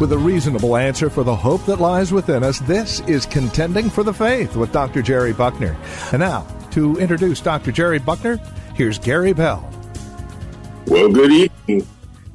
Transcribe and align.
With 0.00 0.12
a 0.12 0.18
reasonable 0.18 0.76
answer 0.76 1.10
for 1.10 1.24
the 1.24 1.34
hope 1.34 1.64
that 1.64 1.80
lies 1.80 2.12
within 2.12 2.44
us, 2.44 2.60
this 2.60 3.00
is 3.08 3.26
Contending 3.26 3.90
for 3.90 4.04
the 4.04 4.14
Faith 4.14 4.54
with 4.54 4.70
Dr. 4.70 5.02
Jerry 5.02 5.32
Buckner. 5.32 5.76
And 6.12 6.20
now, 6.20 6.46
to 6.70 6.96
introduce 6.98 7.40
Dr. 7.40 7.72
Jerry 7.72 7.98
Buckner, 7.98 8.36
here's 8.76 8.96
Gary 8.96 9.32
Bell. 9.32 9.68
Well, 10.86 11.10
good 11.10 11.32
evening, 11.32 11.84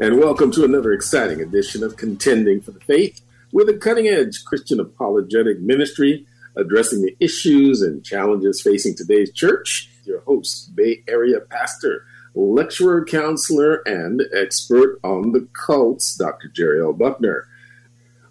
and 0.01 0.19
welcome 0.19 0.51
to 0.51 0.65
another 0.65 0.91
exciting 0.91 1.39
edition 1.39 1.85
of 1.85 1.95
Contending 1.95 2.59
for 2.59 2.71
the 2.71 2.81
Faith 2.81 3.21
with 3.53 3.69
a 3.69 3.77
cutting 3.77 4.09
edge 4.09 4.43
Christian 4.43 4.81
apologetic 4.81 5.61
ministry 5.61 6.25
addressing 6.57 7.01
the 7.01 7.15
issues 7.21 7.81
and 7.81 8.03
challenges 8.03 8.61
facing 8.61 8.93
today's 8.93 9.31
church. 9.31 9.89
Your 10.03 10.19
host, 10.19 10.75
Bay 10.75 11.01
Area 11.07 11.39
pastor, 11.39 12.05
lecturer, 12.35 13.05
counselor, 13.05 13.81
and 13.85 14.23
expert 14.33 14.99
on 15.03 15.31
the 15.31 15.47
cults, 15.53 16.15
Dr. 16.15 16.47
Jerry 16.47 16.81
L. 16.81 16.93
Buckner. 16.93 17.47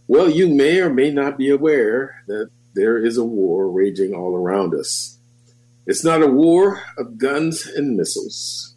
Well, 0.09 0.29
you 0.29 0.49
may 0.49 0.81
or 0.81 0.91
may 0.91 1.11
not 1.11 1.39
be 1.39 1.49
aware 1.49 2.23
that 2.27 2.51
there 2.75 2.99
is 2.99 3.17
a 3.17 3.25
war 3.25 3.71
raging 3.71 4.15
all 4.15 4.35
around 4.35 4.75
us. 4.75 5.19
It's 5.87 6.05
not 6.05 6.23
a 6.23 6.29
war 6.29 6.83
of 6.97 7.19
guns 7.19 7.67
and 7.67 7.97
missiles. 7.97 8.75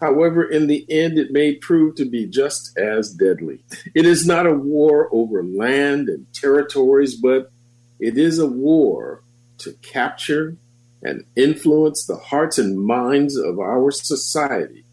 However, 0.00 0.42
in 0.42 0.66
the 0.66 0.84
end, 0.90 1.16
it 1.16 1.30
may 1.30 1.54
prove 1.54 1.94
to 1.94 2.04
be 2.04 2.26
just 2.26 2.76
as 2.76 3.12
deadly. 3.12 3.62
It 3.94 4.04
is 4.04 4.26
not 4.26 4.46
a 4.46 4.52
war 4.52 5.08
over 5.12 5.44
land 5.44 6.08
and 6.08 6.26
territories, 6.32 7.14
but 7.14 7.52
it 8.00 8.18
is 8.18 8.40
a 8.40 8.48
war 8.48 9.22
to 9.58 9.72
capture 9.74 10.56
and 11.02 11.24
influence 11.36 12.06
the 12.06 12.16
hearts 12.16 12.58
and 12.58 12.78
minds 12.78 13.36
of 13.36 13.58
our 13.58 13.90
society. 13.90 14.84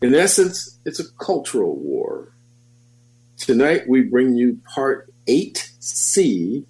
In 0.00 0.14
essence, 0.14 0.78
it's 0.84 1.00
a 1.00 1.12
cultural 1.18 1.76
war. 1.76 2.32
Tonight, 3.36 3.88
we 3.88 4.02
bring 4.02 4.36
you 4.36 4.60
part 4.74 5.12
8C 5.26 6.64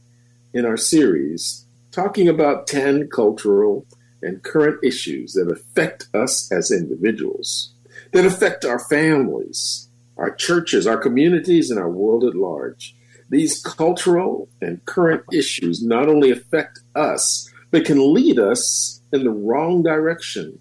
in 0.55 0.65
our 0.65 0.77
series, 0.77 1.67
talking 1.93 2.29
about 2.29 2.67
10 2.67 3.09
cultural 3.09 3.87
and 4.23 4.43
current 4.43 4.83
issues 4.83 5.33
that 5.35 5.51
affect 5.51 6.09
us 6.15 6.51
as 6.51 6.71
individuals, 6.71 7.73
that 8.13 8.25
affect 8.25 8.65
our 8.65 8.79
families, 8.79 9.89
our 10.17 10.35
churches, 10.35 10.87
our 10.87 10.99
communities, 10.99 11.71
and 11.71 11.79
our 11.79 11.91
world 11.91 12.25
at 12.25 12.35
large. 12.35 12.97
These 13.31 13.63
cultural 13.63 14.49
and 14.61 14.85
current 14.87 15.23
issues 15.33 15.83
not 15.83 16.09
only 16.09 16.31
affect 16.31 16.81
us, 16.95 17.48
but 17.71 17.85
can 17.85 18.13
lead 18.15 18.39
us 18.39 19.01
in 19.13 19.25
the 19.25 19.31
wrong 19.31 19.83
direction, 19.83 20.59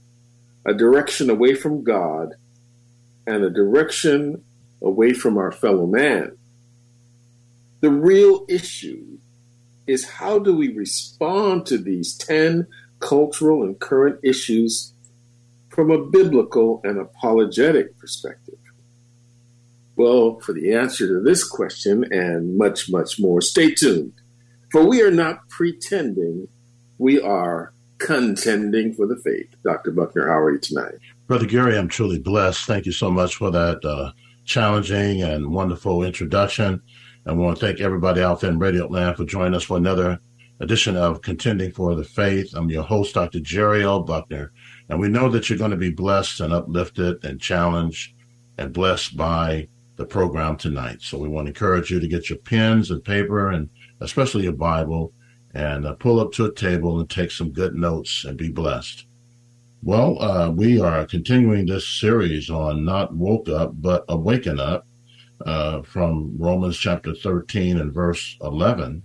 a 0.66 0.74
direction 0.74 1.30
away 1.30 1.54
from 1.54 1.84
God 1.84 2.34
and 3.26 3.44
a 3.44 3.50
direction 3.50 4.44
away 4.82 5.14
from 5.14 5.38
our 5.38 5.52
fellow 5.52 5.86
man. 5.86 6.38
The 7.82 7.92
real 7.92 8.46
issue 8.50 9.20
is 9.86 10.06
how 10.06 10.40
do 10.40 10.56
we 10.56 10.74
respond 10.74 11.66
to 11.68 11.78
these 11.78 12.16
10 12.18 12.68
cultural 13.00 13.64
and 13.64 13.80
current 13.80 14.20
issues 14.24 14.94
from 15.70 15.92
a 15.92 16.06
biblical 16.06 16.82
and 16.84 16.98
apologetic 16.98 17.98
perspective? 18.00 18.56
Well, 19.96 20.40
for 20.40 20.54
the 20.54 20.74
answer 20.74 21.08
to 21.08 21.20
this 21.22 21.44
question 21.44 22.06
and 22.12 22.58
much, 22.58 22.90
much 22.90 23.20
more, 23.20 23.42
stay 23.42 23.74
tuned. 23.74 24.14
For 24.72 24.88
we 24.88 25.02
are 25.02 25.12
not 25.12 25.48
pretending, 25.50 26.50
we 26.98 27.22
are 27.22 27.74
contending 27.98 28.94
for 28.94 29.08
the 29.08 29.18
faith. 29.18 29.50
Dr. 29.64 29.92
Buckner, 29.92 30.28
how 30.28 30.40
are 30.40 30.52
you 30.52 30.60
tonight? 30.60 30.96
Brother 31.28 31.46
Gary, 31.46 31.78
I'm 31.78 31.88
truly 31.88 32.20
blessed. 32.20 32.66
Thank 32.66 32.86
you 32.86 32.92
so 32.92 33.12
much 33.12 33.36
for 33.36 33.52
that 33.52 33.84
uh, 33.84 34.12
challenging 34.46 35.24
and 35.24 35.52
wonderful 35.52 36.04
introduction. 36.04 36.82
I 37.26 37.34
want 37.34 37.60
to 37.60 37.66
thank 37.66 37.82
everybody 37.82 38.22
out 38.22 38.40
there 38.40 38.52
in 38.52 38.60
Radio 38.60 38.88
Land 38.88 39.18
for 39.18 39.26
joining 39.26 39.56
us 39.56 39.64
for 39.64 39.78
another 39.78 40.20
edition 40.60 40.96
of 40.96 41.22
Contending 41.22 41.72
for 41.72 41.94
the 41.96 42.04
Faith. 42.04 42.54
I'm 42.56 42.70
your 42.70 42.84
host, 42.84 43.16
Dr. 43.16 43.40
Jerry 43.42 43.84
L. 43.84 44.02
Buckner, 44.02 44.52
and 44.90 45.00
we 45.00 45.10
know 45.10 45.30
that 45.30 45.50
you're 45.50 45.60
going 45.60 45.72
to 45.72 45.78
be 45.78 45.92
blessed 45.92 46.40
and 46.40 46.54
uplifted 46.54 47.24
and 47.26 47.42
challenged 47.42 48.14
and 48.58 48.74
blessed 48.74 49.18
by 49.18 49.68
the 49.98 50.06
program 50.06 50.56
tonight. 50.56 51.02
So 51.02 51.18
we 51.18 51.28
want 51.28 51.48
to 51.48 51.50
encourage 51.50 51.92
you 51.92 52.00
to 52.00 52.08
get 52.08 52.30
your 52.30 52.40
pens 52.40 52.92
and 52.92 53.04
paper 53.04 53.52
and 53.52 53.70
especially 54.00 54.44
your 54.44 54.54
Bible 54.54 55.12
and 55.58 55.88
uh, 55.88 55.94
pull 55.94 56.20
up 56.20 56.32
to 56.32 56.46
a 56.46 56.54
table 56.54 57.00
and 57.00 57.10
take 57.10 57.32
some 57.32 57.50
good 57.50 57.74
notes 57.74 58.24
and 58.26 58.38
be 58.38 58.48
blessed. 58.48 59.08
Well, 59.82 60.22
uh, 60.22 60.52
we 60.52 60.80
are 60.80 61.04
continuing 61.06 61.66
this 61.66 61.88
series 61.88 62.52
on 62.52 62.86
not 62.86 63.16
woke 63.16 63.50
up, 63.50 63.72
but 63.82 64.06
awaken 64.08 64.60
up 64.60 64.86
uh, 65.48 65.82
from 65.82 66.38
Romans 66.38 66.78
chapter 66.78 67.16
13 67.16 67.80
and 67.80 67.92
verse 67.92 68.38
11. 68.42 69.02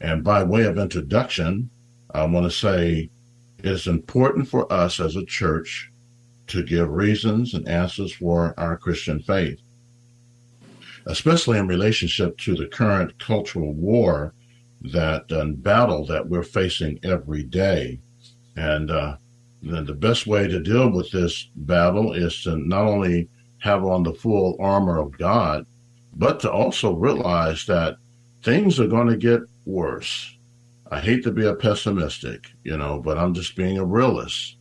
And 0.00 0.24
by 0.24 0.42
way 0.42 0.64
of 0.64 0.78
introduction, 0.78 1.68
I 2.14 2.24
want 2.24 2.46
to 2.46 2.50
say 2.50 3.10
it's 3.58 3.86
important 3.86 4.48
for 4.48 4.72
us 4.72 4.98
as 4.98 5.16
a 5.16 5.26
church 5.26 5.92
to 6.46 6.62
give 6.62 6.88
reasons 6.88 7.52
and 7.52 7.68
answers 7.68 8.14
for 8.14 8.54
our 8.58 8.78
Christian 8.78 9.20
faith 9.20 9.60
especially 11.06 11.58
in 11.58 11.66
relationship 11.66 12.38
to 12.38 12.54
the 12.54 12.68
current 12.68 13.18
cultural 13.18 13.72
war 13.72 14.32
that 14.84 15.30
and 15.30 15.62
battle 15.62 16.06
that 16.06 16.28
we're 16.28 16.42
facing 16.42 16.98
every 17.02 17.42
day. 17.42 18.00
And 18.56 18.90
uh, 18.90 19.16
then 19.62 19.84
the 19.84 19.94
best 19.94 20.26
way 20.26 20.48
to 20.48 20.60
deal 20.60 20.90
with 20.90 21.10
this 21.10 21.48
battle 21.54 22.12
is 22.12 22.42
to 22.42 22.56
not 22.56 22.84
only 22.84 23.28
have 23.58 23.84
on 23.84 24.02
the 24.02 24.12
full 24.12 24.56
armor 24.60 24.98
of 24.98 25.16
God, 25.16 25.66
but 26.14 26.40
to 26.40 26.50
also 26.50 26.94
realize 26.94 27.64
that 27.66 27.96
things 28.42 28.80
are 28.80 28.88
going 28.88 29.08
to 29.08 29.16
get 29.16 29.40
worse. 29.64 30.36
I 30.90 31.00
hate 31.00 31.22
to 31.24 31.30
be 31.30 31.46
a 31.46 31.54
pessimistic, 31.54 32.50
you 32.64 32.76
know, 32.76 33.00
but 33.00 33.16
I'm 33.16 33.32
just 33.32 33.56
being 33.56 33.78
a 33.78 33.84
realist 33.84 34.56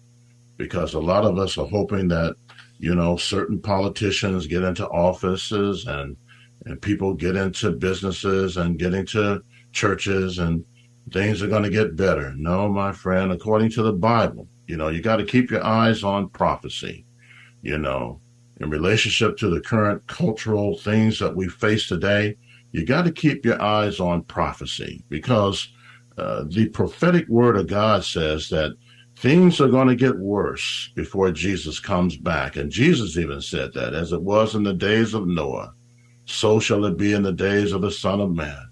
because 0.58 0.94
a 0.94 1.00
lot 1.00 1.26
of 1.26 1.38
us 1.40 1.58
are 1.58 1.68
hoping 1.68 2.08
that, 2.10 2.36
you 2.78 2.96
know, 2.96 3.18
certain 3.18 3.60
politicians 3.60 4.48
get 4.48 4.64
into 4.64 4.88
offices 4.88 5.88
and 5.88 6.16
and 6.66 6.80
people 6.80 7.16
get 7.16 7.36
into 7.36 7.72
businesses 7.72 8.58
and 8.58 8.78
get 8.78 8.94
into 8.94 9.42
churches 9.72 10.40
and 10.40 10.64
things 11.12 11.42
are 11.42 11.48
going 11.48 11.64
to 11.64 11.70
get 11.70 11.96
better. 11.96 12.34
No, 12.36 12.70
my 12.70 12.92
friend, 12.92 13.32
according 13.32 13.72
to 13.72 13.84
the 13.84 13.94
Bible, 13.94 14.48
you 14.68 14.78
know, 14.78 14.90
you 14.90 15.02
got 15.02 15.18
to 15.18 15.26
keep 15.26 15.52
your 15.52 15.64
eyes 15.64 16.04
on 16.04 16.30
prophecy, 16.30 17.06
you 17.62 17.78
know, 17.78 18.22
in 18.60 18.70
relationship 18.70 19.38
to 19.38 19.50
the 19.50 19.62
current 19.62 20.06
cultural 20.08 20.78
things 20.78 21.20
that 21.20 21.36
we 21.36 21.48
face 21.50 21.88
today. 21.88 22.38
You 22.72 22.86
got 22.86 23.04
to 23.04 23.12
keep 23.12 23.46
your 23.46 23.62
eyes 23.62 24.00
on 24.00 24.24
prophecy 24.24 25.04
because 25.10 25.68
uh, 26.18 26.46
the 26.48 26.70
prophetic 26.70 27.28
word 27.28 27.58
of 27.58 27.68
God 27.68 28.06
says 28.06 28.50
that 28.50 28.76
things 29.18 29.60
are 29.60 29.68
going 29.68 29.88
to 29.88 29.96
get 29.96 30.18
worse 30.18 30.92
before 30.96 31.32
Jesus 31.32 31.80
comes 31.80 32.16
back. 32.16 32.56
And 32.56 32.72
Jesus 32.72 33.18
even 33.18 33.42
said 33.42 33.74
that, 33.74 33.94
as 33.94 34.14
it 34.14 34.22
was 34.22 34.56
in 34.56 34.64
the 34.64 34.74
days 34.74 35.14
of 35.14 35.28
Noah 35.28 35.74
so 36.26 36.60
shall 36.60 36.86
it 36.86 36.98
be 36.98 37.14
in 37.14 37.24
the 37.24 37.34
days 37.34 37.74
of 37.74 37.82
the 37.82 37.92
Son 37.92 38.22
of 38.22 38.32
Man. 38.32 38.71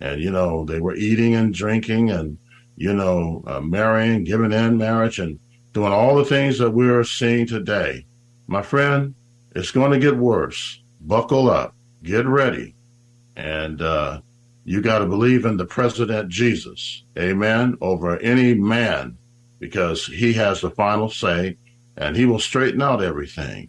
And, 0.00 0.20
you 0.20 0.30
know, 0.30 0.64
they 0.64 0.80
were 0.80 0.94
eating 0.94 1.34
and 1.34 1.54
drinking 1.54 2.10
and, 2.10 2.38
you 2.76 2.92
know, 2.92 3.42
uh, 3.46 3.60
marrying, 3.60 4.24
giving 4.24 4.52
in 4.52 4.78
marriage 4.78 5.18
and 5.18 5.38
doing 5.72 5.92
all 5.92 6.16
the 6.16 6.24
things 6.24 6.58
that 6.58 6.70
we're 6.70 7.04
seeing 7.04 7.46
today. 7.46 8.06
My 8.46 8.62
friend, 8.62 9.14
it's 9.54 9.70
going 9.70 9.92
to 9.92 9.98
get 9.98 10.16
worse. 10.16 10.82
Buckle 11.00 11.50
up, 11.50 11.74
get 12.02 12.26
ready. 12.26 12.74
And, 13.36 13.80
uh, 13.80 14.20
you 14.64 14.82
got 14.82 14.98
to 14.98 15.06
believe 15.06 15.44
in 15.44 15.56
the 15.56 15.64
President 15.64 16.28
Jesus, 16.28 17.04
amen, 17.16 17.78
over 17.80 18.18
any 18.18 18.52
man, 18.52 19.16
because 19.60 20.06
he 20.06 20.32
has 20.32 20.60
the 20.60 20.70
final 20.72 21.08
say 21.08 21.56
and 21.96 22.16
he 22.16 22.26
will 22.26 22.40
straighten 22.40 22.82
out 22.82 23.00
everything. 23.00 23.68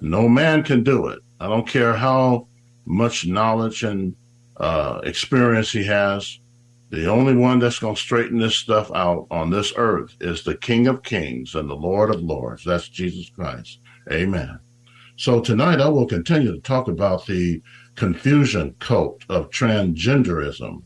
No 0.00 0.28
man 0.28 0.62
can 0.62 0.84
do 0.84 1.08
it. 1.08 1.18
I 1.40 1.48
don't 1.48 1.66
care 1.66 1.94
how 1.94 2.46
much 2.86 3.26
knowledge 3.26 3.82
and 3.82 4.14
uh, 4.60 5.00
experience 5.04 5.72
he 5.72 5.84
has. 5.84 6.38
The 6.90 7.06
only 7.06 7.34
one 7.34 7.60
that's 7.60 7.78
going 7.78 7.94
to 7.94 8.00
straighten 8.00 8.38
this 8.38 8.56
stuff 8.56 8.90
out 8.92 9.26
on 9.30 9.50
this 9.50 9.72
earth 9.76 10.16
is 10.20 10.42
the 10.42 10.56
King 10.56 10.86
of 10.86 11.02
Kings 11.02 11.54
and 11.54 11.70
the 11.70 11.74
Lord 11.74 12.10
of 12.10 12.20
Lords. 12.20 12.64
That's 12.64 12.88
Jesus 12.88 13.30
Christ. 13.30 13.80
Amen. 14.12 14.58
So 15.16 15.40
tonight 15.40 15.80
I 15.80 15.88
will 15.88 16.06
continue 16.06 16.52
to 16.52 16.60
talk 16.60 16.88
about 16.88 17.26
the 17.26 17.62
confusion 17.94 18.74
cult 18.80 19.24
of 19.28 19.50
transgenderism. 19.50 20.82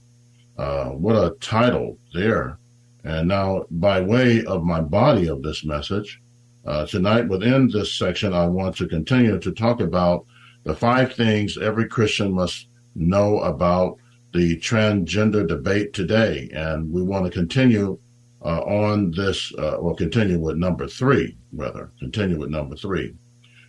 Uh, 0.59 0.91
what 0.91 1.17
a 1.17 1.37
title 1.41 1.99
there. 2.12 2.59
And 3.03 3.29
now, 3.29 3.65
by 3.70 4.00
way 4.00 4.44
of 4.44 4.62
my 4.62 4.81
body 4.81 5.29
of 5.29 5.43
this 5.43 5.65
message, 5.65 6.20
uh, 6.67 6.87
tonight 6.87 7.29
within 7.29 7.69
this 7.69 7.94
section, 7.94 8.32
I 8.32 8.47
want 8.47 8.77
to 8.77 8.87
continue 8.87 9.38
to 9.38 9.53
talk 9.53 9.81
about 9.81 10.27
the 10.65 10.75
five 10.75 11.15
things 11.15 11.59
every 11.59 11.88
Christian 11.88 12.32
must 12.32 12.69
know 12.94 13.41
about 13.41 13.99
the 14.32 14.56
transgender 14.58 15.46
debate 15.46 15.93
today. 15.93 16.50
And 16.52 16.91
we 16.91 17.02
want 17.02 17.25
to 17.25 17.31
continue 17.31 17.99
uh, 18.44 18.61
on 18.61 19.11
this, 19.12 19.55
uh, 19.55 19.79
well, 19.81 19.94
continue 19.94 20.38
with 20.38 20.56
number 20.56 20.87
three, 20.87 21.37
rather, 21.52 21.91
continue 21.99 22.38
with 22.38 22.50
number 22.50 22.76
three. 22.76 23.14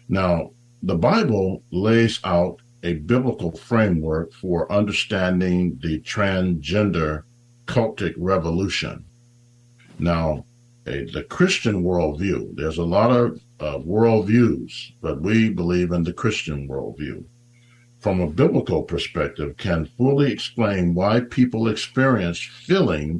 Now, 0.09 0.51
the 0.83 0.95
Bible 0.95 1.63
lays 1.71 2.19
out 2.23 2.59
a 2.83 2.93
biblical 2.93 3.51
framework 3.51 4.33
for 4.33 4.71
understanding 4.71 5.79
the 5.81 5.99
transgender 6.01 7.23
cultic 7.67 8.13
revolution. 8.17 9.05
Now, 9.97 10.45
a, 10.85 11.05
the 11.05 11.23
Christian 11.23 11.83
worldview, 11.83 12.55
there's 12.55 12.77
a 12.77 12.83
lot 12.83 13.11
of 13.11 13.41
uh, 13.59 13.79
worldviews, 13.79 14.91
but 15.01 15.21
we 15.21 15.49
believe 15.49 15.91
in 15.91 16.03
the 16.03 16.13
Christian 16.13 16.67
worldview 16.67 17.23
from 18.05 18.21
a 18.21 18.27
biblical 18.27 18.83
perspective 18.83 19.57
can 19.57 19.83
fully 19.97 20.31
explain 20.31 20.93
why 20.93 21.19
people 21.19 21.67
experience 21.67 22.37
feeling 22.39 23.19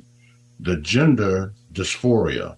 the 0.60 0.78
gender 0.78 1.52
dysphoria. 1.74 2.56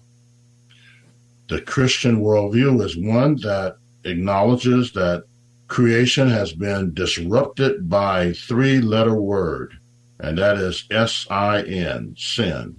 The 1.48 1.62
Christian 1.62 2.20
worldview 2.20 2.84
is 2.84 2.98
one 2.98 3.36
that 3.36 3.78
acknowledges 4.04 4.92
that 4.92 5.24
creation 5.68 6.28
has 6.28 6.52
been 6.52 6.92
disrupted 6.92 7.88
by 7.88 8.34
three 8.34 8.82
letter 8.82 9.18
word, 9.18 9.78
and 10.20 10.36
that 10.36 10.58
is 10.58 10.84
S 10.90 11.26
I 11.30 11.62
N, 11.62 12.14
sin. 12.18 12.78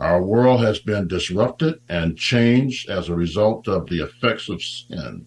Our 0.00 0.20
world 0.20 0.62
has 0.62 0.80
been 0.80 1.06
disrupted 1.06 1.80
and 1.88 2.18
changed 2.18 2.90
as 2.90 3.08
a 3.08 3.14
result 3.14 3.68
of 3.68 3.88
the 3.88 4.02
effects 4.02 4.48
of 4.48 4.60
sin. 4.60 5.26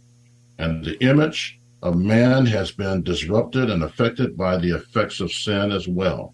And 0.58 0.84
the 0.84 1.02
image 1.02 1.58
of 1.88 1.96
man 1.98 2.46
has 2.46 2.72
been 2.72 3.02
disrupted 3.02 3.70
and 3.70 3.82
affected 3.82 4.36
by 4.36 4.58
the 4.58 4.76
effects 4.76 5.20
of 5.20 5.32
sin 5.32 5.72
as 5.72 5.88
well. 5.88 6.34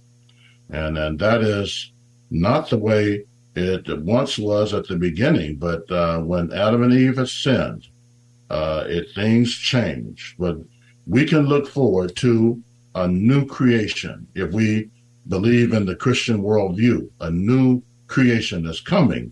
And, 0.70 0.98
and 0.98 1.20
that 1.20 1.42
is 1.42 1.92
not 2.32 2.70
the 2.70 2.78
way 2.78 3.26
it 3.56 4.02
once 4.02 4.40
was 4.40 4.74
at 4.74 4.88
the 4.88 4.96
beginning, 4.96 5.58
but 5.58 5.90
uh, 5.92 6.20
when 6.22 6.52
Adam 6.52 6.82
and 6.84 6.94
Eve 6.94 7.18
had 7.18 7.30
sinned, 7.30 7.88
uh, 8.50 8.84
it 8.88 9.12
things 9.14 9.54
changed. 9.54 10.36
But 10.40 10.58
we 11.06 11.26
can 11.26 11.46
look 11.46 11.68
forward 11.68 12.16
to 12.18 12.62
a 12.96 13.08
new 13.08 13.46
creation 13.46 14.28
if 14.34 14.52
we 14.52 14.90
believe 15.28 15.74
in 15.74 15.86
the 15.86 15.96
Christian 15.96 16.42
worldview, 16.42 17.10
a 17.22 17.30
new 17.30 17.82
creation 18.08 18.66
is 18.66 18.82
coming, 18.82 19.32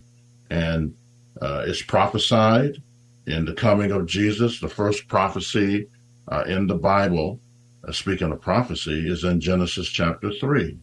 and 0.50 0.94
uh, 1.40 1.64
it's 1.66 1.82
prophesied 1.82 2.80
in 3.26 3.44
the 3.44 3.54
coming 3.54 3.90
of 3.90 4.06
Jesus. 4.06 4.60
The 4.60 4.68
first 4.68 5.08
prophecy 5.08 5.88
uh, 6.28 6.44
in 6.46 6.66
the 6.66 6.74
Bible, 6.74 7.40
uh, 7.86 7.92
speaking 7.92 8.30
of 8.32 8.40
prophecy, 8.40 9.08
is 9.08 9.24
in 9.24 9.40
Genesis 9.40 9.88
chapter 9.88 10.32
3. 10.32 10.78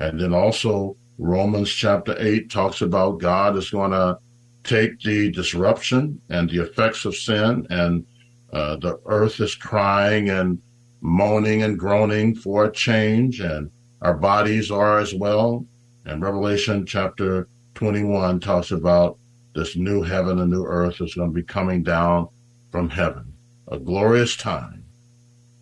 And 0.00 0.20
then 0.20 0.34
also 0.34 0.96
Romans 1.18 1.70
chapter 1.70 2.16
8 2.18 2.50
talks 2.50 2.80
about 2.80 3.20
God 3.20 3.56
is 3.56 3.70
going 3.70 3.92
to 3.92 4.18
take 4.64 5.00
the 5.00 5.30
disruption 5.30 6.20
and 6.30 6.48
the 6.48 6.62
effects 6.62 7.04
of 7.04 7.16
sin, 7.16 7.66
and 7.70 8.04
uh, 8.52 8.76
the 8.76 9.00
earth 9.06 9.40
is 9.40 9.54
crying 9.54 10.30
and 10.30 10.60
moaning 11.00 11.62
and 11.62 11.78
groaning 11.78 12.34
for 12.34 12.64
a 12.66 12.72
change, 12.72 13.40
and 13.40 13.70
our 14.02 14.14
bodies 14.14 14.70
are 14.70 14.98
as 14.98 15.14
well. 15.14 15.66
And 16.04 16.22
Revelation 16.22 16.86
chapter 16.86 17.48
21 17.74 18.40
talks 18.40 18.70
about 18.72 19.18
this 19.54 19.76
new 19.76 20.02
heaven 20.02 20.38
and 20.40 20.50
new 20.50 20.64
earth 20.64 21.00
is 21.00 21.14
going 21.14 21.30
to 21.30 21.34
be 21.34 21.42
coming 21.42 21.82
down 21.82 22.28
from 22.70 22.88
heaven 22.88 23.31
a 23.72 23.78
glorious 23.78 24.36
time. 24.36 24.84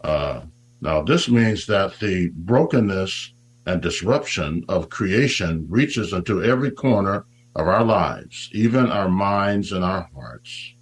Uh, 0.02 0.40
now, 0.80 1.00
this 1.00 1.28
means 1.28 1.66
that 1.66 1.98
the 2.00 2.30
brokenness 2.34 3.32
and 3.66 3.80
disruption 3.80 4.64
of 4.68 4.90
creation 4.90 5.66
reaches 5.68 6.12
into 6.12 6.42
every 6.42 6.72
corner 6.72 7.24
of 7.54 7.68
our 7.68 7.84
lives, 7.84 8.50
even 8.52 8.90
our 8.90 9.08
minds 9.08 9.70
and 9.70 9.84
our 9.84 10.08
hearts. 10.14 10.74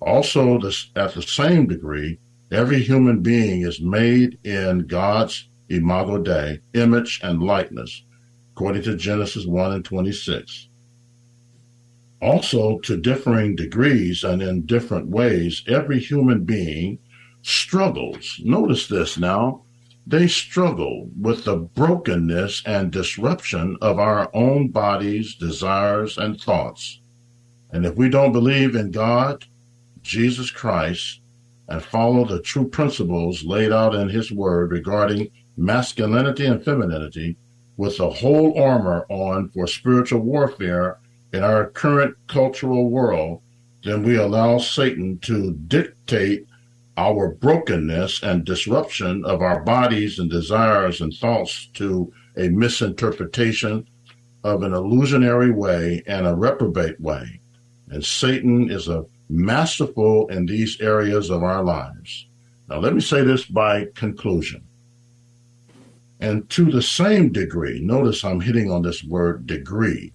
Also, 0.00 0.58
this, 0.58 0.90
at 0.94 1.14
the 1.14 1.22
same 1.22 1.66
degree, 1.66 2.18
every 2.52 2.80
human 2.80 3.22
being 3.22 3.62
is 3.62 3.80
made 3.80 4.38
in 4.44 4.86
God's 4.86 5.48
imago 5.68 6.18
Dei, 6.18 6.60
image 6.74 7.20
and 7.24 7.42
likeness, 7.42 8.04
according 8.52 8.82
to 8.82 8.96
Genesis 8.96 9.46
1 9.46 9.72
and 9.72 9.84
26 9.84 10.68
also 12.22 12.78
to 12.78 12.96
differing 12.96 13.56
degrees 13.56 14.22
and 14.22 14.40
in 14.40 14.64
different 14.64 15.08
ways, 15.08 15.64
every 15.66 15.98
human 15.98 16.44
being 16.44 16.98
struggles. 17.42 18.40
Notice 18.44 18.86
this 18.86 19.18
now. 19.18 19.64
They 20.06 20.28
struggle 20.28 21.10
with 21.20 21.44
the 21.44 21.56
brokenness 21.56 22.62
and 22.64 22.90
disruption 22.90 23.76
of 23.80 23.98
our 23.98 24.30
own 24.34 24.68
bodies, 24.68 25.34
desires, 25.34 26.16
and 26.16 26.40
thoughts. 26.40 27.00
And 27.70 27.84
if 27.84 27.96
we 27.96 28.08
don't 28.08 28.32
believe 28.32 28.74
in 28.74 28.90
God, 28.90 29.44
Jesus 30.02 30.50
Christ, 30.50 31.20
and 31.68 31.82
follow 31.82 32.24
the 32.24 32.42
true 32.42 32.68
principles 32.68 33.44
laid 33.44 33.72
out 33.72 33.94
in 33.94 34.08
His 34.08 34.30
Word 34.32 34.72
regarding 34.72 35.30
masculinity 35.56 36.46
and 36.46 36.64
femininity, 36.64 37.36
with 37.76 37.96
the 37.96 38.10
whole 38.10 38.60
armor 38.60 39.06
on 39.08 39.48
for 39.48 39.66
spiritual 39.66 40.20
warfare 40.20 40.98
in 41.32 41.42
our 41.42 41.70
current 41.70 42.16
cultural 42.28 42.90
world, 42.90 43.40
then 43.84 44.02
we 44.02 44.16
allow 44.16 44.58
Satan 44.58 45.18
to 45.20 45.52
dictate 45.52 46.46
our 46.96 47.30
brokenness 47.30 48.22
and 48.22 48.44
disruption 48.44 49.24
of 49.24 49.40
our 49.40 49.62
bodies 49.62 50.18
and 50.18 50.30
desires 50.30 51.00
and 51.00 51.12
thoughts 51.14 51.68
to 51.74 52.12
a 52.36 52.48
misinterpretation 52.48 53.86
of 54.44 54.62
an 54.62 54.74
illusionary 54.74 55.50
way 55.50 56.02
and 56.06 56.26
a 56.26 56.34
reprobate 56.34 57.00
way. 57.00 57.40
And 57.88 58.04
Satan 58.04 58.70
is 58.70 58.88
a 58.88 59.06
masterful 59.28 60.28
in 60.28 60.46
these 60.46 60.80
areas 60.80 61.30
of 61.30 61.42
our 61.42 61.62
lives. 61.62 62.26
Now, 62.68 62.78
let 62.78 62.94
me 62.94 63.00
say 63.00 63.22
this 63.22 63.44
by 63.44 63.86
conclusion. 63.94 64.62
And 66.20 66.48
to 66.50 66.70
the 66.70 66.82
same 66.82 67.32
degree, 67.32 67.80
notice 67.82 68.24
I'm 68.24 68.40
hitting 68.40 68.70
on 68.70 68.82
this 68.82 69.02
word 69.02 69.46
degree. 69.46 70.12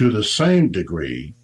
To 0.00 0.10
the 0.10 0.24
same 0.24 0.70
degree, 0.70 1.34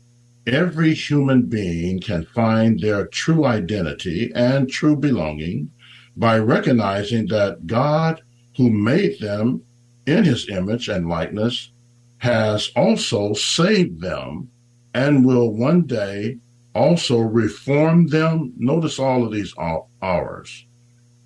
every 0.47 0.95
human 0.95 1.43
being 1.43 2.01
can 2.01 2.25
find 2.25 2.81
their 2.81 3.07
true 3.07 3.45
identity 3.45 4.33
and 4.35 4.67
true 4.67 4.97
belonging 4.97 5.71
by 6.17 6.39
recognizing 6.39 7.27
that 7.27 7.67
God, 7.67 8.23
who 8.57 8.71
made 8.71 9.21
them 9.21 9.61
in 10.07 10.25
his 10.25 10.49
image 10.49 10.89
and 10.89 11.07
likeness, 11.07 11.71
has 12.17 12.71
also 12.75 13.35
saved 13.35 14.01
them 14.01 14.49
and 14.95 15.27
will 15.27 15.51
one 15.51 15.83
day 15.83 16.39
also 16.75 17.19
reform 17.19 18.07
them. 18.07 18.55
Notice 18.57 18.99
all 18.99 19.23
of 19.23 19.33
these 19.33 19.53
hours 20.01 20.65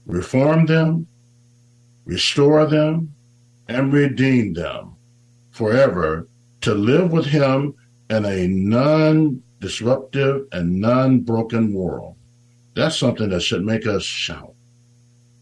reform 0.04 0.66
them, 0.66 1.06
restore 2.04 2.66
them, 2.66 3.14
and 3.68 3.92
redeem 3.92 4.54
them 4.54 4.96
forever 5.52 6.26
to 6.62 6.74
live 6.74 7.12
with 7.12 7.26
him 7.26 7.74
in 8.08 8.24
a 8.24 8.46
non 8.48 9.42
disruptive 9.60 10.46
and 10.52 10.80
non 10.80 11.20
broken 11.20 11.72
world. 11.72 12.16
That's 12.74 12.96
something 12.96 13.28
that 13.30 13.42
should 13.42 13.64
make 13.64 13.86
us 13.86 14.02
shout. 14.02 14.54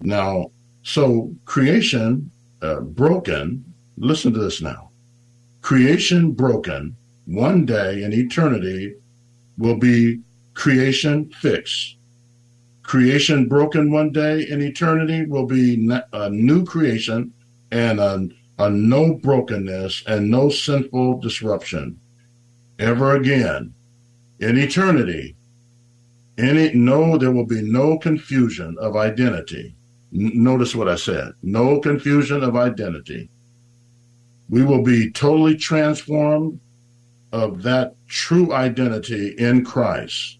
Now, 0.00 0.50
so 0.82 1.34
creation 1.44 2.30
uh, 2.62 2.80
broken, 2.80 3.64
listen 3.96 4.32
to 4.32 4.38
this 4.38 4.62
now. 4.62 4.90
Creation 5.60 6.32
broken, 6.32 6.96
one 7.26 7.66
day 7.66 8.02
in 8.02 8.12
eternity 8.12 8.94
will 9.58 9.76
be 9.76 10.20
creation 10.54 11.30
fixed. 11.30 11.96
Creation 12.82 13.48
broken 13.48 13.90
one 13.90 14.10
day 14.10 14.48
in 14.48 14.62
eternity 14.62 15.26
will 15.26 15.46
be 15.46 15.90
a 16.12 16.30
new 16.30 16.64
creation 16.64 17.32
and 17.70 18.00
a 18.00 18.28
a 18.58 18.70
no 18.70 19.14
brokenness 19.14 20.04
and 20.06 20.30
no 20.30 20.50
sinful 20.50 21.20
disruption 21.20 22.00
ever 22.78 23.16
again 23.16 23.74
in 24.40 24.58
eternity. 24.58 25.36
No, 26.38 27.18
there 27.18 27.32
will 27.32 27.46
be 27.46 27.62
no 27.62 27.98
confusion 27.98 28.76
of 28.80 28.96
identity. 28.96 29.74
N- 30.14 30.32
notice 30.34 30.74
what 30.74 30.88
I 30.88 30.96
said. 30.96 31.32
No 31.42 31.80
confusion 31.80 32.44
of 32.44 32.56
identity. 32.56 33.30
we 34.48 34.64
will 34.64 34.82
be 34.82 35.10
totally 35.10 35.56
transformed 35.56 36.60
of 37.32 37.62
that 37.64 37.94
true 38.08 38.52
identity 38.54 39.30
in 39.38 39.64
Christ 39.64 40.38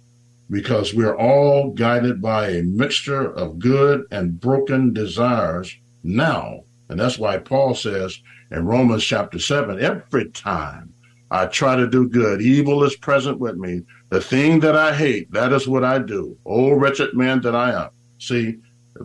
because 0.51 0.95
we're 0.95 1.17
all 1.17 1.73
guided 1.73 2.23
by 2.23 2.49
a 2.51 2.63
mixture 2.63 3.31
of 3.31 3.59
good 3.59 4.05
and 4.11 4.41
broken 4.41 4.93
desires 4.95 5.77
now. 6.05 6.65
And 6.89 6.99
that's 6.99 7.19
why 7.19 7.39
Paul 7.39 7.75
says 7.75 8.21
in 8.51 8.65
Romans 8.67 9.05
chapter 9.05 9.39
7 9.39 9.81
every 9.81 10.31
time 10.31 10.95
I 11.31 11.47
try 11.47 11.77
to 11.77 11.89
do 11.89 12.09
good, 12.09 12.41
evil 12.41 12.83
is 12.85 12.97
present 12.97 13.39
with 13.39 13.57
me. 13.57 13.83
The 14.09 14.21
thing 14.21 14.61
that 14.61 14.77
I 14.77 14.95
hate, 14.95 15.31
that 15.33 15.53
is 15.53 15.69
what 15.69 15.85
I 15.85 15.99
do. 15.99 16.39
Oh, 16.47 16.73
wretched 16.73 17.15
man 17.15 17.43
that 17.43 17.55
I 17.55 17.85
am. 17.85 17.91
See, 18.19 18.57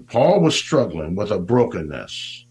Paul 0.08 0.40
was 0.40 0.56
struggling 0.56 1.16
with 1.16 1.32
a 1.32 1.40
brokenness. 1.40 2.46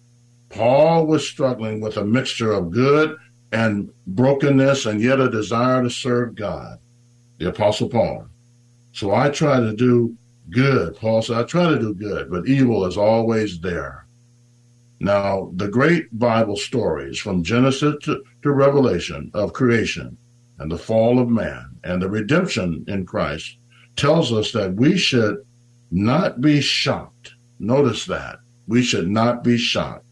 Paul 0.51 1.07
was 1.07 1.27
struggling 1.27 1.81
with 1.81 1.97
a 1.97 2.05
mixture 2.05 2.53
of 2.53 2.71
good 2.71 3.17
and 3.53 3.91
brokenness 4.07 4.85
and 4.85 5.01
yet 5.01 5.21
a 5.21 5.31
desire 5.31 5.83
to 5.83 5.91
serve 5.91 6.35
God. 6.35 6.79
The 7.39 7.49
Apostle 7.49 7.89
Paul. 7.89 8.27
So 8.93 9.15
I 9.15 9.31
try 9.31 9.59
to 9.59 9.75
do 9.75 10.17
good. 10.51 10.97
Paul 10.97 11.23
said, 11.23 11.39
I 11.39 11.45
try 11.45 11.69
to 11.69 11.79
do 11.79 11.95
good, 11.95 12.31
but 12.31 12.47
evil 12.47 12.85
is 12.85 12.99
always 12.99 13.59
there. 13.61 14.07
Now, 15.03 15.51
the 15.57 15.67
great 15.67 16.17
Bible 16.17 16.55
stories 16.55 17.19
from 17.19 17.43
Genesis 17.43 17.97
to, 18.05 18.23
to 18.43 18.53
Revelation 18.53 19.33
of 19.35 19.53
creation 19.53 20.17
and 20.61 20.71
the 20.71 20.79
fall 20.79 21.19
of 21.19 21.29
man 21.29 21.77
and 21.83 22.01
the 22.01 22.09
redemption 22.09 22.85
in 22.87 23.05
Christ 23.05 23.57
tells 23.97 24.33
us 24.33 24.53
that 24.53 24.77
we 24.77 24.97
should 24.97 25.45
not 25.91 26.41
be 26.41 26.61
shocked. 26.61 27.35
Notice 27.59 28.07
that. 28.07 28.39
We 28.69 28.85
should 28.85 29.09
not 29.09 29.43
be 29.43 29.59
shocked 29.59 30.07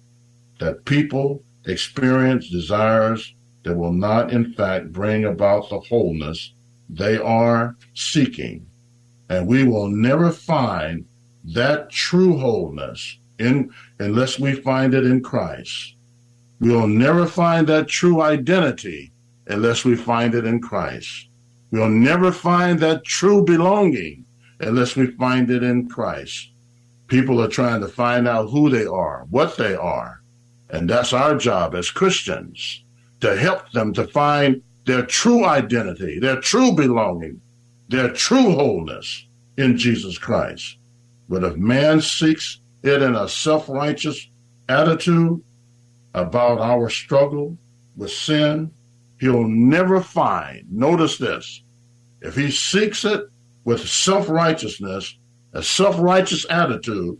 that 0.58 0.84
people 0.86 1.44
experience 1.66 2.50
desires 2.50 3.32
that 3.62 3.76
will 3.76 3.92
not, 3.92 4.32
in 4.32 4.54
fact, 4.54 4.90
bring 4.90 5.24
about 5.24 5.70
the 5.70 5.78
wholeness 5.78 6.52
they 6.88 7.16
are 7.16 7.76
seeking. 7.94 8.66
And 9.28 9.46
we 9.46 9.62
will 9.62 9.86
never 9.86 10.32
find 10.32 11.06
that 11.44 11.90
true 11.90 12.36
wholeness 12.38 13.19
in, 13.40 13.70
unless 13.98 14.38
we 14.38 14.54
find 14.54 14.94
it 14.94 15.04
in 15.04 15.22
Christ. 15.22 15.96
We 16.60 16.70
will 16.70 16.88
never 16.88 17.26
find 17.26 17.66
that 17.68 17.88
true 17.88 18.20
identity 18.20 19.12
unless 19.46 19.84
we 19.84 19.96
find 19.96 20.34
it 20.34 20.44
in 20.44 20.60
Christ. 20.60 21.28
We'll 21.70 21.88
never 21.88 22.32
find 22.32 22.78
that 22.80 23.04
true 23.04 23.44
belonging 23.44 24.26
unless 24.60 24.94
we 24.96 25.06
find 25.12 25.50
it 25.50 25.62
in 25.62 25.88
Christ. 25.88 26.50
People 27.06 27.40
are 27.42 27.48
trying 27.48 27.80
to 27.80 27.88
find 27.88 28.28
out 28.28 28.50
who 28.50 28.70
they 28.70 28.86
are, 28.86 29.26
what 29.30 29.56
they 29.56 29.74
are. 29.74 30.20
And 30.68 30.88
that's 30.88 31.12
our 31.12 31.36
job 31.36 31.74
as 31.74 31.90
Christians 31.90 32.84
to 33.20 33.36
help 33.36 33.70
them 33.72 33.92
to 33.94 34.06
find 34.06 34.62
their 34.86 35.04
true 35.04 35.44
identity, 35.44 36.18
their 36.18 36.40
true 36.40 36.72
belonging, 36.72 37.40
their 37.88 38.12
true 38.12 38.52
wholeness 38.52 39.26
in 39.56 39.76
Jesus 39.76 40.18
Christ. 40.18 40.76
But 41.28 41.44
if 41.44 41.56
man 41.56 42.00
seeks 42.00 42.59
it 42.82 43.02
in 43.02 43.14
a 43.14 43.28
self 43.28 43.68
righteous 43.68 44.28
attitude 44.68 45.42
about 46.14 46.58
our 46.58 46.88
struggle 46.88 47.56
with 47.96 48.10
sin, 48.10 48.70
he'll 49.20 49.46
never 49.46 50.00
find, 50.00 50.64
notice 50.70 51.18
this, 51.18 51.62
if 52.20 52.34
he 52.34 52.50
seeks 52.50 53.04
it 53.04 53.24
with 53.64 53.88
self 53.88 54.28
righteousness, 54.28 55.18
a 55.52 55.62
self 55.62 55.98
righteous 55.98 56.46
attitude 56.48 57.18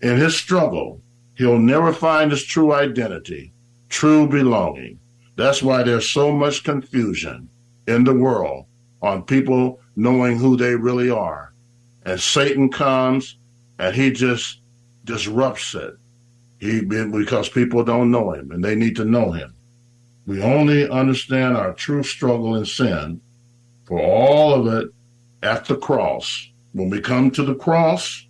in 0.00 0.16
his 0.16 0.36
struggle, 0.36 1.00
he'll 1.36 1.58
never 1.58 1.92
find 1.92 2.30
his 2.30 2.44
true 2.44 2.72
identity, 2.72 3.52
true 3.88 4.28
belonging. 4.28 4.98
That's 5.36 5.62
why 5.62 5.82
there's 5.82 6.08
so 6.08 6.32
much 6.32 6.64
confusion 6.64 7.48
in 7.86 8.04
the 8.04 8.14
world 8.14 8.66
on 9.00 9.22
people 9.22 9.80
knowing 9.96 10.36
who 10.38 10.56
they 10.56 10.74
really 10.74 11.10
are. 11.10 11.54
And 12.04 12.20
Satan 12.20 12.70
comes 12.70 13.37
and 13.78 13.94
he 13.94 14.10
just 14.10 14.60
disrupts 15.04 15.74
it. 15.74 15.94
He 16.60 16.80
because 16.80 17.48
people 17.48 17.84
don't 17.84 18.10
know 18.10 18.32
him 18.32 18.50
and 18.50 18.64
they 18.64 18.74
need 18.74 18.96
to 18.96 19.04
know 19.04 19.30
him. 19.30 19.54
We 20.26 20.42
only 20.42 20.88
understand 20.88 21.56
our 21.56 21.72
true 21.72 22.02
struggle 22.02 22.56
in 22.56 22.66
sin 22.66 23.20
for 23.86 24.00
all 24.00 24.54
of 24.54 24.66
it 24.66 24.90
at 25.42 25.64
the 25.66 25.76
cross. 25.76 26.50
When 26.72 26.90
we 26.90 27.00
come 27.00 27.30
to 27.30 27.42
the 27.42 27.54
cross, 27.54 28.26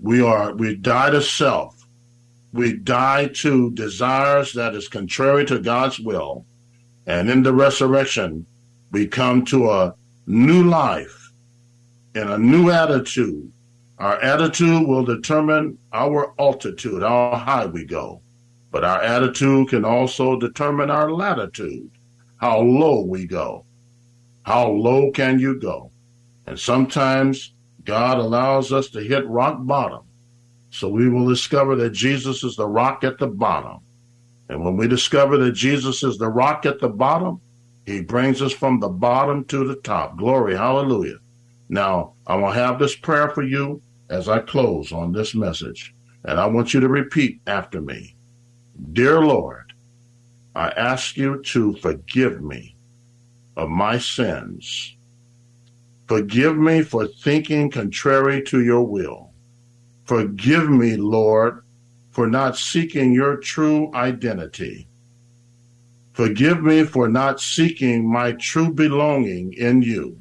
we 0.00 0.20
are 0.20 0.52
we 0.52 0.74
die 0.74 1.10
to 1.10 1.22
self. 1.22 1.78
We 2.52 2.74
die 2.74 3.28
to 3.28 3.70
desires 3.70 4.52
that 4.52 4.74
is 4.74 4.88
contrary 4.88 5.46
to 5.46 5.58
God's 5.58 5.98
will. 5.98 6.44
And 7.06 7.30
in 7.30 7.42
the 7.42 7.54
resurrection, 7.54 8.44
we 8.90 9.06
come 9.06 9.44
to 9.46 9.70
a 9.70 9.94
new 10.26 10.64
life 10.64 11.32
and 12.14 12.28
a 12.28 12.38
new 12.38 12.70
attitude. 12.70 13.50
Our 14.02 14.20
attitude 14.20 14.88
will 14.88 15.04
determine 15.04 15.78
our 15.92 16.34
altitude, 16.36 17.02
how 17.02 17.36
high 17.36 17.66
we 17.66 17.84
go. 17.84 18.20
But 18.72 18.82
our 18.82 19.00
attitude 19.00 19.68
can 19.68 19.84
also 19.84 20.40
determine 20.40 20.90
our 20.90 21.08
latitude, 21.08 21.88
how 22.36 22.62
low 22.62 23.02
we 23.02 23.26
go. 23.26 23.64
How 24.42 24.68
low 24.68 25.12
can 25.12 25.38
you 25.38 25.60
go? 25.60 25.92
And 26.48 26.58
sometimes 26.58 27.52
God 27.84 28.18
allows 28.18 28.72
us 28.72 28.88
to 28.88 29.00
hit 29.00 29.24
rock 29.28 29.58
bottom. 29.60 30.02
So 30.70 30.88
we 30.88 31.08
will 31.08 31.28
discover 31.28 31.76
that 31.76 31.90
Jesus 31.90 32.42
is 32.42 32.56
the 32.56 32.66
rock 32.66 33.04
at 33.04 33.18
the 33.18 33.28
bottom. 33.28 33.82
And 34.48 34.64
when 34.64 34.76
we 34.76 34.88
discover 34.88 35.36
that 35.36 35.52
Jesus 35.52 36.02
is 36.02 36.18
the 36.18 36.28
rock 36.28 36.66
at 36.66 36.80
the 36.80 36.88
bottom, 36.88 37.40
he 37.86 38.00
brings 38.00 38.42
us 38.42 38.52
from 38.52 38.80
the 38.80 38.88
bottom 38.88 39.44
to 39.44 39.64
the 39.64 39.76
top. 39.76 40.18
Glory, 40.18 40.56
hallelujah. 40.56 41.18
Now, 41.68 42.14
I 42.26 42.34
will 42.34 42.50
have 42.50 42.80
this 42.80 42.96
prayer 42.96 43.30
for 43.30 43.44
you 43.44 43.80
as 44.12 44.28
I 44.28 44.40
close 44.40 44.92
on 44.92 45.12
this 45.12 45.34
message. 45.34 45.94
And 46.24 46.38
I 46.38 46.46
want 46.46 46.74
you 46.74 46.80
to 46.80 46.88
repeat 46.88 47.40
after 47.46 47.80
me 47.80 48.14
Dear 48.92 49.20
Lord, 49.20 49.72
I 50.54 50.68
ask 50.70 51.16
you 51.16 51.42
to 51.44 51.74
forgive 51.76 52.42
me 52.42 52.76
of 53.56 53.68
my 53.68 53.98
sins. 53.98 54.96
Forgive 56.06 56.56
me 56.56 56.82
for 56.82 57.06
thinking 57.06 57.70
contrary 57.70 58.42
to 58.44 58.62
your 58.62 58.82
will. 58.82 59.30
Forgive 60.04 60.68
me, 60.68 60.96
Lord, 60.96 61.64
for 62.10 62.26
not 62.26 62.58
seeking 62.58 63.14
your 63.14 63.36
true 63.36 63.90
identity. 63.94 64.88
Forgive 66.12 66.62
me 66.62 66.84
for 66.84 67.08
not 67.08 67.40
seeking 67.40 68.10
my 68.10 68.32
true 68.32 68.72
belonging 68.72 69.54
in 69.54 69.80
you. 69.80 70.20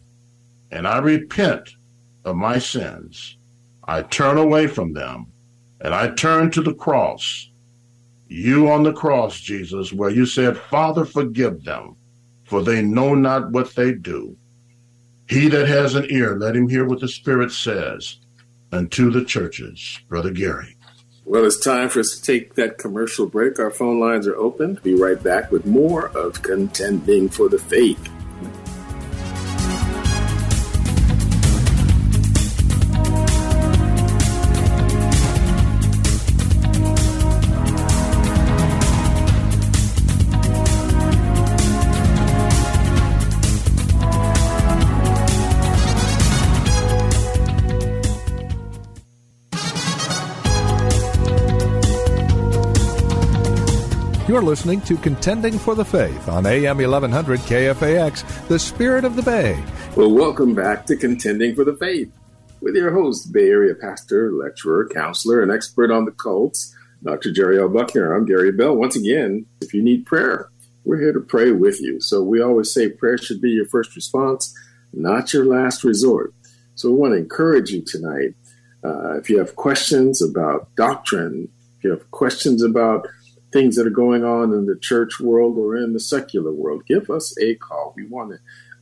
And 0.72 0.88
I 0.88 1.00
repent 1.00 1.76
of 2.24 2.38
my 2.38 2.60
sins. 2.60 3.38
I 3.84 4.04
turn 4.04 4.38
away 4.38 4.68
from 4.68 4.94
them 4.94 5.32
and 5.80 5.94
I 5.94 6.10
turn 6.10 6.52
to 6.52 6.62
the 6.62 6.74
cross. 6.74 7.50
You 8.28 8.70
on 8.70 8.84
the 8.84 8.94
cross, 8.94 9.40
Jesus, 9.42 9.92
where 9.92 10.10
you 10.10 10.26
said, 10.26 10.58
Father, 10.58 11.04
forgive 11.04 11.64
them, 11.64 11.98
for 12.46 12.62
they 12.62 12.82
know 12.82 13.14
not 13.14 13.52
what 13.52 13.76
they 13.76 13.94
do. 13.94 14.38
He 15.28 15.48
that 15.50 15.68
has 15.68 15.96
an 15.96 16.08
ear, 16.10 16.38
let 16.38 16.56
him 16.56 16.70
hear 16.70 16.86
what 16.86 17.00
the 17.00 17.08
Spirit 17.08 17.52
says 17.52 18.18
unto 18.72 19.12
the 19.12 19.26
churches. 19.26 20.00
Brother 20.08 20.32
Gary. 20.32 20.78
Well, 21.26 21.46
it's 21.46 21.60
time 21.60 21.90
for 21.90 22.00
us 22.00 22.16
to 22.16 22.22
take 22.22 22.56
that 22.56 22.78
commercial 22.78 23.28
break. 23.28 23.60
Our 23.60 23.72
phone 23.72 24.00
lines 24.00 24.28
are 24.28 24.36
open. 24.36 24.80
Be 24.84 24.94
right 24.94 25.22
back 25.22 25.52
with 25.52 25.66
more 25.66 26.08
of 26.10 26.42
Contending 26.42 27.30
for 27.30 27.48
the 27.48 27.60
Faith. 27.60 28.10
You're 54.32 54.42
listening 54.42 54.80
to 54.84 54.96
Contending 54.96 55.60
for 55.60 55.76
the 55.76 55.84
Faith 55.84 56.30
on 56.30 56.46
AM 56.46 56.78
1100 56.78 57.42
KFAX, 57.42 58.48
the 58.48 58.58
spirit 58.58 59.04
of 59.04 59.18
the 59.18 59.22
Bay. 59.22 59.62
Well, 59.98 60.10
welcome 60.10 60.56
back 60.56 60.86
to 60.86 60.96
Contending 60.96 61.54
for 61.54 61.66
the 61.66 61.76
Faith 61.76 62.10
with 62.62 62.78
your 62.78 62.94
host, 62.94 63.34
Bay 63.34 63.50
Area 63.50 63.76
pastor, 63.76 64.32
lecturer, 64.32 64.88
counselor, 64.88 65.42
and 65.42 65.52
expert 65.52 65.92
on 65.92 66.06
the 66.06 66.14
cults, 66.14 66.74
Dr. 67.04 67.34
Jerry 67.34 67.60
L. 67.60 67.68
Buckner. 67.68 68.16
I'm 68.16 68.24
Gary 68.24 68.54
Bell. 68.54 68.74
Once 68.74 68.96
again, 68.96 69.48
if 69.60 69.74
you 69.74 69.84
need 69.84 70.06
prayer, 70.06 70.50
we're 70.86 71.02
here 71.02 71.12
to 71.12 71.20
pray 71.20 71.52
with 71.52 71.82
you. 71.82 72.00
So 72.00 72.24
we 72.24 72.42
always 72.42 72.74
say 72.74 72.88
prayer 72.88 73.18
should 73.18 73.42
be 73.42 73.50
your 73.50 73.68
first 73.68 73.98
response, 73.98 74.58
not 74.94 75.34
your 75.34 75.44
last 75.44 75.84
resort. 75.84 76.34
So 76.76 76.90
we 76.90 76.96
want 76.96 77.16
to 77.16 77.18
encourage 77.18 77.72
you 77.72 77.84
tonight. 77.86 78.36
Uh, 78.82 79.18
if 79.18 79.30
you 79.30 79.40
have 79.40 79.58
questions 79.58 80.22
about 80.22 80.74
doctrine, 80.78 81.50
if 81.80 81.84
you 81.84 81.90
have 81.90 82.10
questions 82.12 82.64
about 82.64 83.10
things 83.52 83.76
that 83.76 83.88
are 83.88 83.92
going 83.92 84.24
on 84.24 84.54
in 84.54 84.66
the 84.66 84.78
church 84.80 85.20
world 85.20 85.58
or 85.58 85.76
in 85.76 85.94
the 85.94 86.00
secular 86.00 86.52
world, 86.52 86.86
give 86.86 87.10
us 87.10 87.36
a 87.42 87.56
call. 87.56 87.94
We 87.96 88.08
want 88.08 88.32
to 88.32 88.40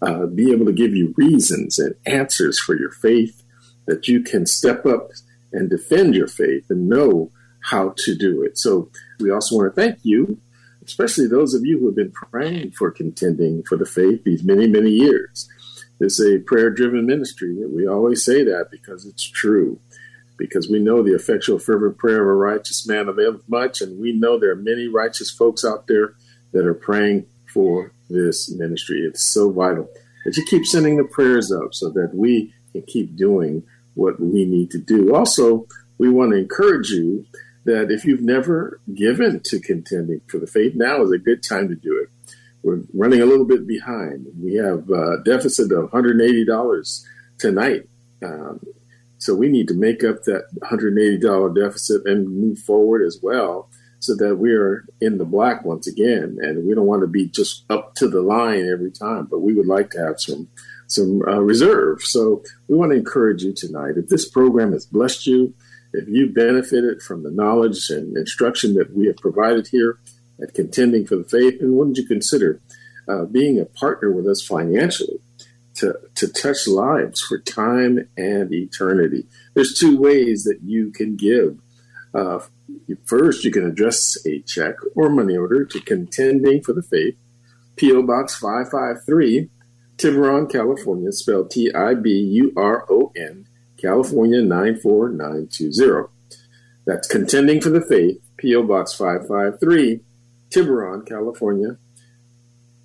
uh, 0.07 0.25
be 0.27 0.51
able 0.51 0.65
to 0.65 0.73
give 0.73 0.95
you 0.95 1.13
reasons 1.17 1.79
and 1.79 1.95
answers 2.05 2.59
for 2.59 2.77
your 2.77 2.91
faith 2.91 3.43
that 3.88 4.07
you 4.07 4.21
can 4.21 4.45
step 4.45 4.85
up 4.85 5.09
and 5.51 5.69
defend 5.69 6.15
your 6.15 6.27
faith 6.27 6.65
and 6.69 6.88
know 6.88 7.31
how 7.61 7.93
to 7.97 8.15
do 8.15 8.43
it. 8.43 8.57
So 8.57 8.89
we 9.19 9.31
also 9.31 9.57
want 9.57 9.73
to 9.75 9.81
thank 9.81 9.99
you, 10.03 10.39
especially 10.85 11.27
those 11.27 11.53
of 11.53 11.65
you 11.65 11.79
who 11.79 11.88
have 11.88 11.95
been 11.95 12.11
praying 12.11 12.71
for 12.71 12.91
contending 12.91 13.63
for 13.63 13.77
the 13.77 13.85
faith 13.85 14.23
these 14.23 14.43
many, 14.43 14.67
many 14.67 14.91
years. 14.91 15.49
It's 15.99 16.21
a 16.21 16.39
prayer 16.39 16.69
driven 16.69 17.05
ministry. 17.05 17.57
We 17.65 17.88
always 17.88 18.23
say 18.23 18.43
that 18.43 18.67
because 18.71 19.05
it's 19.05 19.29
true 19.29 19.79
because 20.39 20.69
we 20.69 20.79
know 20.79 21.03
the 21.03 21.13
effectual, 21.13 21.60
fervent 21.60 21.98
prayer 21.98 22.22
of 22.22 22.29
a 22.29 22.34
righteous 22.34 22.88
man 22.88 23.08
availeth 23.08 23.48
much, 23.48 23.81
and 23.81 24.00
we 24.00 24.13
know 24.13 24.39
there 24.39 24.51
are 24.51 24.55
many 24.55 24.88
righteous 24.88 25.29
folks 25.29 25.63
out 25.63 25.86
there 25.88 26.15
that 26.53 26.65
are 26.65 26.74
praying 26.74 27.25
for 27.53 27.91
this 28.10 28.50
ministry. 28.50 29.01
It's 29.01 29.24
so 29.24 29.51
vital 29.51 29.89
that 30.25 30.38
you 30.38 30.46
keep 30.46 30.65
sending 30.65 30.98
the 30.98 31.03
prayers 31.03 31.51
up 31.51 31.74
so 31.74 31.89
that 31.89 32.12
we 32.13 32.53
can 32.72 32.81
keep 32.84 33.15
doing 33.15 33.63
what 33.93 34.19
we 34.19 34.46
need 34.46 34.72
to 34.72 34.79
do. 34.79 35.13
Also, 35.13 35.67
we 35.98 36.10
want 36.10 36.31
to 36.31 36.38
encourage 36.38 36.89
you 36.89 37.25
that 37.65 37.91
if 37.91 38.05
you've 38.05 38.22
never 38.22 38.79
given 38.93 39.41
to 39.46 39.60
contending 39.60 40.22
for 40.27 40.39
the 40.39 40.48
faith, 40.48 40.74
now 40.75 41.03
is 41.03 41.12
a 41.12 41.17
good 41.17 41.43
time 41.43 41.67
to 41.67 41.75
do 41.75 42.00
it. 42.01 42.10
We're 42.63 42.81
running 42.93 43.22
a 43.22 43.25
little 43.25 43.46
bit 43.46 43.67
behind. 43.67 44.27
We 44.41 44.55
have 44.55 44.89
a 44.89 45.22
deficit 45.24 45.72
of 45.72 45.91
$180 45.91 47.05
tonight. 47.38 47.88
Um, 48.24 48.60
so 49.19 49.35
we 49.35 49.49
need 49.49 49.67
to 49.67 49.73
make 49.73 50.03
up 50.03 50.23
that 50.23 50.45
$180 50.63 51.55
deficit 51.55 52.05
and 52.05 52.29
move 52.29 52.57
forward 52.59 53.05
as 53.05 53.19
well 53.21 53.69
so 53.99 54.15
that 54.15 54.38
we 54.38 54.53
are 54.53 54.85
in 55.01 55.17
the 55.17 55.25
black 55.25 55.65
once 55.65 55.88
again. 55.88 56.38
And 56.41 56.65
we 56.65 56.73
don't 56.73 56.88
want 56.88 57.01
to 57.01 57.07
be 57.07 57.27
just 57.27 57.65
up 57.69 57.95
to 57.95 58.07
the 58.07 58.21
line 58.21 58.65
every 58.65 58.91
time, 58.91 59.27
but 59.29 59.39
we 59.39 59.53
would 59.53 59.67
like 59.67 59.91
to 59.91 59.99
have 59.99 60.19
some 60.19 60.47
some 60.88 61.21
uh, 61.27 61.39
reserve. 61.39 62.01
So 62.01 62.41
we 62.67 62.75
want 62.75 62.91
to 62.93 62.97
encourage 62.97 63.43
you 63.43 63.53
tonight. 63.53 63.97
If 63.97 64.07
this 64.07 64.27
program 64.27 64.71
has 64.71 64.88
blessed 64.88 65.27
you, 65.27 65.53
if 65.93 66.07
you 66.07 66.31
benefited 66.31 67.03
from 67.03 67.21
the 67.21 67.29
knowledge 67.29 67.89
and 67.89 68.17
instruction 68.17 68.73
that 68.75 68.95
we 68.95 69.05
have 69.05 69.17
provided 69.17 69.67
here 69.67 69.99
at 70.41 70.55
Contending 70.55 71.05
for 71.05 71.17
the 71.17 71.25
Faith, 71.25 71.59
then 71.59 71.75
wouldn't 71.75 71.97
you 71.97 72.07
consider 72.07 72.59
uh, 73.07 73.25
being 73.25 73.59
a 73.59 73.65
partner 73.65 74.11
with 74.11 74.27
us 74.27 74.41
financially? 74.41 75.19
To, 75.79 76.00
to 76.15 76.27
touch 76.27 76.67
lives 76.67 77.21
for 77.21 77.39
time 77.39 78.09
and 78.17 78.53
eternity. 78.53 79.25
There's 79.53 79.79
two 79.79 79.98
ways 79.98 80.43
that 80.43 80.59
you 80.63 80.91
can 80.91 81.15
give. 81.15 81.57
Uh, 82.13 82.39
first, 83.05 83.45
you 83.45 83.51
can 83.51 83.65
address 83.65 84.17
a 84.25 84.41
check 84.41 84.75
or 84.95 85.09
money 85.09 85.38
order 85.38 85.63
to 85.63 85.79
Contending 85.79 86.62
for 86.62 86.74
the 86.74 86.81
Faith, 86.81 87.15
P.O. 87.77 88.01
Box 88.03 88.36
553, 88.36 89.50
Tiburon, 89.98 90.48
California, 90.48 91.13
spelled 91.13 91.51
T 91.51 91.74
I 91.74 91.93
B 91.93 92.09
U 92.12 92.51
R 92.57 92.86
O 92.89 93.13
N, 93.15 93.48
California 93.77 94.41
94920. 94.41 96.09
That's 96.86 97.07
Contending 97.07 97.62
for 97.62 97.69
the 97.69 97.81
Faith, 97.81 98.19
P.O. 98.38 98.63
Box 98.63 98.93
553, 98.95 100.01
Tiburon, 100.50 101.05
California 101.05 101.77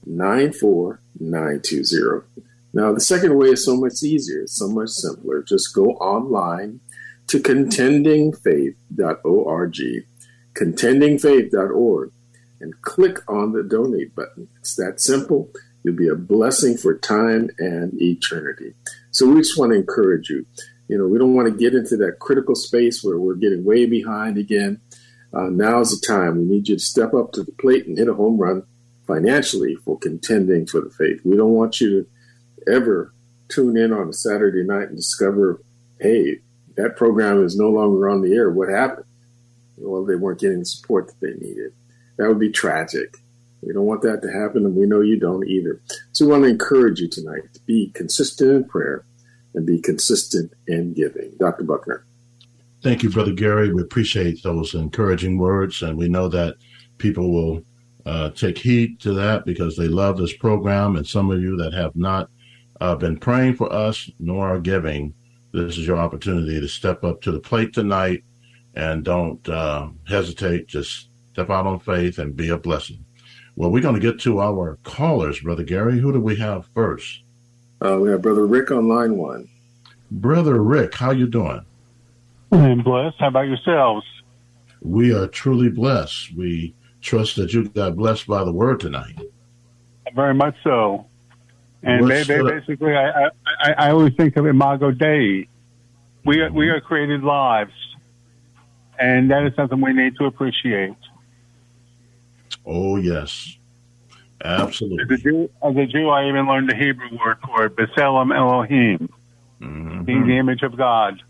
94920. 0.06 2.44
Now, 2.74 2.92
the 2.92 3.00
second 3.00 3.38
way 3.38 3.48
is 3.50 3.64
so 3.64 3.76
much 3.76 4.02
easier, 4.02 4.48
so 4.48 4.66
much 4.68 4.90
simpler. 4.90 5.42
Just 5.42 5.72
go 5.72 5.92
online 5.94 6.80
to 7.28 7.38
contendingfaith.org, 7.38 9.76
contendingfaith.org, 10.54 12.12
and 12.60 12.82
click 12.82 13.18
on 13.28 13.52
the 13.52 13.62
donate 13.62 14.16
button. 14.16 14.48
It's 14.58 14.74
that 14.74 15.00
simple. 15.00 15.50
You'll 15.84 15.94
be 15.94 16.08
a 16.08 16.16
blessing 16.16 16.76
for 16.76 16.98
time 16.98 17.48
and 17.58 17.92
eternity. 18.02 18.74
So 19.12 19.28
we 19.28 19.40
just 19.40 19.56
want 19.56 19.70
to 19.70 19.78
encourage 19.78 20.28
you. 20.28 20.44
You 20.88 20.98
know, 20.98 21.06
we 21.06 21.18
don't 21.18 21.34
want 21.34 21.46
to 21.46 21.54
get 21.56 21.74
into 21.74 21.96
that 21.98 22.18
critical 22.18 22.56
space 22.56 23.04
where 23.04 23.18
we're 23.18 23.36
getting 23.36 23.64
way 23.64 23.86
behind 23.86 24.36
again. 24.36 24.80
Uh, 25.32 25.48
now's 25.48 25.90
the 25.90 26.04
time. 26.04 26.38
We 26.38 26.44
need 26.44 26.68
you 26.68 26.74
to 26.76 26.82
step 26.82 27.14
up 27.14 27.30
to 27.32 27.44
the 27.44 27.52
plate 27.52 27.86
and 27.86 27.96
hit 27.96 28.08
a 28.08 28.14
home 28.14 28.36
run 28.36 28.64
financially 29.06 29.76
for 29.76 29.96
contending 29.96 30.66
for 30.66 30.80
the 30.80 30.90
faith. 30.90 31.20
We 31.24 31.36
don't 31.36 31.52
want 31.52 31.80
you 31.80 31.90
to 31.90 32.04
ever 32.68 33.12
tune 33.48 33.76
in 33.76 33.92
on 33.92 34.08
a 34.08 34.12
Saturday 34.12 34.64
night 34.64 34.88
and 34.88 34.96
discover, 34.96 35.60
hey, 36.00 36.38
that 36.76 36.96
program 36.96 37.44
is 37.44 37.56
no 37.56 37.68
longer 37.68 38.08
on 38.08 38.22
the 38.22 38.34
air. 38.34 38.50
What 38.50 38.68
happened? 38.68 39.06
Well, 39.76 40.04
they 40.04 40.16
weren't 40.16 40.40
getting 40.40 40.60
the 40.60 40.64
support 40.64 41.08
that 41.08 41.20
they 41.20 41.46
needed. 41.46 41.72
That 42.16 42.28
would 42.28 42.38
be 42.38 42.50
tragic. 42.50 43.16
We 43.62 43.72
don't 43.72 43.86
want 43.86 44.02
that 44.02 44.22
to 44.22 44.30
happen, 44.30 44.64
and 44.66 44.76
we 44.76 44.86
know 44.86 45.00
you 45.00 45.18
don't 45.18 45.46
either. 45.46 45.80
So 46.12 46.24
we 46.24 46.32
want 46.32 46.44
to 46.44 46.50
encourage 46.50 47.00
you 47.00 47.08
tonight 47.08 47.42
to 47.54 47.60
be 47.60 47.90
consistent 47.94 48.50
in 48.50 48.64
prayer 48.64 49.04
and 49.54 49.66
be 49.66 49.80
consistent 49.80 50.52
in 50.66 50.92
giving. 50.92 51.32
Dr. 51.38 51.64
Buckner. 51.64 52.04
Thank 52.82 53.02
you, 53.02 53.08
Brother 53.08 53.32
Gary. 53.32 53.72
We 53.72 53.80
appreciate 53.80 54.42
those 54.42 54.74
encouraging 54.74 55.38
words, 55.38 55.80
and 55.80 55.96
we 55.96 56.08
know 56.08 56.28
that 56.28 56.56
people 56.98 57.32
will 57.32 57.64
uh, 58.04 58.30
take 58.30 58.58
heed 58.58 59.00
to 59.00 59.14
that 59.14 59.46
because 59.46 59.76
they 59.76 59.88
love 59.88 60.18
this 60.18 60.36
program. 60.36 60.96
And 60.96 61.06
some 61.06 61.30
of 61.30 61.40
you 61.40 61.56
that 61.56 61.72
have 61.72 61.96
not 61.96 62.28
uh, 62.80 62.94
been 62.94 63.18
praying 63.18 63.54
for 63.56 63.72
us 63.72 64.10
nor 64.18 64.48
are 64.48 64.60
giving, 64.60 65.14
this 65.52 65.78
is 65.78 65.86
your 65.86 65.98
opportunity 65.98 66.60
to 66.60 66.68
step 66.68 67.04
up 67.04 67.20
to 67.22 67.30
the 67.30 67.38
plate 67.38 67.72
tonight 67.72 68.24
and 68.74 69.04
don't 69.04 69.48
uh, 69.48 69.88
hesitate. 70.08 70.66
Just 70.66 71.08
step 71.32 71.48
out 71.48 71.66
on 71.66 71.78
faith 71.78 72.18
and 72.18 72.36
be 72.36 72.48
a 72.48 72.58
blessing. 72.58 73.04
Well, 73.56 73.70
we're 73.70 73.82
going 73.82 73.94
to 73.94 74.00
get 74.00 74.18
to 74.20 74.40
our 74.40 74.78
callers, 74.82 75.40
Brother 75.40 75.62
Gary. 75.62 76.00
Who 76.00 76.12
do 76.12 76.20
we 76.20 76.36
have 76.36 76.66
first? 76.74 77.22
Uh, 77.80 77.98
we 78.00 78.10
have 78.10 78.22
Brother 78.22 78.46
Rick 78.46 78.72
on 78.72 78.88
line 78.88 79.16
one. 79.16 79.48
Brother 80.10 80.60
Rick, 80.60 80.94
how 80.94 81.12
you 81.12 81.28
doing? 81.28 81.64
I'm 82.50 82.82
blessed. 82.82 83.16
How 83.20 83.28
about 83.28 83.46
yourselves? 83.46 84.04
We 84.80 85.14
are 85.14 85.28
truly 85.28 85.70
blessed. 85.70 86.34
We 86.36 86.74
trust 87.00 87.36
that 87.36 87.52
you 87.52 87.68
got 87.68 87.96
blessed 87.96 88.26
by 88.26 88.44
the 88.44 88.52
word 88.52 88.80
tonight. 88.80 89.18
Very 90.14 90.34
much 90.34 90.56
so. 90.64 91.06
And 91.84 92.08
basically, 92.08 92.94
I, 92.94 93.26
I, 93.26 93.72
I 93.76 93.90
always 93.90 94.14
think 94.14 94.36
of 94.36 94.46
Imago 94.46 94.90
Dei. 94.90 95.48
We 96.24 96.40
are, 96.40 96.50
we 96.50 96.70
are 96.70 96.80
created 96.80 97.22
lives, 97.22 97.74
and 98.98 99.30
that 99.30 99.44
is 99.44 99.54
something 99.54 99.80
we 99.80 99.92
need 99.92 100.16
to 100.16 100.24
appreciate. 100.24 100.96
Oh 102.64 102.96
yes, 102.96 103.58
absolutely. 104.42 105.14
As 105.14 105.20
a 105.20 105.22
Jew, 105.22 105.50
as 105.62 105.76
a 105.76 105.86
Jew 105.86 106.08
I 106.08 106.26
even 106.28 106.46
learned 106.46 106.70
the 106.70 106.74
Hebrew 106.74 107.10
word 107.18 107.36
for 107.44 107.66
it, 107.66 107.76
B'Tselem 107.76 108.34
Elohim, 108.34 109.12
mm-hmm. 109.60 110.04
being 110.04 110.26
the 110.26 110.38
image 110.38 110.62
of 110.62 110.76
God. 110.78 111.22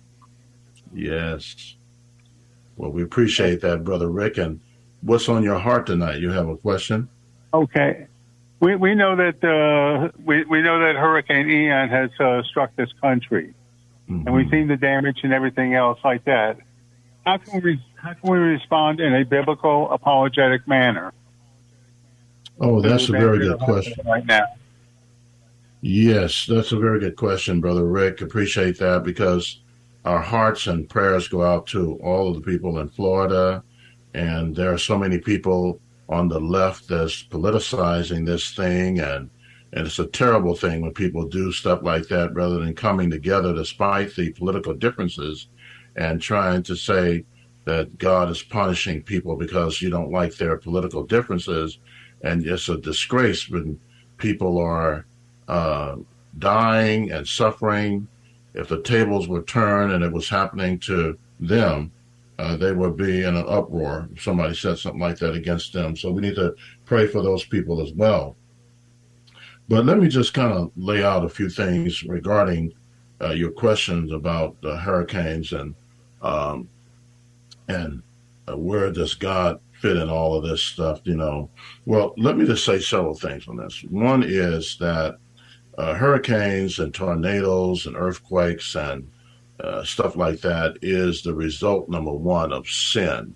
Yes. 0.93 1.75
Well, 2.77 2.93
we 2.93 3.03
appreciate 3.03 3.61
that, 3.63 3.83
brother 3.83 4.09
Rick. 4.09 4.39
And 4.39 4.61
what's 5.01 5.29
on 5.29 5.43
your 5.43 5.59
heart 5.59 5.87
tonight? 5.87 6.21
You 6.21 6.31
have 6.31 6.49
a 6.49 6.57
question? 6.57 7.09
Okay. 7.53 8.07
We, 8.65 8.77
we 8.77 8.95
know 8.95 9.15
that 9.15 9.45
uh, 9.45 10.17
we, 10.25 10.43
we 10.45 10.63
know 10.63 10.81
that 10.81 10.97
Hurricane 10.97 11.51
Ian 11.51 11.91
has 11.91 12.11
uh, 12.19 12.43
struck 12.45 12.75
this 12.77 12.89
country, 12.99 13.53
mm-hmm. 14.09 14.27
and 14.27 14.35
we've 14.35 14.49
seen 14.49 14.69
the 14.69 14.79
damage 14.79 15.19
and 15.23 15.35
everything 15.35 15.75
else 15.75 15.99
like 16.03 16.25
that. 16.25 16.57
How 17.27 17.37
can 17.37 17.61
we 17.63 17.79
how 17.97 18.15
can 18.15 18.31
we 18.31 18.39
respond 18.39 19.01
in 19.01 19.15
a 19.15 19.23
biblical 19.23 19.91
apologetic 19.93 20.67
manner? 20.67 21.13
Oh, 22.59 22.81
that's 22.81 23.11
a 23.11 23.13
very 23.13 23.41
good 23.41 23.59
question. 23.59 24.03
Right 24.07 24.25
now. 24.25 24.47
Yes, 25.83 26.47
that's 26.49 26.73
a 26.73 26.79
very 26.79 27.01
good 27.01 27.17
question, 27.17 27.61
Brother 27.61 27.85
Rick. 27.85 28.23
Appreciate 28.23 28.79
that 28.79 29.03
because 29.05 29.61
our 30.07 30.23
hearts 30.23 30.69
and 30.69 30.89
prayers 30.89 31.29
go 31.29 31.45
out 31.45 31.67
to 31.67 31.97
all 32.03 32.31
of 32.31 32.35
the 32.37 32.41
people 32.41 32.79
in 32.79 32.89
Florida, 32.89 33.63
and 34.15 34.57
there 34.57 34.73
are 34.73 34.79
so 34.79 34.97
many 34.97 35.19
people 35.19 35.83
on 36.09 36.29
the 36.29 36.41
left 36.41 36.89
that's 36.89 37.23
politicizing 37.25 38.27
this 38.27 38.55
thing 38.55 39.01
and 39.01 39.31
and 39.73 39.89
it's 39.89 39.99
a 39.99 40.07
terrible 40.07 40.55
thing 40.55 40.83
when 40.83 40.93
people 40.93 41.27
do 41.27 41.51
stuff 41.51 41.81
like 41.83 42.07
that 42.07 42.33
rather 42.33 42.61
than 42.61 42.75
coming 42.75 43.11
together 43.11 43.53
despite 43.53 44.15
the 44.15 44.31
political 44.33 44.73
differences 44.73 45.49
and 45.97 46.23
trying 46.23 46.63
to 46.63 46.77
say 46.77 47.25
that 47.65 47.99
God 47.99 48.31
is 48.31 48.43
punishing 48.43 49.03
people 49.03 49.37
because 49.37 49.81
you 49.81 49.91
don't 49.91 50.13
like 50.13 50.37
their 50.37 50.57
political 50.57 51.05
differences. 51.05 51.79
And 52.23 52.47
it's 52.47 52.69
a 52.69 52.79
disgrace 52.79 53.49
when 53.49 53.81
people 54.19 54.59
are 54.59 55.07
uh, 55.49 55.97
dying 56.39 57.11
and 57.11 57.27
suffering. 57.27 58.07
If 58.55 58.69
the 58.69 58.83
tables 58.83 59.29
were 59.29 59.43
turned 59.43 59.93
and 59.93 60.05
it 60.05 60.13
was 60.13 60.29
happening 60.29 60.79
to 60.81 61.19
them, 61.41 61.91
uh, 62.39 62.57
they 62.57 62.73
would 62.73 62.97
be 62.97 63.23
in 63.23 63.37
an 63.37 63.45
uproar 63.49 64.09
if 64.15 64.23
somebody 64.23 64.55
said 64.55 64.79
something 64.79 65.01
like 65.01 65.19
that 65.19 65.35
against 65.35 65.73
them. 65.73 65.97
So 65.97 66.11
we 66.11 66.23
need 66.23 66.35
to 66.37 66.55
pray 66.85 67.07
for 67.07 67.23
those 67.23 67.45
people 67.45 67.81
as 67.81 67.93
well. 67.93 68.37
But 69.69 69.87
let 69.87 69.99
me 69.99 70.09
just 70.09 70.35
kind 70.35 70.53
of 70.53 70.73
lay 70.77 71.03
out 71.03 71.25
a 71.25 71.29
few 71.29 71.49
things 71.49 72.03
regarding 72.03 72.73
uh, 73.21 73.31
your 73.31 73.51
questions 73.51 74.13
about 74.13 74.57
hurricanes 74.63 75.53
and 75.53 75.75
um, 76.23 76.69
and 77.69 78.03
uh, 78.49 78.57
where 78.57 78.91
does 78.91 79.15
God 79.15 79.61
fit 79.73 79.97
in 79.97 80.09
all 80.09 80.35
of 80.35 80.45
this 80.45 80.63
stuff, 80.63 81.01
you 81.05 81.17
know. 81.17 81.51
Well, 81.85 82.15
let 82.17 82.37
me 82.37 82.47
just 82.47 82.65
say 82.65 82.79
several 82.79 83.15
things 83.15 83.47
on 83.49 83.57
this. 83.57 83.85
One 83.91 84.23
is 84.23 84.77
that 84.79 85.19
uh, 85.77 85.95
hurricanes 85.95 86.79
and 86.79 86.95
tornadoes 86.95 87.87
and 87.87 87.97
earthquakes 87.97 88.75
and 88.75 89.11
uh, 89.61 89.85
stuff 89.85 90.17
like 90.17 90.41
that 90.41 90.77
is 90.83 91.23
the 91.23 91.35
result, 91.35 91.89
number 91.89 92.13
one, 92.13 92.53
of 92.53 92.69
sin. 92.69 93.35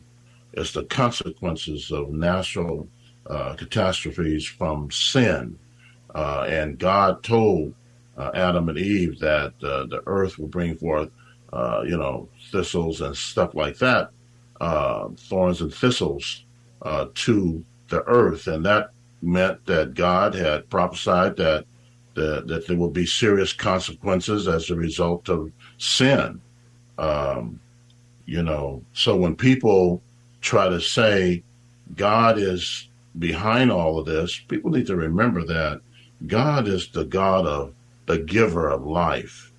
It's 0.53 0.73
the 0.73 0.85
consequences 0.85 1.91
of 1.93 2.11
natural 2.11 2.89
uh, 3.27 3.55
catastrophes 3.55 4.47
from 4.47 4.91
sin. 4.91 5.59
Uh, 6.15 6.47
and 6.49 6.79
God 6.79 7.23
told 7.23 7.75
uh, 8.17 8.31
Adam 8.35 8.69
and 8.69 8.79
Eve 8.79 9.19
that 9.21 9.53
uh, 9.63 9.87
the 9.87 10.03
earth 10.07 10.39
will 10.39 10.49
bring 10.49 10.77
forth, 10.77 11.11
you 11.53 11.97
know, 11.97 12.29
thistles 12.51 13.01
and 13.01 13.17
stuff 13.17 13.55
like 13.55 13.79
that, 13.79 14.11
thorns 14.61 15.61
and 15.61 15.73
thistles 15.73 16.45
to 17.15 17.65
the 17.89 18.03
earth. 18.07 18.47
And 18.49 18.67
that 18.67 18.91
meant 19.23 19.65
that 19.67 19.95
God 19.95 20.35
had 20.35 20.69
prophesied 20.71 21.37
that 21.37 21.67
that 22.15 22.65
there 22.67 22.77
will 22.77 22.91
be 22.91 23.07
serious 23.07 23.53
consequences 23.53 24.49
as 24.49 24.71
a 24.71 24.75
result 24.75 25.29
of 25.29 25.53
sin. 25.79 26.41
Um, 26.99 27.61
you 28.27 28.43
know, 28.43 28.83
so 28.93 29.17
when 29.17 29.35
people 29.35 30.03
try 30.41 30.69
to 30.69 30.81
say 30.81 31.43
God 31.97 32.38
is 32.38 32.88
behind 33.19 33.73
all 33.73 33.99
of 33.99 34.07
this, 34.07 34.38
people 34.49 34.71
need 34.71 34.87
to 34.88 34.97
remember 34.97 35.45
that 35.45 35.81
God 36.27 36.69
is 36.69 36.88
the 36.88 37.05
God 37.05 37.47
of 37.47 37.73
the 38.07 38.19
giver 38.19 38.69
of 38.69 38.85
life. 38.85 39.53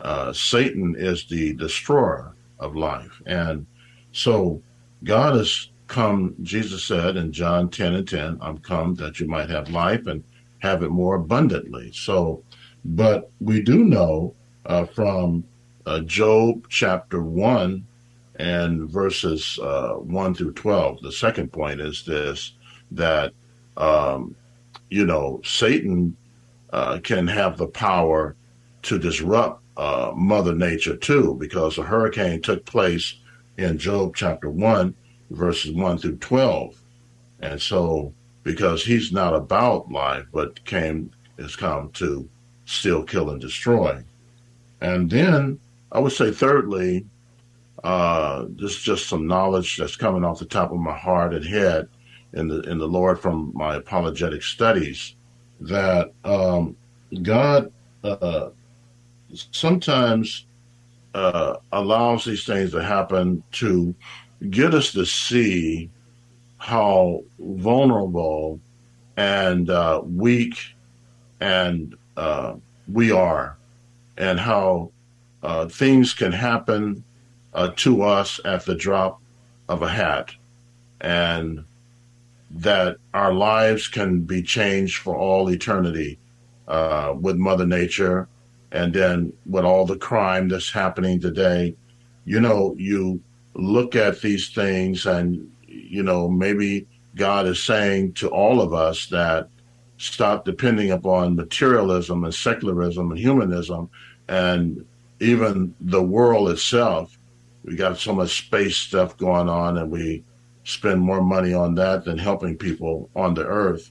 Uh, 0.00 0.32
Satan 0.32 0.94
is 0.96 1.24
the 1.24 1.54
destroyer 1.54 2.32
of 2.58 2.76
life. 2.76 3.22
And 3.26 3.66
so 4.12 4.62
God 5.04 5.34
has 5.34 5.68
come, 5.88 6.34
Jesus 6.42 6.84
said 6.84 7.16
in 7.16 7.32
John 7.32 7.68
10 7.68 7.94
and 7.94 8.08
10, 8.08 8.38
I'm 8.40 8.58
come 8.58 8.94
that 8.96 9.20
you 9.20 9.26
might 9.26 9.50
have 9.50 9.70
life 9.70 10.06
and 10.06 10.22
have 10.58 10.82
it 10.82 10.90
more 10.90 11.16
abundantly. 11.16 11.90
So, 11.92 12.42
but 12.84 13.30
we 13.40 13.62
do 13.62 13.84
know 13.84 14.34
uh, 14.64 14.84
from 14.86 15.44
uh, 15.86 16.00
Job 16.00 16.66
chapter 16.68 17.22
1 17.22 17.86
and 18.36 18.90
verses 18.90 19.58
uh, 19.62 19.94
1 19.94 20.34
through 20.34 20.52
12, 20.52 21.00
the 21.00 21.12
second 21.12 21.52
point 21.52 21.80
is 21.80 22.04
this 22.04 22.52
that, 22.90 23.32
um, 23.76 24.34
you 24.90 25.06
know, 25.06 25.40
Satan 25.44 26.16
uh, 26.72 26.98
can 27.02 27.26
have 27.26 27.56
the 27.56 27.66
power 27.66 28.36
to 28.82 28.98
disrupt 28.98 29.62
uh, 29.76 30.12
Mother 30.14 30.54
Nature 30.54 30.96
too, 30.96 31.36
because 31.38 31.78
a 31.78 31.82
hurricane 31.82 32.42
took 32.42 32.64
place 32.64 33.14
in 33.56 33.78
Job 33.78 34.14
chapter 34.14 34.50
1, 34.50 34.94
verses 35.30 35.72
1 35.72 35.98
through 35.98 36.16
12. 36.16 36.80
And 37.40 37.60
so 37.60 38.12
because 38.42 38.84
he's 38.84 39.12
not 39.12 39.34
about 39.34 39.90
life, 39.90 40.26
but 40.32 40.64
came 40.64 41.10
has 41.38 41.56
come 41.56 41.90
to 41.90 42.28
steal, 42.64 43.02
kill, 43.02 43.30
and 43.30 43.40
destroy. 43.40 44.02
And 44.80 45.10
then 45.10 45.58
I 45.96 45.98
would 45.98 46.12
say, 46.12 46.30
thirdly, 46.30 47.06
uh, 47.82 48.44
this 48.50 48.72
is 48.72 48.82
just 48.82 49.08
some 49.08 49.26
knowledge 49.26 49.78
that's 49.78 49.96
coming 49.96 50.24
off 50.24 50.38
the 50.38 50.44
top 50.44 50.70
of 50.70 50.76
my 50.78 50.94
heart 50.94 51.32
and 51.32 51.42
head 51.42 51.88
in 52.34 52.48
the 52.48 52.60
in 52.70 52.76
the 52.76 52.86
Lord 52.86 53.18
from 53.18 53.50
my 53.54 53.76
apologetic 53.76 54.42
studies 54.42 55.14
that 55.58 56.12
um, 56.22 56.76
God 57.22 57.72
uh, 58.04 58.50
sometimes 59.32 60.44
uh, 61.14 61.56
allows 61.72 62.26
these 62.26 62.44
things 62.44 62.72
to 62.72 62.82
happen 62.82 63.42
to 63.52 63.94
get 64.50 64.74
us 64.74 64.92
to 64.92 65.06
see 65.06 65.88
how 66.58 67.24
vulnerable 67.38 68.60
and 69.16 69.70
uh, 69.70 70.02
weak 70.04 70.58
and 71.40 71.96
uh, 72.18 72.54
we 72.86 73.12
are, 73.12 73.56
and 74.18 74.38
how 74.38 74.90
uh, 75.46 75.68
things 75.68 76.12
can 76.12 76.32
happen 76.32 77.04
uh, 77.54 77.68
to 77.76 78.02
us 78.02 78.40
at 78.44 78.64
the 78.64 78.74
drop 78.74 79.20
of 79.68 79.80
a 79.80 79.88
hat, 79.88 80.34
and 81.00 81.64
that 82.50 82.96
our 83.14 83.32
lives 83.32 83.86
can 83.86 84.22
be 84.22 84.42
changed 84.42 84.98
for 84.98 85.16
all 85.16 85.48
eternity 85.48 86.18
uh, 86.66 87.14
with 87.16 87.36
Mother 87.36 87.64
Nature, 87.64 88.26
and 88.72 88.92
then 88.92 89.32
with 89.46 89.64
all 89.64 89.86
the 89.86 89.96
crime 89.96 90.48
that's 90.48 90.72
happening 90.72 91.20
today. 91.20 91.76
You 92.24 92.40
know, 92.40 92.74
you 92.76 93.20
look 93.54 93.94
at 93.94 94.20
these 94.20 94.48
things 94.48 95.06
and 95.06 95.48
you 95.68 96.02
know, 96.02 96.28
maybe 96.28 96.88
God 97.14 97.46
is 97.46 97.62
saying 97.62 98.14
to 98.14 98.28
all 98.28 98.60
of 98.60 98.74
us 98.74 99.06
that 99.10 99.48
stop 99.98 100.44
depending 100.44 100.90
upon 100.90 101.36
materialism 101.36 102.24
and 102.24 102.34
secularism 102.34 103.12
and 103.12 103.20
humanism 103.20 103.88
and 104.28 104.84
even 105.20 105.74
the 105.80 106.02
world 106.02 106.50
itself. 106.50 107.16
We 107.64 107.76
got 107.76 107.98
so 107.98 108.12
much 108.12 108.38
space 108.38 108.76
stuff 108.76 109.16
going 109.16 109.48
on 109.48 109.78
and 109.78 109.90
we 109.90 110.22
spend 110.64 111.00
more 111.00 111.22
money 111.22 111.54
on 111.54 111.74
that 111.76 112.04
than 112.04 112.18
helping 112.18 112.56
people 112.56 113.08
on 113.16 113.34
the 113.34 113.44
earth. 113.44 113.90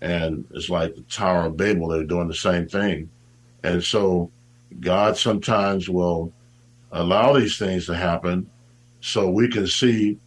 And 0.00 0.44
it's 0.52 0.68
like 0.68 0.94
the 0.94 1.02
Tower 1.02 1.46
of 1.46 1.56
Babel, 1.56 1.88
they're 1.88 2.04
doing 2.04 2.28
the 2.28 2.34
same 2.34 2.68
thing. 2.68 3.10
And 3.64 3.82
so 3.82 4.30
God 4.80 5.16
sometimes 5.16 5.88
will 5.88 6.32
allow 6.92 7.32
these 7.32 7.58
things 7.58 7.86
to 7.86 7.96
happen 7.96 8.48
so 9.00 9.28
we 9.28 9.48
can 9.48 9.66
see 9.66 10.18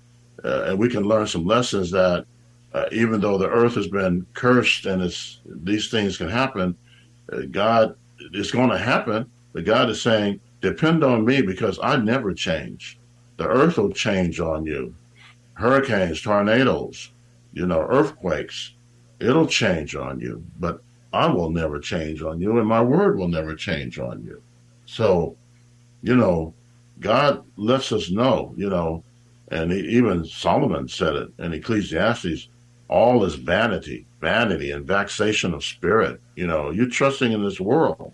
uh, 0.43 0.63
and 0.67 0.79
we 0.79 0.89
can 0.89 1.03
learn 1.03 1.27
some 1.27 1.45
lessons 1.45 1.91
that 1.91 2.25
uh, 2.73 2.85
even 2.91 3.19
though 3.19 3.37
the 3.37 3.49
earth 3.49 3.75
has 3.75 3.87
been 3.87 4.25
cursed 4.33 4.85
and 4.85 5.01
it's 5.01 5.39
these 5.45 5.89
things 5.89 6.17
can 6.17 6.29
happen, 6.29 6.75
uh, 7.31 7.41
God 7.51 7.95
it's 8.33 8.51
going 8.51 8.69
to 8.69 8.77
happen. 8.77 9.29
But 9.53 9.65
God 9.65 9.89
is 9.89 10.01
saying, 10.01 10.39
depend 10.61 11.03
on 11.03 11.25
me 11.25 11.41
because 11.41 11.79
I 11.81 11.97
never 11.97 12.33
change. 12.33 12.99
The 13.37 13.47
earth 13.47 13.77
will 13.77 13.91
change 13.91 14.39
on 14.39 14.65
you. 14.65 14.93
Hurricanes, 15.53 16.21
tornadoes, 16.21 17.11
you 17.53 17.65
know, 17.65 17.81
earthquakes, 17.81 18.73
it'll 19.19 19.47
change 19.47 19.95
on 19.95 20.19
you. 20.19 20.43
But 20.59 20.81
I 21.13 21.27
will 21.27 21.49
never 21.49 21.79
change 21.79 22.21
on 22.21 22.39
you, 22.39 22.57
and 22.57 22.67
my 22.67 22.81
word 22.81 23.17
will 23.17 23.27
never 23.27 23.55
change 23.55 23.99
on 23.99 24.23
you. 24.23 24.41
So, 24.85 25.35
you 26.01 26.15
know, 26.15 26.53
God 26.99 27.43
lets 27.57 27.91
us 27.91 28.09
know, 28.09 28.53
you 28.55 28.69
know, 28.69 29.03
and 29.49 29.73
even 29.73 30.23
Solomon 30.23 30.87
said 30.87 31.15
it 31.15 31.29
in 31.37 31.53
Ecclesiastes 31.53 32.47
all 32.91 33.23
is 33.23 33.35
vanity, 33.35 34.05
vanity 34.19 34.71
and 34.71 34.85
vexation 34.85 35.53
of 35.53 35.63
spirit. 35.63 36.19
You 36.35 36.45
know, 36.45 36.71
you're 36.71 36.89
trusting 36.89 37.31
in 37.31 37.41
this 37.41 37.59
world. 37.59 38.13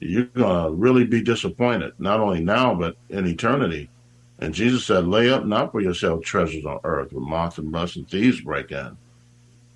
You're 0.00 0.24
going 0.24 0.64
to 0.64 0.72
really 0.72 1.04
be 1.04 1.22
disappointed, 1.22 1.92
not 1.98 2.20
only 2.20 2.40
now, 2.40 2.74
but 2.74 2.96
in 3.10 3.26
eternity. 3.26 3.88
And 4.38 4.54
Jesus 4.54 4.86
said, 4.86 5.06
lay 5.06 5.30
up 5.30 5.44
not 5.44 5.70
for 5.70 5.80
yourself 5.80 6.24
treasures 6.24 6.64
on 6.64 6.80
earth 6.84 7.12
where 7.12 7.22
moth 7.22 7.58
and 7.58 7.72
rust 7.72 7.96
and 7.96 8.08
thieves 8.08 8.40
break 8.40 8.72
in, 8.72 8.96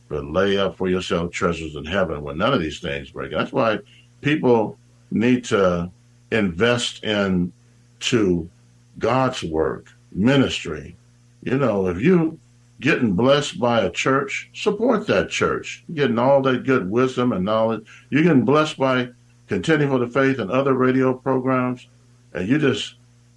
but 0.09 0.25
lay 0.25 0.57
up 0.57 0.77
for 0.77 0.89
yourself 0.89 1.31
treasures 1.31 1.77
in 1.77 1.85
heaven 1.85 2.23
where 2.23 2.35
none 2.35 2.55
of 2.55 2.61
these 2.61 2.81
things 2.81 3.11
break 3.11 3.33
in. 3.33 3.39
That's 3.39 3.53
why 3.53 3.81
people 4.23 4.79
need 5.11 5.45
to 5.45 5.91
invest 6.31 7.05
in 7.05 7.53
to 8.01 8.49
God's 8.99 9.43
work 9.43 9.93
ministry. 10.13 10.97
You 11.43 11.59
know, 11.59 11.89
if 11.89 12.01
you 12.01 12.39
getting 12.81 13.13
blessed 13.13 13.59
by 13.59 13.83
a 13.83 13.91
church, 13.91 14.51
support 14.53 15.07
that 15.07 15.31
church. 15.31 15.85
You're 15.89 16.07
getting 16.07 16.19
all 16.19 16.43
that 16.43 16.65
good 16.65 16.91
wisdom 16.91 17.33
and 17.33 17.45
knowledge. 17.45 17.87
You're 18.11 18.23
getting 18.23 18.45
blessed 18.45 18.79
by 18.79 19.11
Contending 19.49 19.89
for 19.89 19.99
the 19.99 20.09
Faith 20.09 20.39
and 20.39 20.51
other 20.51 20.75
radio 20.75 21.15
programs, 21.15 21.87
and 22.33 22.49
you 22.49 22.59
just, 22.59 22.95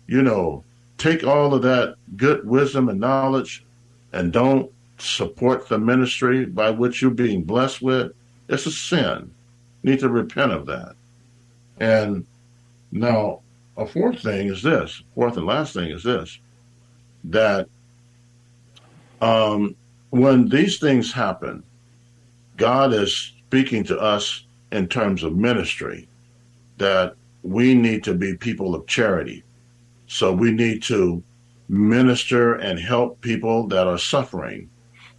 you 0.08 0.22
know, 0.22 0.64
take 0.98 1.24
all 1.24 1.54
of 1.54 1.62
that 1.64 1.96
good 2.16 2.48
wisdom 2.48 2.90
and 2.90 3.00
knowledge 3.00 3.66
and 4.14 4.32
don't 4.32 4.72
support 4.98 5.68
the 5.68 5.78
ministry 5.78 6.46
by 6.46 6.70
which 6.70 7.02
you're 7.02 7.12
being 7.12 7.44
blessed 7.44 7.82
with, 7.82 8.12
it's 8.48 8.66
a 8.66 8.72
sin. 8.72 9.32
You 9.84 9.92
need 9.92 10.00
to 10.00 10.10
repent 10.10 10.52
of 10.52 10.66
that. 10.68 10.96
And 11.80 12.26
now, 12.92 13.42
a 13.76 13.86
fourth 13.86 14.22
thing 14.22 14.48
is 14.48 14.64
this, 14.64 15.04
fourth 15.14 15.38
and 15.38 15.46
last 15.46 15.74
thing 15.74 15.92
is 15.92 16.04
this 16.04 16.40
that 17.26 17.68
um, 19.22 19.76
when 20.10 20.48
these 20.48 20.80
things 20.80 21.12
happen, 21.12 21.64
God 22.56 22.94
is 22.94 23.34
speaking 23.48 23.84
to 23.86 24.00
us 24.00 24.46
in 24.72 24.88
terms 24.88 25.24
of 25.24 25.36
ministry 25.36 26.08
that 26.78 27.16
we 27.44 27.74
need 27.74 28.04
to 28.04 28.14
be 28.14 28.36
people 28.36 28.76
of 28.76 28.88
charity. 28.88 29.44
So 30.08 30.34
we 30.34 30.52
need 30.52 30.84
to 30.84 31.24
minister 31.70 32.56
and 32.56 32.80
help 32.80 33.22
people 33.22 33.68
that 33.68 33.88
are 33.88 33.98
suffering. 33.98 34.70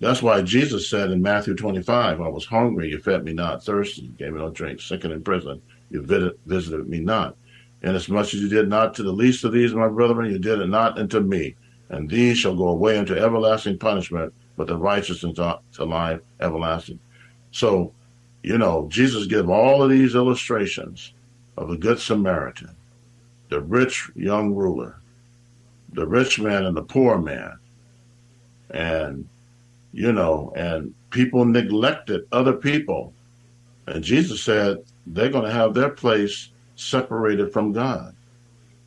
That's 0.00 0.22
why 0.22 0.42
Jesus 0.42 0.88
said 0.88 1.10
in 1.10 1.22
Matthew 1.22 1.54
25, 1.54 2.20
I 2.20 2.28
was 2.28 2.46
hungry, 2.46 2.90
you 2.90 2.98
fed 3.00 3.24
me 3.24 3.32
not, 3.32 3.64
thirsty, 3.64 4.02
you 4.02 4.12
gave 4.12 4.32
me 4.32 4.38
no 4.38 4.50
drink, 4.50 4.80
sick 4.80 5.04
and 5.04 5.12
in 5.12 5.22
prison, 5.22 5.60
you 5.90 6.02
visited 6.46 6.88
me 6.88 7.00
not. 7.00 7.36
And 7.82 7.96
as 7.96 8.08
much 8.08 8.34
as 8.34 8.40
you 8.40 8.48
did 8.48 8.68
not 8.68 8.94
to 8.94 9.02
the 9.02 9.12
least 9.12 9.44
of 9.44 9.52
these, 9.52 9.74
my 9.74 9.88
brethren, 9.88 10.30
you 10.30 10.38
did 10.38 10.60
it 10.60 10.68
not 10.68 10.98
unto 10.98 11.20
me. 11.20 11.56
and 11.90 12.08
these 12.10 12.38
shall 12.38 12.54
go 12.56 12.68
away 12.68 12.98
into 12.98 13.18
everlasting 13.18 13.78
punishment, 13.78 14.32
but 14.56 14.66
the 14.66 14.76
righteous 14.76 15.22
into 15.24 15.58
life 15.80 16.20
everlasting. 16.40 17.00
So, 17.50 17.92
you 18.42 18.58
know, 18.58 18.88
Jesus 18.90 19.26
gave 19.26 19.48
all 19.48 19.82
of 19.82 19.90
these 19.90 20.14
illustrations 20.14 21.12
of 21.56 21.68
the 21.68 21.76
Good 21.76 21.98
Samaritan, 21.98 22.74
the 23.48 23.60
rich 23.60 24.10
young 24.14 24.54
ruler, 24.54 24.96
the 25.92 26.06
rich 26.06 26.38
man 26.38 26.64
and 26.64 26.76
the 26.76 26.82
poor 26.82 27.18
man. 27.18 27.58
And, 28.70 29.28
you 29.92 30.12
know, 30.12 30.52
and 30.54 30.94
people 31.10 31.44
neglected 31.44 32.28
other 32.30 32.52
people. 32.52 33.12
And 33.86 34.04
Jesus 34.04 34.42
said 34.42 34.78
they're 35.06 35.30
going 35.30 35.44
to 35.44 35.50
have 35.50 35.74
their 35.74 35.88
place 35.88 36.50
separated 36.76 37.52
from 37.52 37.72
God 37.72 38.14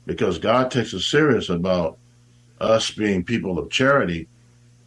because 0.06 0.38
God 0.38 0.72
takes 0.72 0.94
us 0.94 1.06
serious 1.06 1.50
about 1.50 1.98
us 2.60 2.92
being 2.92 3.24
people 3.24 3.58
of 3.58 3.70
charity 3.70 4.28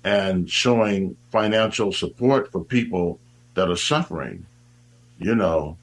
and 0.05 0.49
showing 0.49 1.17
financial 1.31 1.93
support 1.93 2.53
for 2.53 2.63
people 2.63 3.19
that 3.55 3.71
are 3.71 3.77
suffering. 3.77 4.47
You 5.19 5.35
know, 5.35 5.77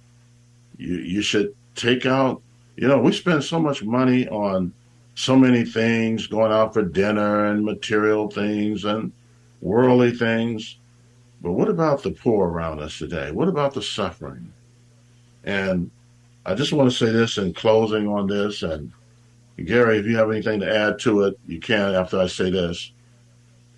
you, 0.78 0.96
you 0.96 1.22
should 1.22 1.56
take 1.76 2.06
out, 2.06 2.42
you 2.76 2.88
know, 2.88 3.00
we 3.00 3.12
spend 3.12 3.44
so 3.44 3.60
much 3.60 3.84
money 3.84 4.28
on 4.28 4.74
so 5.16 5.36
many 5.36 5.64
things, 5.64 6.28
going 6.28 6.52
out 6.52 6.74
for 6.74 6.84
dinner 6.84 7.46
and 7.46 7.64
material 7.64 8.30
things 8.30 8.86
and 8.86 9.12
worldly 9.62 10.12
things. 10.12 10.78
But 11.42 11.54
what 11.54 11.70
about 11.70 12.04
the 12.04 12.12
poor 12.12 12.48
around 12.48 12.80
us 12.80 12.98
today? 12.98 13.32
What 13.32 13.48
about 13.48 13.74
the 13.74 13.82
suffering? 13.82 14.54
And 15.44 15.90
I 16.46 16.56
just 16.56 16.74
want 16.74 16.90
to 16.90 16.96
say 16.96 17.12
this 17.12 17.38
in 17.38 17.54
closing 17.54 18.08
on 18.08 18.28
this. 18.28 18.64
And 18.64 18.92
Gary, 19.64 19.98
if 19.98 20.06
you 20.06 20.18
have 20.18 20.32
anything 20.32 20.60
to 20.60 20.76
add 20.76 21.00
to 21.00 21.24
it, 21.24 21.40
you 21.48 21.60
can 21.60 21.94
after 21.94 22.20
I 22.20 22.28
say 22.28 22.50
this. 22.50 22.92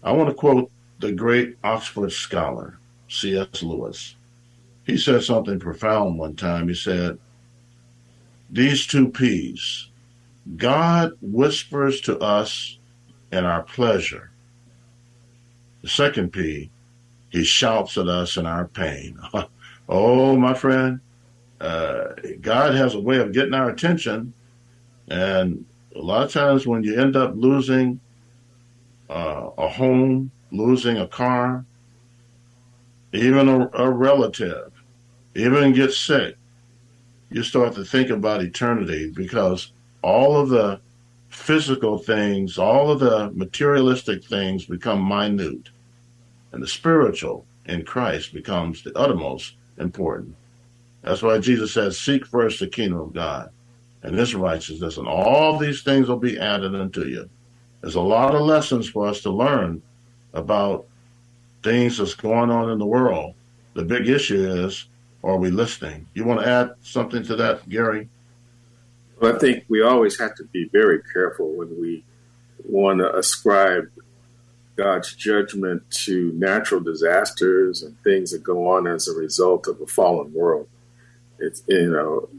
I 0.04 0.12
want 0.12 0.30
to 0.30 0.36
quote 0.36 0.70
the 1.00 1.12
great 1.12 1.58
Oxford 1.64 2.12
scholar, 2.12 2.78
C.S. 3.08 3.64
Lewis. 3.64 4.16
He 4.86 4.98
said 4.98 5.24
something 5.24 5.60
profound 5.60 6.18
one 6.18 6.36
time. 6.36 6.68
He 6.68 6.74
said, 6.74 7.18
These 8.50 8.86
two 8.86 9.10
P's, 9.10 9.90
God 10.58 11.14
whispers 11.22 12.02
to 12.02 12.20
us 12.20 12.78
in 13.32 13.46
our 13.46 13.64
pleasure. 13.64 14.30
The 15.82 15.90
second 15.90 16.34
P, 16.34 16.70
he 17.30 17.44
shouts 17.44 17.98
at 17.98 18.08
us 18.08 18.38
in 18.38 18.46
our 18.46 18.66
pain. 18.66 19.18
oh, 19.90 20.36
my 20.36 20.54
friend, 20.54 21.00
uh, 21.62 22.10
God 22.42 22.76
has 22.76 22.94
a 22.94 23.00
way 23.00 23.18
of 23.18 23.32
getting 23.32 23.54
our 23.54 23.70
attention. 23.70 24.34
And 25.08 25.66
a 25.96 26.00
lot 26.00 26.24
of 26.24 26.32
times 26.32 26.68
when 26.68 26.84
you 26.84 27.00
end 27.00 27.16
up 27.16 27.34
losing 27.36 28.00
uh, 29.10 29.50
a 29.58 29.68
home, 29.68 30.32
losing 30.52 30.98
a 30.98 31.08
car, 31.08 31.66
even 33.14 33.48
a, 33.48 33.70
a 33.74 33.90
relative, 33.90 34.73
even 35.36 35.74
get 35.74 35.92
sick, 35.92 36.36
you 37.30 37.44
start 37.44 37.74
to 37.76 37.84
think 37.84 38.10
about 38.10 38.44
eternity 38.44 39.10
because 39.10 39.72
all 40.02 40.38
of 40.38 40.50
the 40.50 40.80
physical 41.30 41.98
things, 41.98 42.58
all 42.58 42.92
of 42.92 43.00
the 43.00 43.32
materialistic 43.34 44.24
things 44.24 44.66
become 44.66 45.08
minute, 45.08 45.70
and 46.52 46.62
the 46.62 46.68
spiritual 46.68 47.46
in 47.66 47.84
Christ 47.84 48.34
becomes 48.34 48.84
the 48.84 48.96
uttermost 48.98 49.54
important. 49.78 50.36
That's 51.02 51.24
why 51.24 51.40
Jesus 51.40 51.74
says, 51.74 52.00
Seek 52.00 52.26
first 52.26 52.60
the 52.60 52.68
kingdom 52.68 53.00
of 53.00 53.14
God 53.14 53.50
and 54.04 54.16
his 54.16 54.36
righteousness, 54.36 54.98
and 54.98 55.08
all 55.08 55.58
these 55.58 55.82
things 55.82 56.08
will 56.08 56.18
be 56.18 56.40
added 56.40 56.76
unto 56.76 57.06
you. 57.06 57.30
There's 57.82 57.96
a 57.96 58.02
lot 58.02 58.36
of 58.36 58.42
lessons 58.42 58.88
for 58.90 59.08
us 59.08 59.22
to 59.22 59.30
learn 59.30 59.82
about 60.34 60.86
things 61.64 61.98
that's 61.98 62.14
going 62.14 62.52
on 62.52 62.70
in 62.70 62.80
the 62.80 62.86
world. 62.86 63.34
The 63.74 63.84
big 63.84 64.08
issue 64.08 64.66
is, 64.66 64.86
are 65.24 65.38
we 65.38 65.50
listening? 65.50 66.08
You 66.14 66.26
want 66.26 66.42
to 66.42 66.48
add 66.48 66.72
something 66.82 67.24
to 67.24 67.36
that, 67.38 67.68
Gary? 67.70 68.10
Well, 69.20 69.36
I 69.36 69.40
think 69.40 69.64
we 69.70 69.82
always 69.82 70.20
have 70.20 70.36
to 70.36 70.44
be 70.44 70.66
very 70.66 71.02
careful 71.14 71.54
when 71.54 71.80
we 71.80 72.04
want 72.66 73.00
to 73.00 73.16
ascribe 73.16 73.90
God's 74.76 75.14
judgment 75.16 75.90
to 76.06 76.32
natural 76.34 76.82
disasters 76.82 77.84
and 77.84 77.98
things 78.04 78.32
that 78.32 78.44
go 78.44 78.68
on 78.68 78.88
as 78.88 79.08
a 79.08 79.14
result 79.14 79.68
of 79.68 79.80
a 79.80 79.88
fallen 79.88 80.34
world. 80.34 80.68
It's 81.40 81.64
you 81.68 81.92
know, 81.92 82.30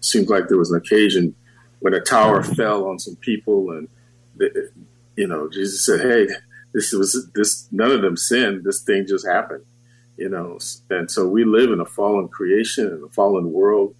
seems 0.00 0.28
like 0.28 0.48
there 0.48 0.58
was 0.58 0.70
an 0.70 0.78
occasion 0.78 1.34
when 1.80 1.94
a 1.94 2.00
tower 2.00 2.42
fell 2.42 2.86
on 2.86 2.98
some 2.98 3.16
people, 3.16 3.70
and 3.70 3.88
you 5.16 5.28
know, 5.28 5.48
Jesus 5.48 5.86
said, 5.86 6.00
"Hey, 6.00 6.28
this 6.72 6.92
was 6.92 7.30
this. 7.34 7.68
None 7.70 7.92
of 7.92 8.02
them 8.02 8.16
sinned. 8.16 8.64
This 8.64 8.82
thing 8.82 9.06
just 9.06 9.26
happened." 9.26 9.64
You 10.16 10.28
know, 10.28 10.58
and 10.90 11.10
so 11.10 11.28
we 11.28 11.44
live 11.44 11.70
in 11.72 11.80
a 11.80 11.84
fallen 11.84 12.28
creation 12.28 12.86
and 12.86 13.04
a 13.04 13.08
fallen 13.08 13.52
world, 13.52 13.94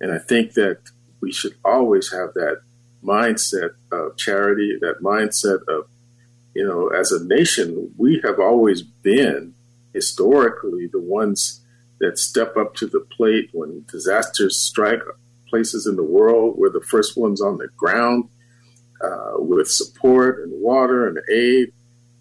and 0.00 0.12
I 0.12 0.18
think 0.18 0.54
that 0.54 0.78
we 1.20 1.32
should 1.32 1.54
always 1.64 2.12
have 2.12 2.34
that 2.34 2.62
mindset 3.02 3.70
of 3.92 4.16
charity, 4.16 4.78
that 4.80 5.02
mindset 5.02 5.60
of, 5.68 5.88
you 6.54 6.66
know, 6.66 6.88
as 6.88 7.12
a 7.12 7.24
nation, 7.24 7.92
we 7.96 8.20
have 8.24 8.38
always 8.38 8.82
been 8.82 9.54
historically 9.92 10.86
the 10.86 11.00
ones 11.00 11.64
that 12.00 12.18
step 12.18 12.56
up 12.56 12.74
to 12.76 12.86
the 12.86 13.00
plate 13.16 13.50
when 13.52 13.84
disasters 13.90 14.60
strike 14.60 15.00
places 15.48 15.86
in 15.86 15.96
the 15.96 16.04
world. 16.04 16.56
We're 16.56 16.70
the 16.70 16.80
first 16.80 17.16
ones 17.16 17.40
on 17.40 17.58
the 17.58 17.68
ground 17.76 18.28
uh, 19.02 19.34
with 19.38 19.68
support 19.68 20.40
and 20.42 20.52
water 20.60 21.08
and 21.08 21.18
aid, 21.30 21.72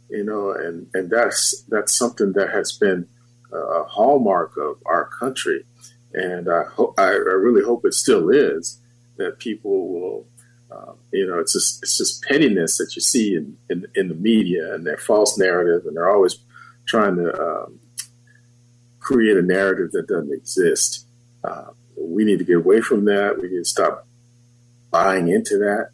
you 0.10 0.24
know, 0.24 0.52
and, 0.52 0.88
and 0.94 1.10
that's 1.10 1.64
that's 1.70 1.98
something 1.98 2.34
that 2.34 2.52
has 2.52 2.72
been 2.72 3.08
a 3.52 3.84
hallmark 3.84 4.58
of 4.58 4.78
our 4.86 5.10
country, 5.20 5.66
and 6.14 6.50
I 6.52 6.64
hope 6.64 6.96
I, 6.98 7.10
really 7.10 7.64
hope 7.64 7.86
it 7.86 7.94
still 7.94 8.30
is 8.30 8.80
that 9.18 9.40
people 9.40 9.88
will. 9.88 10.28
Uh, 10.70 10.92
you 11.14 11.26
know, 11.26 11.40
it's 11.40 11.54
just 11.54 11.82
it's 11.82 11.98
just 11.98 12.22
pettiness 12.24 12.78
that 12.78 12.94
you 12.94 13.02
see 13.02 13.36
in, 13.36 13.58
in, 13.70 13.86
in 13.96 14.10
the 14.10 14.16
media 14.16 14.74
and 14.74 14.86
their 14.86 14.98
false 14.98 15.38
narrative, 15.38 15.86
and 15.86 15.96
they're 15.96 16.10
always 16.10 16.40
trying 16.86 17.16
to 17.16 17.34
um, 17.42 17.80
create 19.00 19.38
a 19.38 19.42
narrative 19.42 19.92
that 19.94 20.08
doesn't 20.08 20.34
exist. 20.34 21.06
Uh, 21.42 21.68
we 21.98 22.26
need 22.26 22.40
to 22.40 22.46
get 22.46 22.58
away 22.58 22.82
from 22.82 23.06
that. 23.06 23.38
We 23.42 23.48
need 23.50 23.60
to 23.60 23.66
stop 23.66 24.06
buying 24.92 25.30
into 25.30 25.58
that 25.60 25.92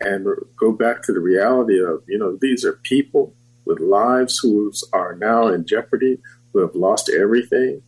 and 0.00 0.26
go 0.56 0.72
back 0.72 1.02
to 1.02 1.12
the 1.12 1.20
reality 1.20 1.80
of, 1.80 2.02
you 2.06 2.18
know, 2.18 2.36
these 2.40 2.64
are 2.64 2.74
people 2.74 3.34
with 3.64 3.80
lives 3.80 4.38
who 4.38 4.72
are 4.92 5.14
now 5.14 5.48
in 5.48 5.66
jeopardy, 5.66 6.18
who 6.52 6.60
have 6.60 6.74
lost 6.74 7.10
everything, 7.10 7.82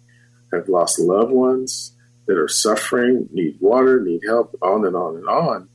have 0.52 0.68
lost 0.68 0.98
loved 0.98 1.32
ones 1.32 1.92
that 2.26 2.38
are 2.38 2.48
suffering, 2.48 3.28
need 3.32 3.56
water, 3.60 4.00
need 4.00 4.22
help, 4.26 4.54
on 4.62 4.86
and 4.86 4.96
on 4.96 5.16
and 5.16 5.28
on. 5.28 5.68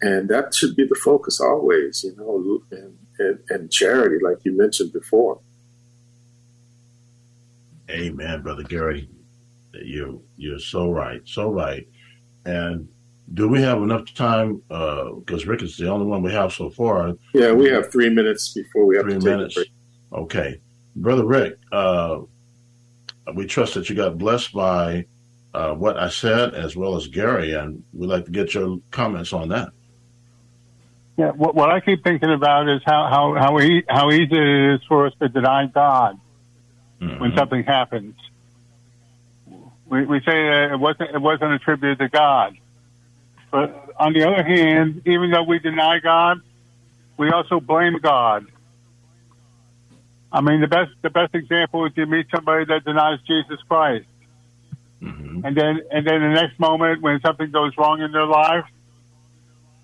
And 0.00 0.28
that 0.28 0.54
should 0.54 0.76
be 0.76 0.86
the 0.86 0.94
focus 0.94 1.40
always, 1.40 2.04
you 2.04 2.14
know, 2.16 2.62
and, 2.70 2.98
and, 3.18 3.38
and 3.48 3.72
charity, 3.72 4.22
like 4.22 4.38
you 4.44 4.56
mentioned 4.56 4.92
before. 4.92 5.40
Amen, 7.90 8.42
brother 8.42 8.62
Gary. 8.62 9.08
You 9.72 10.22
you're 10.36 10.58
so 10.58 10.90
right, 10.90 11.20
so 11.24 11.50
right. 11.50 11.86
And 12.44 12.88
do 13.32 13.48
we 13.48 13.60
have 13.62 13.78
enough 13.78 14.12
time? 14.14 14.62
Because 14.68 15.44
uh, 15.44 15.50
Rick 15.50 15.62
is 15.62 15.76
the 15.76 15.88
only 15.88 16.06
one 16.06 16.22
we 16.22 16.32
have 16.32 16.52
so 16.52 16.70
far. 16.70 17.14
Yeah, 17.34 17.52
we 17.52 17.68
have 17.70 17.90
three 17.90 18.08
minutes 18.08 18.52
before 18.52 18.86
we 18.86 18.96
have 18.96 19.04
three 19.04 19.14
to 19.14 19.20
take 19.20 19.28
minutes. 19.28 19.56
a 19.56 19.60
break. 19.60 19.70
Okay, 20.12 20.60
brother 20.96 21.24
Rick. 21.24 21.58
Uh, 21.70 22.20
we 23.34 23.46
trust 23.46 23.74
that 23.74 23.88
you 23.88 23.96
got 23.96 24.18
blessed 24.18 24.52
by 24.52 25.06
uh, 25.54 25.72
what 25.74 25.96
I 25.96 26.08
said 26.08 26.54
as 26.54 26.76
well 26.76 26.96
as 26.96 27.06
Gary, 27.06 27.52
and 27.54 27.84
we'd 27.92 28.08
like 28.08 28.26
to 28.26 28.30
get 28.30 28.54
your 28.54 28.78
comments 28.90 29.32
on 29.32 29.48
that. 29.48 29.70
Yeah, 31.16 31.30
what, 31.30 31.54
what 31.54 31.70
I 31.70 31.80
keep 31.80 32.02
thinking 32.02 32.32
about 32.32 32.68
is 32.68 32.82
how 32.84 33.08
how 33.08 33.34
how, 33.34 33.60
e- 33.60 33.84
how 33.88 34.10
easy 34.10 34.34
it 34.34 34.74
is 34.74 34.80
for 34.88 35.06
us 35.06 35.12
to 35.20 35.28
deny 35.28 35.66
God 35.66 36.18
mm-hmm. 37.00 37.20
when 37.20 37.36
something 37.36 37.62
happens. 37.62 38.16
We, 39.86 40.04
we 40.06 40.18
say 40.20 40.32
that 40.32 40.70
it 40.72 40.80
wasn't 40.80 41.10
it 41.14 41.20
wasn't 41.20 41.52
attributed 41.52 41.98
to 42.00 42.08
God, 42.08 42.56
but 43.52 43.92
on 43.96 44.12
the 44.12 44.28
other 44.28 44.42
hand, 44.42 45.02
even 45.06 45.30
though 45.30 45.44
we 45.44 45.60
deny 45.60 46.00
God, 46.00 46.40
we 47.16 47.30
also 47.30 47.60
blame 47.60 47.98
God. 48.02 48.46
I 50.34 50.40
mean, 50.40 50.60
the 50.60 50.66
best 50.66 50.90
the 51.00 51.10
best 51.10 51.32
example 51.36 51.86
is 51.86 51.92
you 51.94 52.06
meet 52.06 52.26
somebody 52.34 52.64
that 52.64 52.84
denies 52.84 53.20
Jesus 53.24 53.60
Christ, 53.68 54.06
mm-hmm. 55.00 55.46
and 55.46 55.56
then 55.56 55.80
and 55.92 56.04
then 56.04 56.20
the 56.20 56.34
next 56.34 56.58
moment 56.58 57.02
when 57.02 57.20
something 57.20 57.52
goes 57.52 57.72
wrong 57.78 58.02
in 58.02 58.10
their 58.10 58.26
life, 58.26 58.64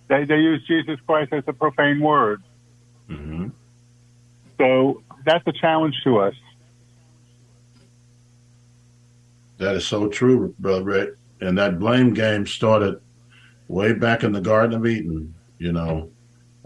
they 0.09 0.25
they 0.25 0.39
use 0.39 0.67
Jesus 0.67 0.99
Christ 1.07 1.33
as 1.33 1.45
a 1.47 1.53
profane 1.53 2.01
word. 2.01 2.43
Mm-hmm. 3.09 3.51
So 4.59 5.05
that's 5.25 5.47
a 5.47 5.53
challenge 5.53 5.95
to 6.03 6.19
us. 6.19 6.35
That 9.59 9.77
is 9.77 9.87
so 9.87 10.09
true, 10.09 10.53
Brother 10.59 10.83
Rick. 10.83 11.11
And 11.41 11.59
that 11.59 11.79
blame 11.79 12.13
game 12.13 12.45
started 12.45 13.01
way 13.69 13.93
back 13.93 14.25
in 14.25 14.33
the 14.33 14.41
Garden 14.41 14.77
of 14.77 14.85
Eden, 14.85 15.33
you 15.59 15.71
know. 15.71 16.11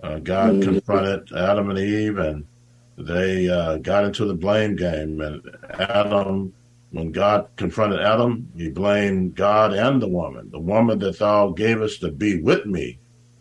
Uh, 0.02 0.20
God 0.20 0.54
mm-hmm. 0.54 0.72
confronted 0.72 1.36
Adam 1.36 1.68
and 1.68 1.78
Eve, 1.78 2.18
and 2.18 2.46
they 2.96 3.48
uh, 3.48 3.78
got 3.78 4.04
into 4.04 4.24
the 4.24 4.34
blame 4.34 4.76
game. 4.76 5.20
And 5.20 5.42
Adam, 5.70 6.52
when 6.90 7.10
God 7.12 7.48
confronted 7.56 8.00
Adam, 8.00 8.50
he 8.56 8.70
blamed 8.70 9.34
God 9.34 9.72
and 9.72 10.00
the 10.00 10.08
woman. 10.08 10.50
The 10.50 10.60
woman 10.60 10.98
that 11.00 11.18
thou 11.18 11.50
gavest 11.50 12.00
to 12.00 12.10
be 12.10 12.40
with 12.40 12.66
me, 12.66 12.98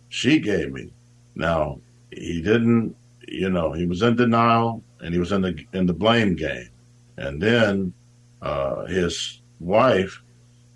she 0.09 0.39
gave 0.39 0.71
me. 0.71 0.91
Now, 1.35 1.79
he 2.11 2.41
didn't, 2.41 2.95
you 3.27 3.49
know, 3.49 3.71
he 3.71 3.85
was 3.85 4.01
in 4.01 4.15
denial 4.15 4.83
and 5.01 5.13
he 5.13 5.19
was 5.19 5.31
in 5.31 5.41
the 5.41 5.65
in 5.73 5.85
the 5.85 5.93
blame 5.93 6.35
game. 6.35 6.69
And 7.17 7.41
then 7.41 7.93
uh, 8.41 8.85
his 8.85 9.39
wife, 9.59 10.21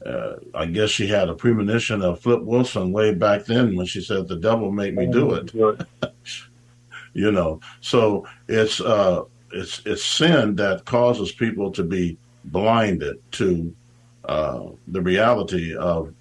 uh, 0.05 0.35
I 0.53 0.65
guess 0.65 0.89
she 0.89 1.07
had 1.07 1.29
a 1.29 1.33
premonition 1.33 2.01
of 2.01 2.21
Flip 2.21 2.41
Wilson 2.41 2.91
way 2.91 3.13
back 3.13 3.45
then 3.45 3.75
when 3.75 3.85
she 3.85 4.01
said, 4.01 4.27
"The 4.27 4.35
devil 4.35 4.71
made 4.71 4.95
me 4.95 5.07
do 5.07 5.33
it." 5.33 5.51
you 7.17 7.31
know, 7.31 7.59
so 7.81 8.27
it's 8.47 8.79
uh, 8.79 9.23
it's 9.51 9.81
it's 9.87 10.05
sin 10.05 10.55
that 10.57 10.85
causes 10.85 11.31
people 11.31 11.71
to 11.71 11.83
be 11.83 12.15
blinded 12.45 13.19
to 13.31 13.75
uh, 14.25 14.67
the 14.89 15.01
reality 15.01 15.75
of, 15.75 16.13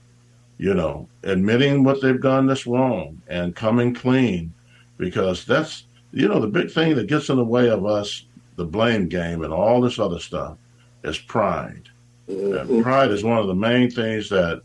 you 0.57 0.73
know, 0.73 1.07
admitting 1.23 1.85
what 1.85 2.01
they've 2.01 2.23
done 2.23 2.47
that's 2.47 2.67
wrong 2.67 3.21
and 3.29 3.55
coming 3.55 3.93
clean, 3.93 4.55
because 4.97 5.45
that's 5.45 5.85
you 6.13 6.27
know 6.29 6.41
the 6.41 6.47
big 6.47 6.71
thing 6.71 6.97
that 6.97 7.09
gets 7.09 7.29
in 7.29 7.37
the 7.37 7.45
way 7.45 7.69
of 7.69 7.85
us, 7.85 8.25
the 8.57 8.65
blame 8.65 9.07
game 9.07 9.45
and 9.45 9.53
all 9.53 9.83
this 9.83 9.99
other 9.99 10.19
stuff, 10.19 10.57
is 11.05 11.19
pride. 11.19 11.91
Mm-hmm. 12.27 12.73
And 12.73 12.83
pride 12.83 13.11
is 13.11 13.23
one 13.23 13.37
of 13.37 13.49
the 13.49 13.55
main 13.55 13.91
things 13.91 14.31
that 14.31 14.63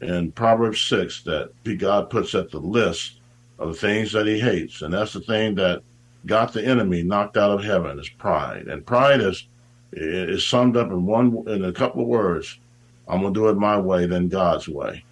in 0.00 0.32
Proverbs 0.32 0.80
six 0.80 1.22
that 1.24 1.50
God 1.78 2.08
puts 2.08 2.34
at 2.34 2.50
the 2.50 2.58
list 2.58 3.20
of 3.58 3.68
the 3.68 3.74
things 3.74 4.12
that 4.12 4.26
He 4.26 4.38
hates, 4.38 4.82
and 4.82 4.92
that's 4.92 5.12
the 5.12 5.20
thing 5.20 5.54
that 5.56 5.82
got 6.26 6.52
the 6.52 6.64
enemy 6.64 7.02
knocked 7.02 7.36
out 7.36 7.50
of 7.50 7.64
heaven 7.64 7.98
is 7.98 8.08
pride, 8.08 8.66
and 8.68 8.86
pride 8.86 9.20
is 9.20 9.48
is 9.92 10.44
summed 10.44 10.76
up 10.76 10.90
in 10.90 11.06
one 11.06 11.44
in 11.46 11.64
a 11.64 11.72
couple 11.72 12.02
of 12.02 12.08
words. 12.08 12.58
I'm 13.06 13.20
gonna 13.20 13.34
do 13.34 13.48
it 13.48 13.56
my 13.56 13.78
way, 13.78 14.06
then 14.06 14.28
God's 14.28 14.68
way. 14.68 15.04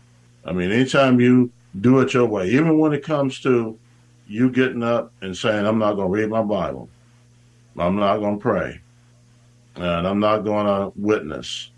I 0.44 0.52
mean, 0.52 0.72
anytime 0.72 1.20
you 1.20 1.52
do 1.80 2.00
it 2.00 2.14
your 2.14 2.26
way, 2.26 2.48
even 2.50 2.78
when 2.78 2.92
it 2.92 3.04
comes 3.04 3.40
to 3.40 3.78
you 4.26 4.50
getting 4.50 4.82
up 4.82 5.12
and 5.20 5.36
saying, 5.36 5.66
"I'm 5.66 5.78
not 5.78 5.94
gonna 5.94 6.08
read 6.08 6.30
my 6.30 6.42
Bible," 6.42 6.88
I'm 7.78 7.96
not 7.96 8.18
gonna 8.18 8.38
pray, 8.38 8.80
and 9.76 10.06
I'm 10.06 10.18
not 10.18 10.38
gonna 10.38 10.90
witness, 10.96 11.70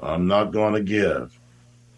I'm 0.00 0.26
not 0.26 0.52
gonna 0.52 0.80
give, 0.80 1.38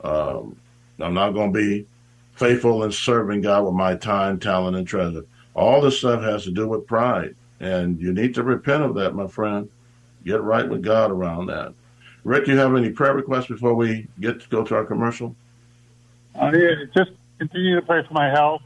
um, 0.02 0.56
I'm 1.00 1.14
not 1.14 1.32
gonna 1.32 1.52
be 1.52 1.86
faithful 2.36 2.84
in 2.84 2.92
serving 2.92 3.40
God 3.40 3.64
with 3.64 3.74
my 3.74 3.96
time, 3.96 4.38
talent, 4.38 4.76
and 4.76 4.86
treasure. 4.86 5.24
All 5.54 5.80
this 5.80 5.98
stuff 5.98 6.22
has 6.22 6.44
to 6.44 6.50
do 6.50 6.68
with 6.68 6.86
pride, 6.86 7.34
and 7.60 8.00
you 8.00 8.12
need 8.12 8.34
to 8.34 8.42
repent 8.42 8.82
of 8.82 8.94
that, 8.96 9.14
my 9.14 9.26
friend. 9.26 9.68
Get 10.24 10.42
right 10.42 10.68
with 10.68 10.82
God 10.82 11.10
around 11.10 11.46
that. 11.46 11.72
Rick, 12.24 12.46
do 12.46 12.52
you 12.52 12.58
have 12.58 12.74
any 12.74 12.90
prayer 12.90 13.14
requests 13.14 13.46
before 13.46 13.74
we 13.74 14.08
get 14.20 14.40
to 14.40 14.48
go 14.48 14.64
to 14.64 14.74
our 14.74 14.84
commercial? 14.84 15.34
Uh, 16.34 16.52
yeah, 16.54 16.84
just 16.94 17.12
continue 17.38 17.76
to 17.76 17.82
pray 17.82 18.04
for 18.06 18.12
my 18.12 18.28
health 18.28 18.62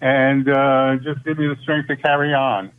and 0.00 0.48
uh, 0.48 0.96
just 0.96 1.24
give 1.24 1.38
me 1.38 1.46
the 1.46 1.56
strength 1.62 1.88
to 1.88 1.96
carry 1.96 2.34
on. 2.34 2.72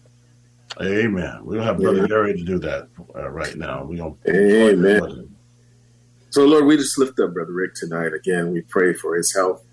Amen. 0.81 1.39
We'll 1.43 1.63
have 1.63 1.79
Brother 1.79 2.01
yeah. 2.01 2.07
Gary 2.07 2.33
to 2.33 2.43
do 2.43 2.59
that 2.59 2.89
uh, 3.15 3.29
right 3.29 3.55
now. 3.55 3.83
We 3.83 3.97
going 3.97 4.17
Amen. 4.27 5.35
So, 6.31 6.43
Lord, 6.45 6.65
we 6.65 6.75
just 6.75 6.97
lift 6.97 7.19
up 7.19 7.33
Brother 7.33 7.53
Rick 7.53 7.75
tonight. 7.75 8.13
Again, 8.13 8.51
we 8.51 8.61
pray 8.61 8.93
for 8.93 9.15
his 9.15 9.33
health 9.33 9.63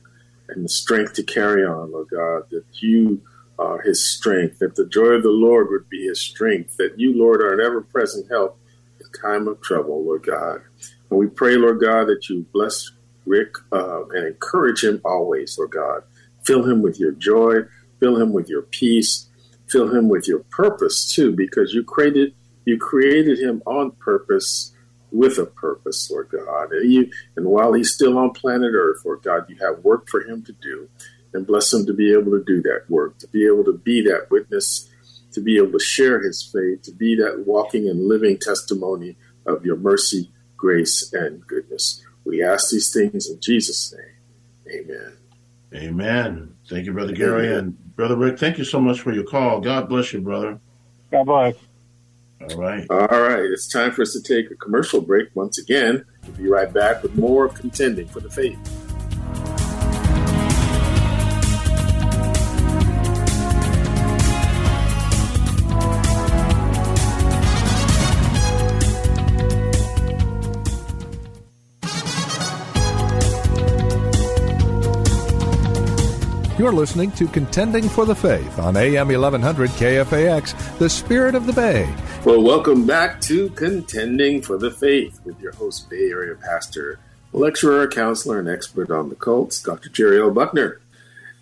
and 0.48 0.64
the 0.64 0.68
strength 0.68 1.14
to 1.14 1.22
carry 1.22 1.64
on, 1.64 1.92
Lord 1.92 2.08
God, 2.10 2.44
that 2.50 2.64
you 2.80 3.22
are 3.58 3.80
his 3.82 4.04
strength, 4.04 4.58
that 4.58 4.76
the 4.76 4.86
joy 4.86 5.12
of 5.12 5.22
the 5.22 5.30
Lord 5.30 5.68
would 5.70 5.88
be 5.88 6.06
his 6.06 6.20
strength, 6.20 6.76
that 6.78 6.98
you, 6.98 7.16
Lord, 7.16 7.40
are 7.40 7.54
an 7.54 7.64
ever 7.64 7.82
present 7.82 8.30
help 8.30 8.58
in 9.00 9.06
time 9.20 9.48
of 9.48 9.60
trouble, 9.60 10.04
Lord 10.04 10.24
God. 10.24 10.62
And 11.10 11.18
we 11.18 11.26
pray, 11.26 11.56
Lord 11.56 11.80
God, 11.80 12.06
that 12.06 12.28
you 12.28 12.46
bless 12.52 12.90
Rick 13.26 13.54
uh, 13.70 14.06
and 14.08 14.26
encourage 14.26 14.82
him 14.84 15.00
always, 15.04 15.56
Lord 15.58 15.70
God. 15.70 16.02
Fill 16.44 16.68
him 16.68 16.82
with 16.82 16.98
your 16.98 17.12
joy, 17.12 17.60
fill 18.00 18.20
him 18.20 18.32
with 18.32 18.48
your 18.48 18.62
peace, 18.62 19.28
fill 19.70 19.94
him 19.94 20.08
with 20.08 20.26
your 20.26 20.40
purpose 20.50 21.06
too, 21.06 21.32
because 21.32 21.72
you 21.72 21.84
created 21.84 22.34
you 22.64 22.78
created 22.78 23.38
him 23.40 23.62
on 23.66 23.90
purpose 23.92 24.71
with 25.12 25.38
a 25.38 25.46
purpose, 25.46 26.10
Lord 26.10 26.28
God. 26.30 26.72
And, 26.72 26.90
you, 26.90 27.10
and 27.36 27.46
while 27.46 27.72
he's 27.72 27.94
still 27.94 28.18
on 28.18 28.30
planet 28.30 28.72
Earth, 28.74 29.04
Lord 29.04 29.22
God, 29.22 29.48
you 29.48 29.56
have 29.56 29.84
work 29.84 30.08
for 30.08 30.22
him 30.22 30.42
to 30.44 30.52
do 30.52 30.88
and 31.34 31.46
bless 31.46 31.72
him 31.72 31.86
to 31.86 31.94
be 31.94 32.12
able 32.12 32.32
to 32.32 32.44
do 32.44 32.62
that 32.62 32.84
work, 32.88 33.18
to 33.18 33.28
be 33.28 33.46
able 33.46 33.64
to 33.64 33.72
be 33.72 34.02
that 34.02 34.30
witness, 34.30 34.88
to 35.32 35.40
be 35.40 35.56
able 35.56 35.72
to 35.72 35.78
share 35.78 36.20
his 36.20 36.42
faith, 36.42 36.82
to 36.82 36.92
be 36.92 37.16
that 37.16 37.44
walking 37.46 37.88
and 37.88 38.06
living 38.06 38.38
testimony 38.38 39.16
of 39.46 39.64
your 39.64 39.76
mercy, 39.76 40.30
grace, 40.56 41.12
and 41.12 41.46
goodness. 41.46 42.02
We 42.24 42.42
ask 42.42 42.70
these 42.70 42.92
things 42.92 43.28
in 43.28 43.40
Jesus' 43.40 43.94
name. 43.94 44.84
Amen. 44.84 45.16
Amen. 45.74 46.54
Thank 46.68 46.86
you, 46.86 46.92
Brother 46.92 47.12
Gary. 47.12 47.46
Amen. 47.46 47.58
And 47.58 47.96
Brother 47.96 48.16
Rick, 48.16 48.38
thank 48.38 48.58
you 48.58 48.64
so 48.64 48.80
much 48.80 49.00
for 49.00 49.12
your 49.12 49.24
call. 49.24 49.60
God 49.60 49.88
bless 49.88 50.12
you, 50.12 50.20
brother. 50.20 50.60
God 51.10 51.24
bless. 51.24 51.54
All 52.50 52.56
right. 52.56 52.86
All 52.90 53.06
right. 53.06 53.44
It's 53.44 53.68
time 53.68 53.92
for 53.92 54.02
us 54.02 54.12
to 54.12 54.22
take 54.22 54.50
a 54.50 54.56
commercial 54.56 55.00
break 55.00 55.28
once 55.34 55.58
again. 55.58 56.04
We'll 56.26 56.36
be 56.36 56.48
right 56.48 56.72
back 56.72 57.02
with 57.02 57.14
more 57.16 57.44
of 57.44 57.54
Contending 57.54 58.08
for 58.08 58.20
the 58.20 58.30
Faith. 58.30 58.58
You're 76.58 76.72
listening 76.72 77.10
to 77.12 77.26
Contending 77.26 77.88
for 77.88 78.06
the 78.06 78.14
Faith 78.14 78.60
on 78.60 78.76
AM 78.76 79.08
1100 79.08 79.70
KFAX, 79.70 80.78
the 80.78 80.88
spirit 80.88 81.34
of 81.34 81.46
the 81.46 81.52
Bay. 81.52 81.92
Well, 82.24 82.42
welcome 82.42 82.86
back 82.86 83.20
to 83.22 83.50
Contending 83.50 84.42
for 84.42 84.56
the 84.56 84.70
Faith 84.70 85.20
with 85.24 85.40
your 85.40 85.52
host, 85.52 85.90
Bay 85.90 86.10
Area 86.10 86.34
pastor, 86.36 86.98
lecturer, 87.32 87.86
counselor, 87.88 88.38
and 88.38 88.48
expert 88.48 88.90
on 88.90 89.08
the 89.08 89.14
cults, 89.14 89.62
Dr. 89.62 89.88
Jerry 89.88 90.20
L. 90.20 90.30
Buckner. 90.30 90.80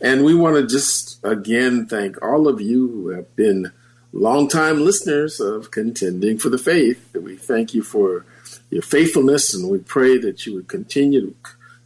And 0.01 0.25
we 0.25 0.35
want 0.35 0.57
to 0.57 0.67
just 0.67 1.19
again 1.23 1.87
thank 1.87 2.21
all 2.23 2.49
of 2.49 2.61
you 2.61 2.89
who 2.89 3.09
have 3.11 3.35
been 3.37 3.73
longtime 4.13 4.85
listeners 4.85 5.41
of 5.41 5.71
Contending 5.71 6.39
for 6.39 6.49
the 6.49 6.59
Faith. 6.59 7.15
We 7.15 7.37
thank 7.37 7.75
you 7.75 7.83
for 7.83 8.25
your 8.71 8.83
faithfulness, 8.83 9.55
and 9.55 9.71
we 9.71 9.79
pray 9.79 10.19
that 10.19 10.47
you 10.47 10.55
would 10.55 10.69
continue 10.69 11.35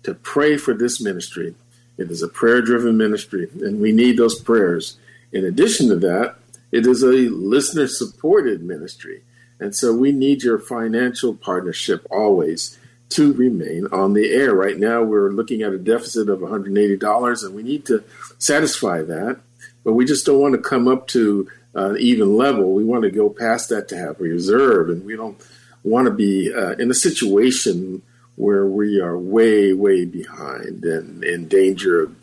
to 0.05 0.15
pray 0.15 0.57
for 0.57 0.73
this 0.73 1.01
ministry 1.01 1.55
it 1.97 2.11
is 2.11 2.23
a 2.23 2.29
prayer 2.29 2.61
driven 2.61 2.97
ministry, 2.97 3.49
and 3.61 3.81
we 3.81 3.93
need 3.93 4.17
those 4.17 4.41
prayers. 4.41 4.97
In 5.33 5.45
addition 5.45 5.89
to 5.89 5.97
that, 5.97 6.37
it 6.75 6.89
is 6.89 7.05
a 7.05 7.31
listener 7.31 7.87
supported 7.87 8.61
ministry. 8.61 9.23
And 9.61 9.77
so 9.77 9.95
we 9.95 10.11
need 10.11 10.43
your 10.43 10.59
financial 10.59 11.33
partnership 11.33 12.05
always 12.11 12.77
to 13.11 13.33
remain 13.33 13.87
on 13.93 14.13
the 14.13 14.33
air. 14.33 14.53
Right 14.53 14.77
now, 14.77 15.01
we're 15.05 15.31
looking 15.31 15.63
at 15.63 15.73
a 15.73 15.79
deficit 15.79 16.29
of 16.29 16.41
$180, 16.41 17.45
and 17.45 17.55
we 17.55 17.63
need 17.63 17.87
to 17.87 18.03
satisfy 18.39 19.03
that. 19.03 19.39
But 19.85 19.93
we 19.93 20.05
just 20.05 20.27
don't 20.27 20.41
want 20.41 20.57
to 20.57 20.69
come 20.69 20.89
up 20.89 21.07
to 21.09 21.49
an 21.75 21.97
even 21.99 22.37
level. 22.37 22.73
We 22.73 22.83
want 22.83 23.05
to 23.05 23.11
go 23.13 23.31
past 23.31 23.69
that 23.69 23.87
to 23.91 23.97
have 23.97 24.19
a 24.19 24.25
reserve, 24.25 24.89
and 24.89 25.05
we 25.05 25.15
don't 25.15 25.41
want 25.85 26.07
to 26.07 26.13
be 26.13 26.53
uh, 26.53 26.73
in 26.73 26.91
a 26.91 26.95
situation 26.95 28.03
where 28.35 28.67
we 28.67 29.01
are 29.01 29.17
way, 29.17 29.73
way 29.73 30.07
behind 30.07 30.85
and 30.85 31.23
in 31.23 31.47
danger 31.47 32.03
of, 32.03 32.17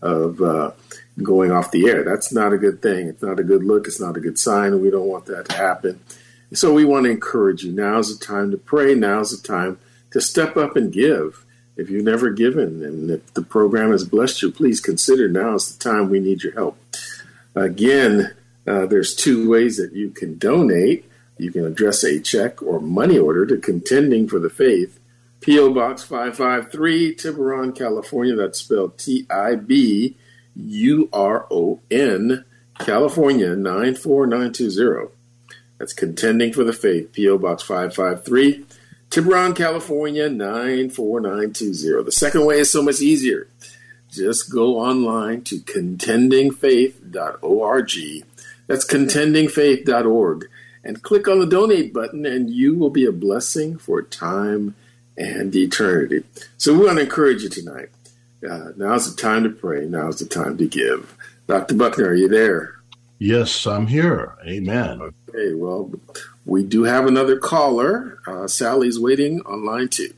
of 0.00 0.40
uh, 0.40 0.70
going 1.22 1.50
off 1.50 1.70
the 1.70 1.88
air. 1.88 2.04
That's 2.04 2.32
not 2.32 2.52
a 2.52 2.58
good 2.58 2.80
thing. 2.80 3.08
It's 3.08 3.22
not 3.22 3.40
a 3.40 3.44
good 3.44 3.64
look. 3.64 3.86
It's 3.86 4.00
not 4.00 4.16
a 4.16 4.20
good 4.20 4.38
sign. 4.38 4.80
We 4.80 4.90
don't 4.90 5.08
want 5.08 5.26
that 5.26 5.48
to 5.48 5.56
happen. 5.56 6.00
So 6.52 6.72
we 6.72 6.84
want 6.84 7.04
to 7.04 7.10
encourage 7.10 7.64
you. 7.64 7.72
Now's 7.72 8.16
the 8.16 8.24
time 8.24 8.50
to 8.50 8.56
pray. 8.56 8.94
Now's 8.94 9.30
the 9.30 9.46
time 9.46 9.78
to 10.12 10.20
step 10.20 10.56
up 10.56 10.76
and 10.76 10.92
give. 10.92 11.44
If 11.76 11.90
you've 11.90 12.04
never 12.04 12.30
given 12.30 12.82
and 12.82 13.10
if 13.10 13.34
the 13.34 13.42
program 13.42 13.92
has 13.92 14.04
blessed 14.04 14.42
you, 14.42 14.50
please 14.50 14.80
consider 14.80 15.28
now 15.28 15.54
is 15.54 15.76
the 15.76 15.78
time 15.78 16.08
we 16.08 16.18
need 16.18 16.42
your 16.42 16.54
help. 16.54 16.76
Again, 17.54 18.34
uh, 18.66 18.86
there's 18.86 19.14
two 19.14 19.48
ways 19.48 19.76
that 19.76 19.92
you 19.92 20.10
can 20.10 20.38
donate. 20.38 21.04
You 21.38 21.52
can 21.52 21.64
address 21.64 22.02
a 22.02 22.18
check 22.18 22.62
or 22.62 22.80
money 22.80 23.16
order 23.16 23.46
to 23.46 23.58
Contending 23.58 24.26
for 24.28 24.40
the 24.40 24.50
Faith, 24.50 24.98
P.O. 25.40 25.72
Box 25.72 26.02
553, 26.02 27.14
Tiburon, 27.14 27.72
California. 27.72 28.34
That's 28.34 28.58
spelled 28.58 28.98
T 28.98 29.24
I 29.30 29.54
B 29.54 30.16
U 30.58 31.08
R 31.12 31.46
O 31.50 31.80
N, 31.90 32.44
California 32.78 33.56
94920. 33.56 35.12
That's 35.78 35.92
Contending 35.92 36.52
for 36.52 36.64
the 36.64 36.72
Faith, 36.72 37.12
P.O. 37.12 37.38
Box 37.38 37.62
553, 37.62 38.64
Tiburon, 39.10 39.54
California 39.54 40.28
94920. 40.28 42.04
The 42.04 42.12
second 42.12 42.44
way 42.44 42.58
is 42.58 42.70
so 42.70 42.82
much 42.82 43.00
easier. 43.00 43.48
just 44.10 44.52
go 44.52 44.78
online 44.78 45.42
to 45.42 45.60
contendingfaith.org. 45.60 47.90
That's 48.66 48.86
contendingfaith.org. 48.86 50.50
And 50.84 51.02
click 51.02 51.28
on 51.28 51.38
the 51.38 51.46
donate 51.46 51.92
button, 51.92 52.26
and 52.26 52.50
you 52.50 52.74
will 52.74 52.90
be 52.90 53.04
a 53.04 53.12
blessing 53.12 53.78
for 53.78 54.02
time 54.02 54.74
and 55.16 55.54
eternity. 55.54 56.24
So 56.56 56.72
we 56.72 56.86
want 56.86 56.98
to 56.98 57.04
encourage 57.04 57.42
you 57.42 57.48
tonight. 57.48 57.90
Uh, 58.48 58.70
now's 58.76 59.14
the 59.14 59.20
time 59.20 59.44
to 59.44 59.50
pray. 59.50 59.86
Now's 59.86 60.18
the 60.18 60.26
time 60.26 60.56
to 60.58 60.66
give. 60.66 61.16
Dr. 61.46 61.74
Buckner, 61.74 62.08
are 62.08 62.14
you 62.14 62.28
there? 62.28 62.80
Yes, 63.18 63.66
I'm 63.66 63.86
here. 63.86 64.36
Amen. 64.46 65.00
Okay, 65.00 65.54
well, 65.54 65.90
we 66.46 66.62
do 66.62 66.84
have 66.84 67.06
another 67.06 67.38
caller. 67.38 68.20
Uh, 68.26 68.46
Sally's 68.46 68.98
waiting 68.98 69.42
on 69.44 69.64
line 69.64 69.88
two. 69.88 70.14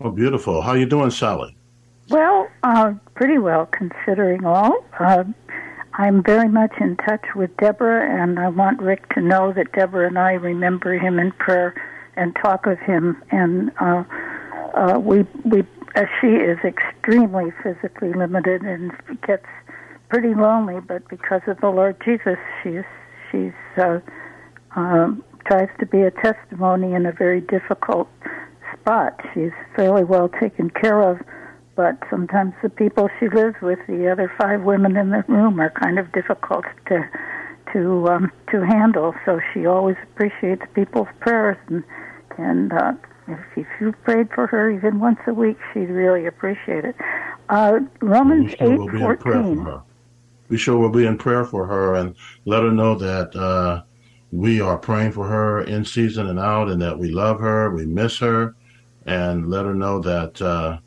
Oh, 0.00 0.10
beautiful. 0.10 0.62
How 0.62 0.72
you 0.72 0.86
doing, 0.86 1.10
Sally? 1.10 1.56
Well, 2.08 2.48
uh, 2.62 2.94
pretty 3.14 3.38
well 3.38 3.66
considering 3.66 4.44
all. 4.44 4.84
Uh, 4.98 5.24
I'm 5.94 6.22
very 6.22 6.48
much 6.48 6.72
in 6.80 6.96
touch 6.96 7.24
with 7.36 7.56
Deborah, 7.56 8.20
and 8.20 8.38
I 8.38 8.48
want 8.48 8.82
Rick 8.82 9.14
to 9.14 9.20
know 9.20 9.52
that 9.52 9.72
Deborah 9.72 10.08
and 10.08 10.18
I 10.18 10.32
remember 10.32 10.98
him 10.98 11.20
in 11.20 11.30
prayer 11.32 11.74
and 12.16 12.34
talk 12.34 12.66
of 12.66 12.78
him. 12.80 13.22
And 13.30 13.70
uh, 13.80 14.02
uh, 14.74 14.98
we 14.98 15.22
we 15.44 15.60
uh, 15.94 16.04
she 16.20 16.28
is 16.28 16.58
extremely 16.64 16.93
physically 17.62 18.12
limited 18.12 18.62
and 18.62 18.92
gets 19.26 19.46
pretty 20.08 20.34
lonely, 20.34 20.80
but 20.80 21.08
because 21.08 21.42
of 21.46 21.60
the 21.60 21.68
Lord 21.68 21.96
Jesus, 22.04 22.38
she's 22.62 22.84
she's 23.30 23.52
uh, 23.76 24.00
um, 24.76 25.22
tries 25.46 25.68
to 25.80 25.86
be 25.86 26.00
a 26.00 26.10
testimony 26.10 26.94
in 26.94 27.06
a 27.06 27.12
very 27.12 27.40
difficult 27.40 28.08
spot. 28.72 29.20
She's 29.34 29.52
fairly 29.76 30.04
well 30.04 30.28
taken 30.28 30.70
care 30.70 31.02
of 31.02 31.18
but 31.76 31.98
sometimes 32.08 32.52
the 32.62 32.68
people 32.68 33.08
she 33.18 33.28
lives 33.28 33.56
with, 33.60 33.78
the 33.88 34.10
other 34.10 34.32
five 34.38 34.62
women 34.62 34.96
in 34.96 35.10
the 35.10 35.24
room, 35.26 35.60
are 35.60 35.70
kind 35.70 35.98
of 35.98 36.12
difficult 36.12 36.64
to 36.86 37.08
to 37.72 38.06
um, 38.08 38.32
to 38.52 38.64
handle. 38.64 39.14
So 39.24 39.40
she 39.52 39.66
always 39.66 39.96
appreciates 40.02 40.62
people's 40.74 41.08
prayers, 41.20 41.56
and 41.68 41.82
and 42.38 42.72
uh, 42.72 42.92
if, 43.28 43.38
if 43.56 43.66
you 43.80 43.92
prayed 44.04 44.28
for 44.34 44.46
her 44.46 44.70
even 44.70 44.98
once 44.98 45.18
a 45.26 45.34
week, 45.34 45.58
she'd 45.72 45.90
really 45.90 46.26
appreciate 46.26 46.84
it. 46.84 46.96
Uh, 47.48 47.80
Romans 48.00 48.54
eight 48.60 48.78
fourteen. 48.98 49.80
We 50.48 50.58
sure 50.58 50.76
will 50.76 50.90
be 50.90 51.06
in 51.06 51.16
prayer 51.16 51.44
for 51.44 51.66
her 51.66 51.94
and 51.94 52.14
let 52.44 52.62
her 52.62 52.70
know 52.70 52.94
that 52.96 53.34
uh, 53.34 53.82
we 54.30 54.60
are 54.60 54.76
praying 54.76 55.12
for 55.12 55.26
her 55.26 55.62
in 55.62 55.84
season 55.84 56.26
and 56.26 56.38
out, 56.38 56.68
and 56.68 56.82
that 56.82 56.98
we 56.98 57.10
love 57.10 57.40
her, 57.40 57.70
we 57.70 57.86
miss 57.86 58.18
her, 58.18 58.54
and 59.06 59.48
let 59.48 59.64
her 59.64 59.74
know 59.74 60.00
that 60.00 60.42
uh, 60.42 60.78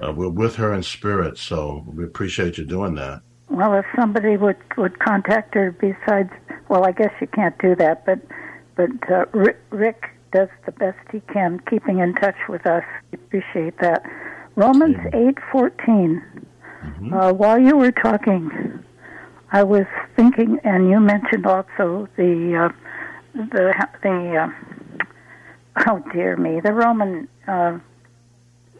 uh, 0.00 0.12
we're 0.12 0.28
with 0.28 0.56
her 0.56 0.72
in 0.74 0.82
spirit, 0.82 1.38
so 1.38 1.84
we 1.92 2.04
appreciate 2.04 2.56
you 2.56 2.64
doing 2.64 2.94
that. 2.94 3.20
Well, 3.48 3.74
if 3.74 3.84
somebody 3.96 4.36
would 4.36 4.56
would 4.76 4.98
contact 5.00 5.54
her 5.54 5.72
besides, 5.72 6.30
well, 6.68 6.84
I 6.84 6.92
guess 6.92 7.12
you 7.20 7.26
can't 7.26 7.58
do 7.58 7.74
that, 7.74 8.06
but 8.06 8.20
but 8.76 9.10
uh, 9.10 9.26
Rick, 9.32 9.58
Rick 9.70 10.10
does 10.32 10.48
the 10.66 10.72
best 10.72 10.98
he 11.12 11.20
can, 11.32 11.60
keeping 11.68 11.98
in 11.98 12.14
touch 12.14 12.36
with 12.48 12.66
us. 12.66 12.84
We 13.10 13.16
appreciate 13.18 13.78
that. 13.80 14.02
Romans 14.56 14.96
eight 15.12 15.38
fourteen. 15.52 16.22
Mm-hmm. 16.84 17.12
Uh, 17.12 17.32
while 17.32 17.58
you 17.58 17.76
were 17.76 17.92
talking, 17.92 18.50
I 19.52 19.62
was 19.62 19.86
thinking, 20.16 20.58
and 20.64 20.88
you 20.90 20.98
mentioned 21.00 21.46
also 21.46 22.08
the 22.16 22.68
uh, 22.70 22.72
the 23.34 23.74
the 24.02 24.36
uh, 24.36 25.04
oh 25.88 26.02
dear 26.12 26.36
me, 26.36 26.60
the 26.60 26.72
Roman 26.72 27.28
uh, 27.46 27.78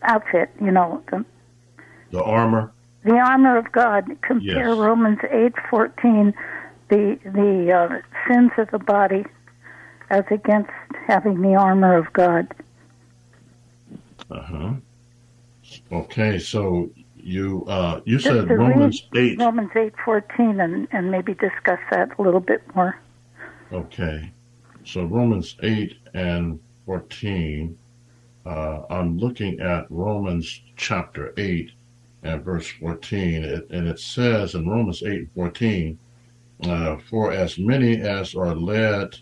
outfit. 0.03 0.51
You 0.61 0.71
know 0.71 1.03
the 1.11 1.25
The 2.11 2.23
armor. 2.23 2.73
the 3.05 3.17
armor 3.17 3.57
of 3.59 3.71
God. 3.73 4.05
Compare 4.23 4.69
Yes. 4.71 4.79
Romans 4.79 5.19
eight 5.31 5.55
fourteen, 5.69 6.33
the 6.89 7.19
the 7.25 7.73
uh, 7.73 8.01
sins 8.29 8.51
of 8.59 8.71
the 8.71 8.79
body, 8.79 9.25
as 10.11 10.25
against 10.31 10.71
having 11.07 11.41
the 11.41 11.55
armor 11.55 11.97
of 11.97 12.13
God. 12.13 12.53
Uh 14.31 14.43
huh. 14.43 14.73
Okay, 15.93 16.39
so 16.39 16.91
you 17.17 17.65
uh, 17.67 18.01
you 18.05 18.19
said 18.19 18.51
Romans 18.51 19.09
eight. 19.17 19.39
Romans 19.39 19.71
eight 19.77 19.95
fourteen, 20.05 20.61
and 20.61 20.89
and 20.93 21.11
maybe 21.11 21.35
discuss 21.35 21.79
that 21.91 22.19
a 22.19 22.23
little 22.23 22.41
bit 22.41 22.63
more. 22.75 22.99
Okay, 23.73 24.31
so 24.85 25.05
Romans 25.05 25.57
eight 25.63 25.99
and 26.15 26.61
fourteen. 26.87 27.79
Uh, 28.47 28.83
I'm 28.91 29.19
looking 29.19 29.61
at 29.61 29.87
Romans 29.91 30.61
chapter 30.77 31.35
eight 31.37 31.73
and 32.23 32.43
verse 32.43 32.69
fourteen, 32.69 33.45
it, 33.45 33.69
and 33.71 33.87
it 33.87 34.01
says 34.01 34.55
in 34.55 34.69
Romans 34.69 35.03
eight 35.03 35.21
and 35.21 35.33
fourteen, 35.33 35.99
uh, 36.65 36.97
"For 37.09 37.33
as 37.33 37.59
many 37.59 38.01
as 38.01 38.35
are 38.35 38.55
led 38.55 39.19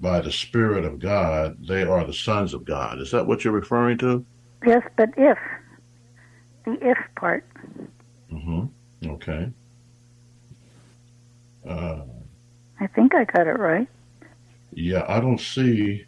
by 0.00 0.20
the 0.20 0.32
Spirit 0.32 0.84
of 0.84 0.98
God, 0.98 1.56
they 1.66 1.82
are 1.82 2.04
the 2.04 2.14
sons 2.14 2.54
of 2.54 2.64
God." 2.64 3.00
Is 3.00 3.10
that 3.10 3.26
what 3.26 3.44
you're 3.44 3.52
referring 3.52 3.98
to? 3.98 4.24
Yes, 4.66 4.82
but 4.96 5.10
if 5.16 5.38
the 6.64 6.78
if 6.82 6.98
part, 7.16 7.44
Mm-hmm. 8.32 9.10
Okay. 9.10 9.50
Uh, 11.68 12.02
I 12.78 12.86
think 12.88 13.14
I 13.14 13.24
got 13.24 13.46
it 13.46 13.58
right. 13.58 13.88
Yeah, 14.72 15.04
I 15.08 15.20
don't 15.20 15.40
see 15.40 16.06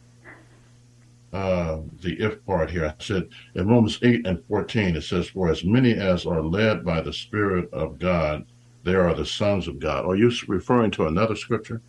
uh, 1.32 1.80
the 2.01 2.12
if 2.20 2.45
part 2.47 2.70
here. 2.70 2.86
I 2.86 3.03
said 3.03 3.28
in 3.55 3.68
Romans 3.68 3.99
8 4.03 4.26
and 4.26 4.45
14, 4.47 4.97
it 4.97 5.03
says, 5.03 5.28
For 5.28 5.51
as 5.51 5.64
many 5.64 5.93
as 5.93 6.26
are 6.26 6.43
led 6.43 6.84
by 6.84 7.01
the 7.01 7.12
Spirit 7.12 7.72
of 7.72 7.99
God, 7.99 8.47
they 8.84 8.95
are 8.95 9.14
the 9.14 9.26
sons 9.26 9.68
of 9.68 9.78
God. 9.78 10.05
Are 10.05 10.16
you 10.16 10.30
referring 10.47 10.90
to 10.93 11.07
another 11.07 11.36
scripture? 11.36 11.80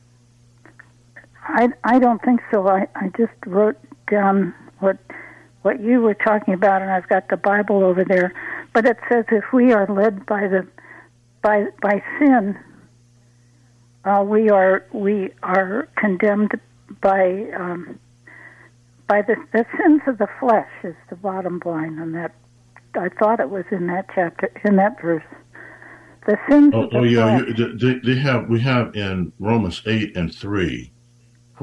I, 1.45 1.69
I 1.83 1.99
don't 1.99 2.21
think 2.23 2.41
so. 2.51 2.67
I, 2.67 2.87
I 2.95 3.09
just 3.17 3.33
wrote 3.45 3.77
down 4.09 4.53
what 4.79 4.97
what 5.61 5.79
you 5.81 6.01
were 6.01 6.13
talking 6.13 6.53
about, 6.53 6.81
and 6.81 6.91
I've 6.91 7.07
got 7.07 7.29
the 7.29 7.37
Bible 7.37 7.83
over 7.83 8.03
there. 8.03 8.33
But 8.73 8.85
it 8.85 8.97
says 9.09 9.25
if 9.31 9.45
we 9.53 9.71
are 9.71 9.87
led 9.87 10.25
by 10.25 10.47
the 10.47 10.67
by 11.41 11.65
by 11.81 12.03
sin, 12.19 12.57
uh, 14.05 14.23
we 14.27 14.49
are 14.49 14.85
we 14.91 15.31
are 15.43 15.87
condemned 15.95 16.59
by 17.01 17.49
um, 17.57 17.99
by 19.07 19.21
the 19.21 19.35
the 19.53 19.65
sins 19.77 20.01
of 20.07 20.17
the 20.17 20.27
flesh 20.39 20.69
is 20.83 20.95
the 21.09 21.15
bottom 21.15 21.61
line 21.65 21.99
on 21.99 22.11
that. 22.13 22.33
I 22.95 23.09
thought 23.09 23.39
it 23.39 23.49
was 23.49 23.65
in 23.71 23.87
that 23.87 24.07
chapter 24.13 24.51
in 24.65 24.75
that 24.77 25.01
verse. 25.01 25.23
The 26.27 26.37
sins 26.49 26.73
Oh, 26.73 26.83
of 26.83 26.91
the 26.91 26.97
oh 26.99 27.03
yeah, 27.03 27.39
flesh. 27.39 27.57
you, 27.57 27.77
they, 27.77 28.13
they 28.13 28.19
have. 28.19 28.47
We 28.49 28.59
have 28.61 28.95
in 28.95 29.33
Romans 29.39 29.81
8 29.85 30.15
and 30.15 30.33
3. 30.33 30.92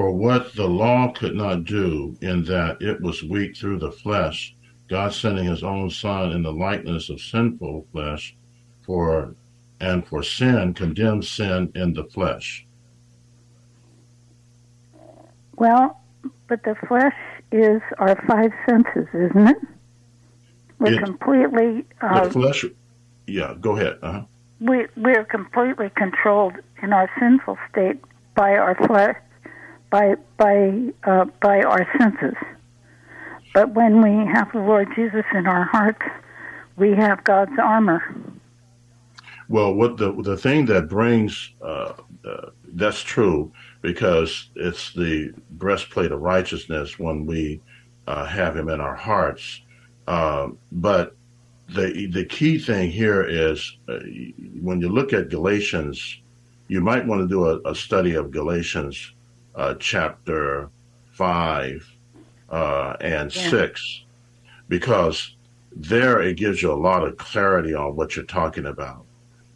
For 0.00 0.10
what 0.12 0.54
the 0.54 0.66
law 0.66 1.12
could 1.12 1.34
not 1.34 1.64
do, 1.64 2.16
in 2.22 2.42
that 2.44 2.80
it 2.80 3.02
was 3.02 3.22
weak 3.22 3.54
through 3.54 3.80
the 3.80 3.92
flesh, 3.92 4.54
God 4.88 5.12
sending 5.12 5.44
His 5.44 5.62
own 5.62 5.90
Son 5.90 6.32
in 6.32 6.42
the 6.42 6.54
likeness 6.54 7.10
of 7.10 7.20
sinful 7.20 7.86
flesh, 7.92 8.34
for 8.86 9.34
and 9.78 10.06
for 10.08 10.22
sin 10.22 10.72
condemned 10.72 11.26
sin 11.26 11.70
in 11.74 11.92
the 11.92 12.04
flesh. 12.04 12.66
Well, 15.56 16.00
but 16.48 16.62
the 16.62 16.76
flesh 16.88 17.16
is 17.52 17.82
our 17.98 18.16
five 18.26 18.52
senses, 18.66 19.06
isn't 19.12 19.48
it? 19.48 19.58
We're 20.78 20.94
It- 20.94 21.04
completely 21.04 21.84
uh, 22.00 22.24
the 22.24 22.30
flesh. 22.30 22.64
Yeah, 23.26 23.54
go 23.60 23.76
ahead. 23.76 23.98
Uh-huh. 24.00 24.22
we 24.60 24.86
we're 24.96 25.26
completely 25.26 25.90
controlled 25.94 26.54
in 26.82 26.94
our 26.94 27.10
sinful 27.18 27.58
state 27.70 28.00
by 28.34 28.56
our 28.56 28.74
flesh, 28.86 29.18
by 29.90 30.14
by 30.36 30.92
uh, 31.04 31.26
by 31.42 31.62
our 31.62 31.86
senses. 31.98 32.34
But 33.52 33.74
when 33.74 34.00
we 34.02 34.26
have 34.32 34.52
the 34.52 34.60
Lord 34.60 34.88
Jesus 34.94 35.24
in 35.34 35.46
our 35.46 35.64
hearts, 35.64 36.02
we 36.76 36.94
have 36.94 37.24
God's 37.24 37.58
armor. 37.60 38.02
Well, 39.48 39.74
what 39.74 39.96
the 39.96 40.12
the 40.22 40.36
thing 40.36 40.66
that 40.66 40.88
brings 40.88 41.52
uh, 41.60 41.94
uh, 42.24 42.50
that's 42.74 43.02
true 43.02 43.52
because 43.82 44.50
it's 44.54 44.92
the 44.92 45.32
breastplate 45.50 46.12
of 46.12 46.20
righteousness 46.20 46.98
when 46.98 47.26
we 47.26 47.60
uh, 48.06 48.26
have 48.26 48.56
Him 48.56 48.68
in 48.68 48.80
our 48.80 48.94
hearts. 48.94 49.62
Um, 50.06 50.58
but 50.70 51.16
the 51.68 52.06
the 52.12 52.24
key 52.24 52.58
thing 52.58 52.90
here 52.90 53.24
is 53.24 53.76
uh, 53.88 53.98
when 54.60 54.80
you 54.80 54.88
look 54.88 55.12
at 55.12 55.28
Galatians, 55.28 56.20
you 56.68 56.80
might 56.80 57.04
want 57.04 57.20
to 57.22 57.28
do 57.28 57.46
a, 57.46 57.70
a 57.70 57.74
study 57.74 58.14
of 58.14 58.30
Galatians 58.30 59.14
uh, 59.54 59.74
chapter 59.74 60.70
five 61.12 61.86
uh, 62.48 62.96
and 63.00 63.34
Yeah. 63.34 63.50
six, 63.50 64.04
because 64.68 65.36
there 65.72 66.20
it 66.20 66.36
gives 66.36 66.62
you 66.62 66.72
a 66.72 66.74
lot 66.74 67.06
of 67.06 67.16
clarity 67.16 67.74
on 67.74 67.96
what 67.96 68.16
you're 68.16 68.24
talking 68.24 68.66
about 68.66 69.06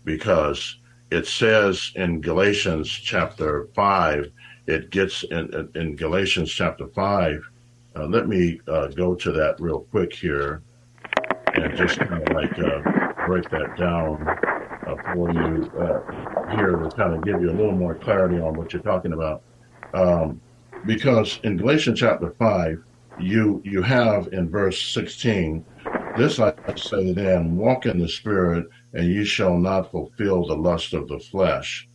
because 0.05 0.78
it 1.11 1.26
says 1.26 1.92
in 1.95 2.20
Galatians 2.20 2.88
chapter 2.88 3.68
5, 3.74 4.30
it 4.66 4.90
gets 4.90 5.22
in, 5.24 5.70
in, 5.74 5.97
Galatians 5.97 6.51
chapter 6.51 6.88
5. 6.88 7.40
Uh, 7.97 8.07
let 8.07 8.28
me 8.28 8.61
uh, 8.68 8.88
go 8.88 9.14
to 9.14 9.32
that 9.32 9.57
real 9.61 9.80
quick 9.90 10.12
here 10.12 10.62
and 11.55 11.76
just 11.76 11.99
kind 11.99 12.22
of 12.22 12.34
like 12.34 12.59
uh, 12.59 13.26
break 13.26 13.49
that 13.51 13.76
down 13.78 14.26
uh, 14.86 15.12
for 15.12 15.30
you 15.30 15.70
uh, 15.78 16.57
here 16.57 16.72
to 16.72 16.90
kind 16.97 17.14
of 17.14 17.24
give 17.24 17.40
you 17.40 17.51
a 17.51 17.57
little 17.57 17.76
more 17.76 17.95
clarity 17.95 18.40
on 18.40 18.57
what 18.57 18.72
you're 18.72 18.82
talking 18.82 19.12
about. 19.12 19.42
Um, 19.95 20.42
because 20.84 21.40
in 21.45 21.59
Galatians 21.59 22.01
chapter 22.01 22.34
5, 22.38 22.78
you 23.16 23.62
you 23.66 23.82
have 23.82 24.28
in 24.32 24.51
verse 24.51 24.82
16, 24.95 25.66
this 26.14 26.40
I 26.40 26.55
say 26.78 27.14
then, 27.14 27.57
walk 27.57 27.86
in 27.86 28.01
the 28.01 28.09
Spirit, 28.09 28.66
and 28.95 29.09
you 29.09 29.24
shall 29.26 29.59
not 29.59 29.92
fulfill 29.92 30.47
the 30.47 30.57
lust 30.57 30.95
of 30.95 31.09
the 31.09 31.20
flesh. 31.20 31.88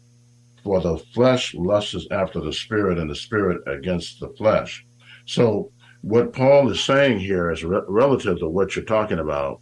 For 0.64 0.82
the 0.82 1.00
flesh 1.14 1.54
lusts 1.56 2.08
after 2.12 2.41
the 2.41 2.54
Spirit, 2.54 3.00
and 3.00 3.10
the 3.10 3.16
Spirit 3.16 3.62
against 3.68 4.20
the 4.22 4.30
flesh. 4.38 4.86
So, 5.28 5.72
what 6.02 6.34
Paul 6.34 6.72
is 6.72 6.84
saying 6.84 7.20
here 7.22 7.52
is 7.52 7.64
re- 7.66 7.82
relative 7.88 8.39
to 8.39 8.50
what 8.50 8.76
you're 8.76 8.86
talking 8.86 9.20
about 9.20 9.58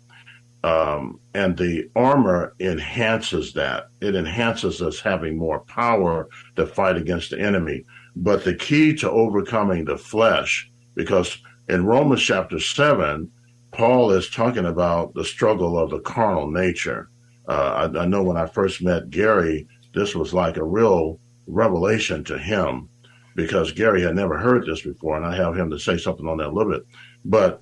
um, 0.64 1.22
and 1.36 1.58
the 1.58 1.90
armor 1.98 2.56
enhances 2.62 3.54
that. 3.56 3.86
It 4.02 4.16
enhances 4.16 4.84
us 4.84 5.02
having 5.02 5.40
more 5.40 5.62
power 5.62 6.30
to 6.58 6.68
fight 6.68 6.98
against 6.98 7.32
the 7.32 7.42
enemy. 7.42 7.86
But 8.20 8.44
the 8.44 8.56
key 8.56 8.96
to 8.96 9.12
overcoming 9.12 9.86
the 9.86 9.98
flesh, 9.98 10.72
because 10.96 11.38
in 11.70 11.86
Romans 11.86 12.24
chapter 12.24 12.60
7, 12.60 13.32
Paul 13.72 14.12
is 14.12 14.30
talking 14.30 14.66
about 14.66 15.14
the 15.14 15.24
struggle 15.24 15.78
of 15.78 15.92
the 15.92 16.00
carnal 16.00 16.50
nature. 16.50 17.10
Uh, 17.48 17.90
I, 17.94 18.00
I 18.00 18.06
know 18.08 18.24
when 18.24 18.38
I 18.38 18.48
first 18.48 18.82
met 18.82 19.12
Gary, 19.12 19.68
this 19.94 20.16
was 20.16 20.34
like 20.34 20.58
a 20.58 20.64
real 20.64 21.20
revelation 21.46 22.24
to 22.26 22.40
him 22.40 22.90
because 23.36 23.72
Gary 23.72 24.02
had 24.02 24.16
never 24.16 24.38
heard 24.38 24.66
this 24.66 24.82
before, 24.82 25.16
and 25.16 25.26
I 25.26 25.36
have 25.36 25.56
him 25.56 25.70
to 25.70 25.78
say 25.78 25.98
something 25.98 26.28
on 26.28 26.38
that 26.38 26.48
a 26.48 26.52
little 26.52 26.72
bit. 26.72 26.88
But 27.24 27.62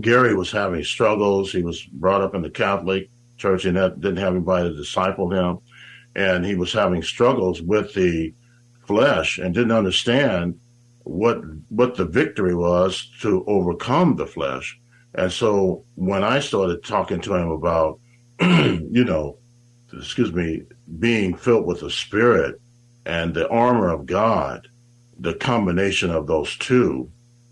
Gary 0.00 0.34
was 0.34 0.50
having 0.50 0.84
struggles. 0.84 1.52
He 1.52 1.62
was 1.62 1.82
brought 1.84 2.22
up 2.22 2.34
in 2.34 2.40
the 2.40 2.50
Catholic 2.50 3.10
church 3.36 3.66
and 3.66 3.76
that 3.76 4.00
didn't 4.00 4.16
have 4.18 4.34
anybody 4.34 4.70
to 4.70 4.74
disciple 4.74 5.30
him. 5.30 5.58
And 6.14 6.46
he 6.46 6.54
was 6.54 6.72
having 6.72 7.02
struggles 7.02 7.60
with 7.60 7.92
the 7.92 8.32
flesh 8.86 9.38
and 9.38 9.54
didn't 9.54 9.72
understand 9.72 10.58
what 11.04 11.40
what 11.68 11.94
the 11.94 12.04
victory 12.04 12.54
was 12.54 13.10
to 13.20 13.44
overcome 13.46 14.16
the 14.16 14.26
flesh. 14.26 14.78
And 15.14 15.32
so 15.32 15.84
when 15.94 16.24
I 16.24 16.40
started 16.40 16.84
talking 16.84 17.20
to 17.22 17.34
him 17.34 17.50
about, 17.50 18.00
you 18.40 19.04
know, 19.04 19.38
excuse 19.92 20.32
me, 20.32 20.62
being 20.98 21.34
filled 21.36 21.66
with 21.66 21.80
the 21.80 21.90
Spirit 21.90 22.60
and 23.06 23.32
the 23.32 23.48
armor 23.48 23.88
of 23.88 24.04
God, 24.04 24.68
the 25.18 25.34
combination 25.34 26.10
of 26.10 26.26
those 26.26 26.56
two, 26.56 27.10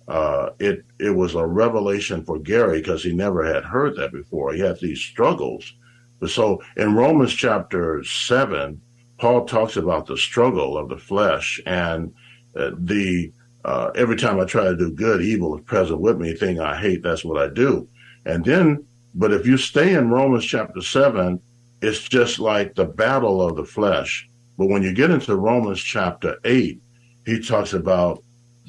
uh, 0.08 0.50
it 0.58 0.84
it 0.98 1.10
was 1.10 1.34
a 1.34 1.46
revelation 1.46 2.24
for 2.24 2.38
Gary 2.38 2.80
because 2.80 3.02
he 3.02 3.14
never 3.14 3.44
had 3.44 3.64
heard 3.64 3.96
that 3.96 4.12
before. 4.12 4.52
He 4.52 4.60
had 4.60 4.78
these 4.80 5.00
struggles. 5.00 5.72
But 6.20 6.30
so 6.30 6.62
in 6.76 6.94
Romans 6.94 7.32
chapter 7.32 8.02
seven, 8.04 8.82
Paul 9.18 9.44
talks 9.46 9.76
about 9.76 10.06
the 10.06 10.16
struggle 10.16 10.76
of 10.76 10.88
the 10.88 10.98
flesh 10.98 11.60
and 11.66 12.12
uh, 12.56 12.70
the 12.78 13.32
uh, 13.64 13.90
every 13.94 14.16
time 14.16 14.38
I 14.38 14.44
try 14.44 14.64
to 14.64 14.76
do 14.76 14.90
good, 14.90 15.22
evil 15.22 15.56
is 15.56 15.64
present 15.64 16.00
with 16.00 16.18
me. 16.18 16.34
Thing 16.34 16.60
I 16.60 16.76
hate, 16.76 17.02
that's 17.02 17.24
what 17.24 17.40
I 17.42 17.48
do. 17.48 17.88
And 18.26 18.44
then, 18.44 18.84
but 19.14 19.32
if 19.32 19.46
you 19.46 19.56
stay 19.56 19.94
in 19.94 20.10
Romans 20.10 20.44
chapter 20.44 20.82
seven, 20.82 21.40
it's 21.80 22.08
just 22.08 22.38
like 22.38 22.74
the 22.74 22.84
battle 22.84 23.40
of 23.40 23.56
the 23.56 23.64
flesh. 23.64 24.28
But 24.58 24.66
when 24.66 24.82
you 24.82 24.92
get 24.92 25.10
into 25.10 25.36
Romans 25.36 25.80
chapter 25.80 26.38
eight, 26.44 26.80
he 27.24 27.40
talks 27.40 27.72
about 27.72 28.22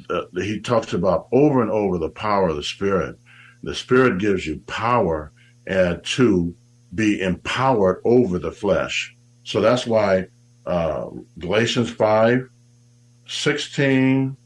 uh, 0.10 0.26
he 0.36 0.60
talks 0.60 0.94
about 0.94 1.28
over 1.32 1.62
and 1.62 1.72
over 1.72 1.98
the 1.98 2.10
power 2.10 2.50
of 2.50 2.56
the 2.56 2.64
Spirit. 2.64 3.18
The 3.64 3.76
Spirit 3.76 4.20
gives 4.20 4.46
you 4.46 4.60
power 4.68 5.32
and 5.68 6.04
to 6.04 6.56
be 6.94 7.22
empowered 7.22 8.02
over 8.06 8.40
the 8.40 8.52
flesh. 8.52 9.16
So 9.44 9.62
that's 9.62 9.86
why 9.86 10.28
uh, 10.66 11.08
Galatians 11.40 11.90
5, 11.90 12.50
16 13.28 14.38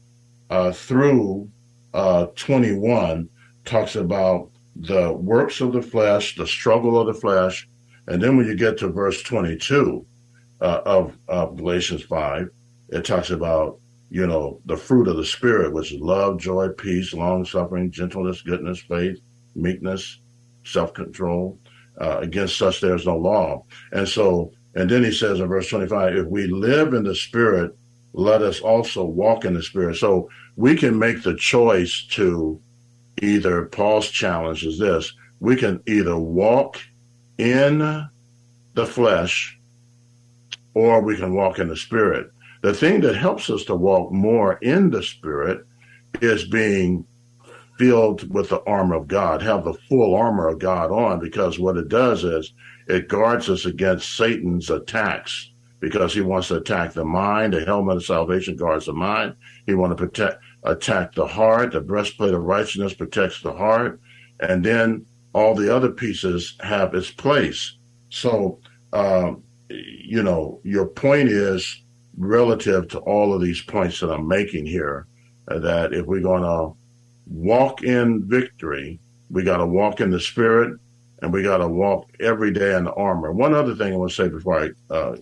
uh, 0.50 0.72
through 0.72 1.48
uh, 1.94 2.26
21 2.36 3.28
talks 3.64 3.96
about 3.96 4.50
the 4.76 5.12
works 5.12 5.60
of 5.60 5.72
the 5.72 5.82
flesh, 5.82 6.36
the 6.36 6.46
struggle 6.46 6.98
of 6.98 7.06
the 7.06 7.14
flesh. 7.14 7.68
And 8.06 8.22
then 8.22 8.36
when 8.36 8.46
you 8.46 8.56
get 8.56 8.78
to 8.78 8.88
verse 8.88 9.22
22 9.22 10.04
uh, 10.60 10.80
of, 10.84 11.16
of 11.28 11.56
Galatians 11.56 12.02
5, 12.02 12.48
it 12.90 13.04
talks 13.04 13.30
about 13.30 13.78
you 14.10 14.26
know, 14.26 14.60
the 14.66 14.76
fruit 14.76 15.06
of 15.06 15.16
the 15.16 15.24
Spirit, 15.24 15.72
which 15.72 15.92
is 15.92 16.00
love, 16.00 16.38
joy, 16.38 16.68
peace, 16.70 17.14
long 17.14 17.44
suffering, 17.44 17.90
gentleness, 17.92 18.42
goodness, 18.42 18.80
faith, 18.80 19.18
meekness, 19.54 20.20
self 20.64 20.92
control. 20.92 21.58
Uh, 22.00 22.18
against 22.20 22.56
such 22.56 22.80
there 22.80 22.94
is 22.94 23.06
no 23.06 23.16
law. 23.16 23.64
And 23.92 24.08
so, 24.08 24.52
and 24.74 24.88
then 24.88 25.02
he 25.02 25.12
says 25.12 25.40
in 25.40 25.48
verse 25.48 25.68
25, 25.68 26.14
if 26.14 26.26
we 26.26 26.46
live 26.46 26.94
in 26.94 27.04
the 27.04 27.14
Spirit, 27.14 27.76
let 28.12 28.42
us 28.42 28.60
also 28.60 29.04
walk 29.04 29.44
in 29.44 29.54
the 29.54 29.62
Spirit. 29.62 29.96
So 29.96 30.28
we 30.56 30.76
can 30.76 30.98
make 30.98 31.22
the 31.22 31.36
choice 31.36 32.06
to 32.12 32.60
either, 33.22 33.66
Paul's 33.66 34.08
challenge 34.08 34.64
is 34.64 34.78
this, 34.78 35.12
we 35.40 35.56
can 35.56 35.82
either 35.86 36.16
walk 36.16 36.78
in 37.38 38.08
the 38.74 38.86
flesh 38.86 39.58
or 40.74 41.00
we 41.00 41.16
can 41.16 41.34
walk 41.34 41.58
in 41.58 41.68
the 41.68 41.76
Spirit. 41.76 42.30
The 42.62 42.74
thing 42.74 43.00
that 43.00 43.16
helps 43.16 43.48
us 43.50 43.64
to 43.64 43.74
walk 43.74 44.12
more 44.12 44.54
in 44.54 44.90
the 44.90 45.02
Spirit 45.02 45.66
is 46.20 46.46
being 46.46 47.06
filled 47.78 48.32
with 48.32 48.50
the 48.50 48.62
armor 48.64 48.94
of 48.94 49.08
God, 49.08 49.40
have 49.40 49.64
the 49.64 49.72
full 49.88 50.14
armor 50.14 50.48
of 50.48 50.58
God 50.58 50.90
on, 50.90 51.18
because 51.18 51.58
what 51.58 51.78
it 51.78 51.88
does 51.88 52.24
is 52.24 52.52
it 52.94 53.08
guards 53.08 53.48
us 53.48 53.64
against 53.64 54.16
Satan's 54.16 54.70
attacks, 54.70 55.52
because 55.80 56.12
he 56.12 56.20
wants 56.20 56.48
to 56.48 56.56
attack 56.56 56.92
the 56.92 57.04
mind. 57.04 57.54
The 57.54 57.64
helmet 57.64 57.96
of 57.96 58.04
salvation 58.04 58.54
guards 58.56 58.86
the 58.86 58.92
mind. 58.92 59.34
He 59.66 59.74
wants 59.74 59.98
to 59.98 60.06
protect, 60.06 60.42
attack 60.62 61.14
the 61.14 61.26
heart. 61.26 61.72
The 61.72 61.80
breastplate 61.80 62.34
of 62.34 62.42
righteousness 62.42 62.94
protects 62.94 63.40
the 63.40 63.52
heart, 63.52 63.98
and 64.40 64.64
then 64.64 65.06
all 65.32 65.54
the 65.54 65.74
other 65.74 65.90
pieces 65.90 66.56
have 66.60 66.94
its 66.94 67.10
place. 67.10 67.76
So, 68.10 68.58
um, 68.92 69.42
you 69.68 70.22
know, 70.22 70.60
your 70.64 70.86
point 70.86 71.28
is 71.28 71.82
relative 72.18 72.88
to 72.88 72.98
all 72.98 73.32
of 73.32 73.40
these 73.40 73.62
points 73.62 74.00
that 74.00 74.10
I'm 74.10 74.26
making 74.28 74.66
here, 74.66 75.06
uh, 75.48 75.60
that 75.60 75.94
if 75.94 76.04
we're 76.04 76.20
going 76.20 76.42
to 76.42 76.76
walk 77.26 77.84
in 77.84 78.28
victory, 78.28 78.98
we 79.30 79.44
got 79.44 79.58
to 79.58 79.66
walk 79.66 80.00
in 80.00 80.10
the 80.10 80.20
spirit 80.20 80.78
and 81.22 81.32
we 81.32 81.42
got 81.42 81.58
to 81.58 81.68
walk 81.68 82.10
every 82.20 82.52
day 82.52 82.74
in 82.76 82.84
the 82.84 82.92
armor. 82.94 83.32
One 83.32 83.54
other 83.54 83.74
thing 83.74 83.92
I 83.92 83.96
want 83.96 84.10
to 84.10 84.16
say 84.16 84.28
before 84.28 84.64
I 84.64 84.94
uh, 84.94 85.16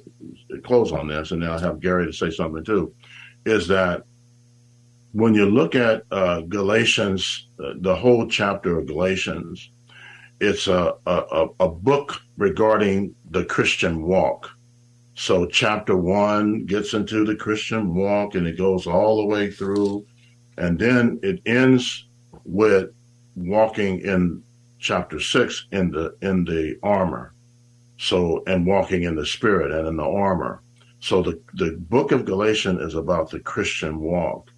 close 0.65 0.93
on 0.93 1.09
this, 1.09 1.33
and 1.33 1.43
then 1.43 1.51
I'll 1.51 1.59
have 1.59 1.81
Gary 1.81 2.07
to 2.07 2.13
say 2.13 2.31
something 2.31 2.65
too, 2.65 2.95
is 3.45 3.67
that 3.69 4.05
when 5.13 5.35
you 5.35 5.47
look 5.47 5.75
at 5.75 6.05
uh, 6.11 6.43
Galatians, 6.43 7.49
uh, 7.63 7.73
the 7.81 7.97
whole 7.97 8.29
chapter 8.29 8.79
of 8.79 8.87
Galatians, 8.87 9.71
it's 10.41 10.69
a, 10.69 10.95
a, 11.07 11.47
a 11.59 11.69
book 11.69 12.21
regarding 12.37 13.15
the 13.31 13.45
Christian 13.45 14.03
walk. 14.03 14.51
So 15.15 15.47
chapter 15.47 15.97
one 15.97 16.65
gets 16.67 16.95
into 16.95 17.25
the 17.25 17.35
Christian 17.35 17.95
walk 17.95 18.37
and 18.37 18.47
it 18.47 18.57
goes 18.57 18.87
all 18.87 19.17
the 19.17 19.25
way 19.25 19.51
through. 19.51 20.07
And 20.57 20.79
then 20.79 21.19
it 21.25 21.41
ends 21.45 22.07
with 22.45 22.91
walking 23.35 24.01
in 24.01 24.45
chapter 24.79 25.21
six 25.21 25.67
in 25.73 25.91
the 25.91 26.17
in 26.23 26.45
the 26.45 26.79
armor. 26.83 27.35
So 27.99 28.43
and 28.47 28.67
walking 28.67 29.03
in 29.03 29.17
the 29.17 29.27
spirit 29.27 29.73
and 29.73 29.87
in 29.89 29.97
the 29.97 30.05
armor. 30.05 30.63
So 31.01 31.23
the, 31.23 31.41
the 31.55 31.73
book 31.73 32.13
of 32.13 32.25
Galatians 32.25 32.81
is 32.81 32.95
about 32.95 33.31
the 33.31 33.41
Christian 33.41 34.01
walk. 34.01 34.51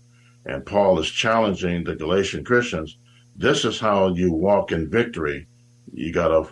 And 0.47 0.65
Paul 0.65 0.99
is 0.99 1.11
challenging 1.11 1.85
the 1.85 1.95
Galatian 1.95 2.45
Christians. 2.45 2.97
This 3.37 3.65
is 3.65 3.79
how 3.79 4.09
you 4.09 4.33
walk 4.33 4.73
in 4.73 4.91
victory. 4.91 5.47
You 5.93 6.13
gotta 6.13 6.49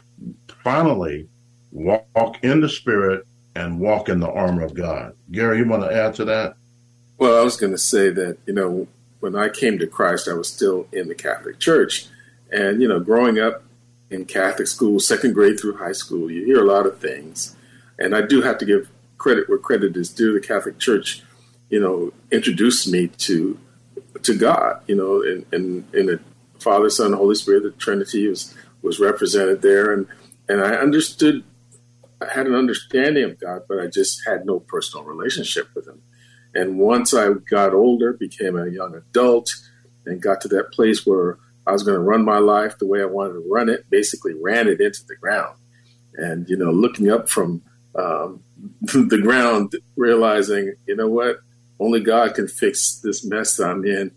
finally 0.63 1.29
walk 1.71 2.43
in 2.43 2.61
the 2.61 2.69
spirit 2.69 3.27
and 3.55 3.81
walk 3.81 4.09
in 4.09 4.21
the 4.21 4.31
armor 4.31 4.63
of 4.63 4.75
God. 4.75 5.15
Gary, 5.33 5.59
you 5.59 5.69
want 5.69 5.83
to 5.83 5.93
add 5.93 6.15
to 6.15 6.25
that? 6.27 6.57
Well, 7.19 7.39
I 7.39 7.43
was 7.43 7.57
going 7.57 7.73
to 7.73 7.79
say 7.79 8.11
that, 8.11 8.39
you 8.47 8.55
know, 8.55 8.87
when 9.21 9.35
I 9.35 9.49
came 9.49 9.79
to 9.79 9.87
Christ, 9.87 10.29
I 10.29 10.35
was 10.35 10.49
still 10.49 10.87
in 10.93 11.09
the 11.09 11.15
Catholic 11.15 11.59
Church. 11.59 12.07
And, 12.51 12.81
you 12.81 12.89
know, 12.89 13.01
growing 13.01 13.39
up 13.39 13.63
in 14.11 14.25
Catholic 14.25 14.69
school, 14.69 15.01
second 15.01 15.35
grade 15.35 15.61
through 15.61 15.77
high 15.77 15.93
school, 15.93 16.31
you 16.31 16.45
hear 16.45 16.63
a 16.63 16.67
lot 16.67 16.87
of 16.87 16.99
things. 16.99 17.57
And 17.99 18.15
I 18.15 18.23
do 18.23 18.43
have 18.43 18.59
to 18.59 18.65
give 18.65 18.89
credit 19.19 19.49
where 19.49 19.59
credit 19.59 19.97
is 19.97 20.11
due. 20.11 20.33
The 20.33 20.47
Catholic 20.47 20.79
Church, 20.79 21.23
you 21.69 21.81
know, 21.81 22.13
introduced 22.31 22.91
me 22.91 23.09
to 23.09 23.59
to 24.23 24.37
God, 24.37 24.81
you 24.87 24.95
know, 24.95 25.23
and 25.23 25.45
in, 25.53 25.87
in 25.93 26.07
the 26.07 26.21
Father, 26.59 26.91
Son, 26.91 27.13
Holy 27.13 27.35
Spirit, 27.35 27.63
the 27.63 27.71
Trinity 27.73 28.29
was 28.29 28.55
was 28.83 29.01
represented 29.01 29.63
there. 29.63 29.93
And, 29.93 30.07
and 30.49 30.61
I 30.63 30.75
understood 30.75 31.45
I 32.21 32.33
had 32.33 32.47
an 32.47 32.55
understanding 32.55 33.25
of 33.25 33.39
God, 33.39 33.63
but 33.69 33.79
I 33.79 33.87
just 33.87 34.27
had 34.27 34.45
no 34.45 34.61
personal 34.61 35.05
relationship 35.05 35.69
with 35.75 35.87
Him. 35.87 36.03
And 36.55 36.79
once 36.79 37.15
I 37.15 37.31
got 37.33 37.75
older, 37.75 38.13
became 38.13 38.57
a 38.57 38.69
young 38.69 38.95
adult, 38.95 39.51
and 40.07 40.23
got 40.23 40.41
to 40.41 40.49
that 40.49 40.73
place 40.73 41.07
where 41.07 41.39
I 41.69 41.73
was 41.73 41.83
going 41.83 41.97
to 41.97 42.03
run 42.03 42.25
my 42.25 42.39
life 42.39 42.79
the 42.79 42.87
way 42.87 43.03
I 43.03 43.07
wanted 43.07 43.35
to 43.35 43.45
run 43.47 43.69
it, 43.69 43.89
basically 43.91 44.33
ran 44.35 44.69
it 44.69 44.81
into 44.81 45.05
the 45.07 45.17
ground. 45.17 45.57
and 46.15 46.49
you 46.49 46.57
know, 46.57 46.71
looking 46.71 47.11
up 47.11 47.29
from 47.29 47.63
um, 47.95 48.43
the 48.81 49.21
ground, 49.23 49.75
realizing, 49.97 50.75
you 50.87 50.97
know 50.97 51.09
what, 51.09 51.41
only 51.79 52.01
God 52.01 52.35
can 52.35 52.49
fix 52.49 53.01
this 53.05 53.25
mess 53.25 53.61
I'm 53.61 53.85
in. 53.85 54.13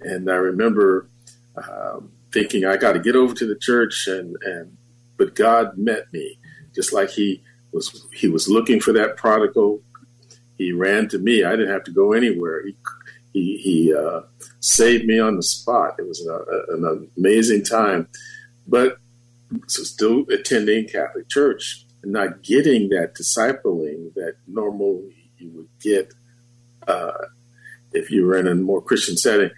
And 0.00 0.30
I 0.30 0.34
remember 0.34 1.08
um, 1.56 2.12
thinking, 2.32 2.64
I 2.64 2.76
got 2.76 2.92
to 2.92 3.00
get 3.00 3.16
over 3.16 3.34
to 3.34 3.46
the 3.46 3.56
church, 3.56 4.06
and 4.06 4.36
and 4.42 4.76
but 5.16 5.34
God 5.34 5.76
met 5.76 6.12
me, 6.12 6.38
just 6.74 6.92
like 6.92 7.10
He 7.10 7.42
was. 7.72 8.06
He 8.12 8.28
was 8.28 8.48
looking 8.48 8.80
for 8.80 8.92
that 8.92 9.16
prodigal. 9.16 9.82
He 10.56 10.72
ran 10.72 11.08
to 11.08 11.18
me. 11.18 11.44
I 11.44 11.50
didn't 11.52 11.72
have 11.72 11.84
to 11.84 11.90
go 11.90 12.12
anywhere. 12.12 12.64
He 12.64 12.76
he, 13.32 13.56
he 13.58 13.94
uh, 13.94 14.20
saved 14.60 15.04
me 15.04 15.18
on 15.18 15.36
the 15.36 15.42
spot. 15.42 15.94
It 15.98 16.06
was 16.06 16.26
a, 16.26 16.74
an 16.74 17.10
amazing 17.16 17.64
time, 17.64 18.08
but 18.66 18.98
so 19.66 19.82
still 19.82 20.24
attending 20.30 20.88
Catholic 20.88 21.28
Church 21.28 21.86
and 22.02 22.12
not 22.12 22.42
getting 22.42 22.88
that 22.90 23.14
discipling 23.14 24.14
that 24.14 24.34
normally 24.46 25.30
you 25.38 25.50
would 25.50 25.68
get 25.80 26.12
uh, 26.86 27.12
if 27.92 28.10
you 28.10 28.24
were 28.24 28.36
in 28.36 28.46
a 28.46 28.54
more 28.54 28.82
Christian 28.82 29.16
setting. 29.16 29.50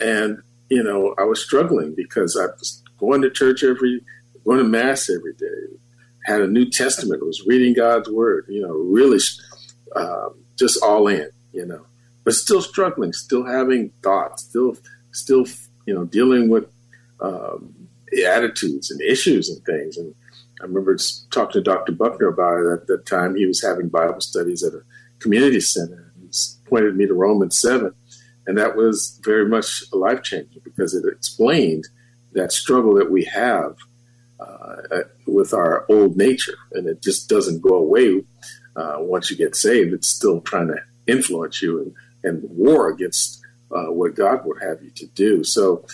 And 0.00 0.42
you 0.68 0.82
know, 0.82 1.14
I 1.18 1.24
was 1.24 1.42
struggling 1.42 1.94
because 1.94 2.38
I 2.40 2.46
was 2.46 2.82
going 2.98 3.22
to 3.22 3.30
church 3.30 3.62
every, 3.62 4.00
going 4.44 4.58
to 4.58 4.64
mass 4.64 5.10
every 5.10 5.34
day, 5.34 5.76
had 6.24 6.40
a 6.40 6.46
New 6.46 6.68
Testament, 6.70 7.24
was 7.24 7.44
reading 7.46 7.74
God's 7.74 8.08
Word. 8.08 8.46
You 8.48 8.62
know, 8.62 8.72
really 8.72 9.18
um, 9.94 10.34
just 10.58 10.82
all 10.82 11.06
in. 11.08 11.28
You 11.52 11.66
know, 11.66 11.86
but 12.24 12.34
still 12.34 12.62
struggling, 12.62 13.12
still 13.12 13.44
having 13.44 13.90
thoughts, 14.02 14.44
still, 14.44 14.76
still, 15.12 15.46
you 15.86 15.94
know, 15.94 16.04
dealing 16.04 16.48
with 16.48 16.66
um, 17.20 17.74
attitudes 18.26 18.90
and 18.90 19.00
issues 19.02 19.48
and 19.48 19.64
things. 19.64 19.96
And 19.96 20.14
I 20.60 20.64
remember 20.64 20.96
talking 21.30 21.52
to 21.52 21.62
Dr. 21.62 21.92
Buckner 21.92 22.28
about 22.28 22.60
it 22.60 22.72
at 22.72 22.86
that 22.86 23.06
time. 23.06 23.36
He 23.36 23.46
was 23.46 23.62
having 23.62 23.88
Bible 23.88 24.20
studies 24.20 24.62
at 24.62 24.72
a 24.72 24.82
community 25.18 25.60
center. 25.60 26.12
He 26.20 26.28
pointed 26.66 26.96
me 26.96 27.06
to 27.06 27.14
Romans 27.14 27.58
7. 27.58 27.92
And 28.46 28.58
that 28.58 28.76
was 28.76 29.20
very 29.22 29.48
much 29.48 29.84
a 29.92 29.96
life 29.96 30.22
changer 30.22 30.60
because 30.62 30.94
it 30.94 31.04
explained 31.10 31.88
that 32.32 32.52
struggle 32.52 32.94
that 32.94 33.10
we 33.10 33.24
have 33.24 33.76
uh, 34.38 35.02
with 35.26 35.54
our 35.54 35.86
old 35.88 36.16
nature. 36.16 36.56
And 36.72 36.86
it 36.86 37.02
just 37.02 37.28
doesn't 37.28 37.62
go 37.62 37.74
away 37.76 38.22
uh, 38.76 38.96
once 38.98 39.30
you 39.30 39.36
get 39.36 39.56
saved. 39.56 39.92
It's 39.92 40.08
still 40.08 40.40
trying 40.40 40.68
to 40.68 40.78
influence 41.06 41.62
you 41.62 41.80
and, 41.80 41.94
and 42.24 42.42
war 42.44 42.88
against 42.88 43.40
uh, 43.70 43.92
what 43.92 44.14
God 44.14 44.44
would 44.44 44.62
have 44.62 44.82
you 44.82 44.90
to 44.90 45.06
do. 45.06 45.44
So, 45.44 45.86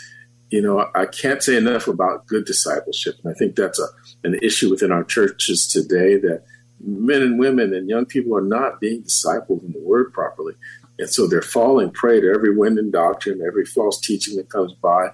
you 0.51 0.63
know, 0.63 0.91
I 0.95 1.07
can't 1.07 1.43
say 1.43 1.57
enough 1.57 1.87
about 1.89 2.27
good 2.27 2.45
discipleship. 2.45 3.17
And 3.23 3.33
I 3.33 3.37
think 3.37 3.57
that's 3.57 3.79
a, 3.79 3.87
an 4.25 4.35
issue 4.43 4.71
within 4.71 4.93
our 4.93 5.05
churches 5.05 5.67
today 5.67 6.17
that 6.17 6.45
men 6.85 7.23
and 7.23 7.39
women 7.39 7.75
and 7.75 7.89
young 7.89 8.07
people 8.07 8.37
are 8.37 8.43
not 8.43 8.81
being 8.81 9.03
discipled 9.03 9.63
in 9.65 9.73
the 9.73 9.83
word 9.83 10.13
properly. 10.13 10.55
And 10.99 11.09
so 11.09 11.27
they're 11.27 11.43
falling 11.43 11.91
prey 11.91 12.21
to 12.21 12.33
every 12.33 12.55
wind 12.55 12.79
and 12.79 12.93
doctrine, 12.93 13.41
every 13.47 13.65
false 13.65 14.01
teaching 14.01 14.37
that 14.37 14.51
comes 14.51 14.73
by, 14.75 15.11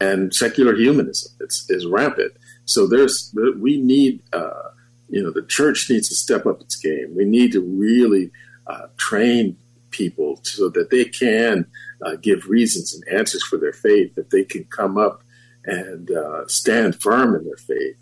and 0.00 0.34
secular 0.34 0.74
humanism 0.76 1.32
is, 1.40 1.66
is 1.68 1.86
rampant. 1.86 2.32
So 2.66 2.86
there's 2.86 3.34
we 3.58 3.80
need, 3.80 4.22
uh, 4.32 4.70
you 5.08 5.22
know, 5.22 5.30
the 5.30 5.42
church 5.42 5.90
needs 5.90 6.08
to 6.08 6.14
step 6.14 6.46
up 6.46 6.60
its 6.60 6.76
game. 6.76 7.14
We 7.16 7.24
need 7.24 7.52
to 7.52 7.60
really 7.60 8.30
uh, 8.66 8.86
train 8.96 9.56
people 9.94 10.38
so 10.42 10.68
that 10.70 10.90
they 10.90 11.04
can 11.04 11.66
uh, 12.04 12.16
give 12.16 12.48
reasons 12.48 12.94
and 12.94 13.18
answers 13.18 13.42
for 13.44 13.58
their 13.58 13.72
faith, 13.72 14.14
that 14.14 14.30
they 14.30 14.44
can 14.44 14.64
come 14.64 14.98
up 14.98 15.22
and 15.64 16.10
uh, 16.10 16.46
stand 16.48 17.00
firm 17.00 17.34
in 17.34 17.44
their 17.44 17.56
faith. 17.56 17.96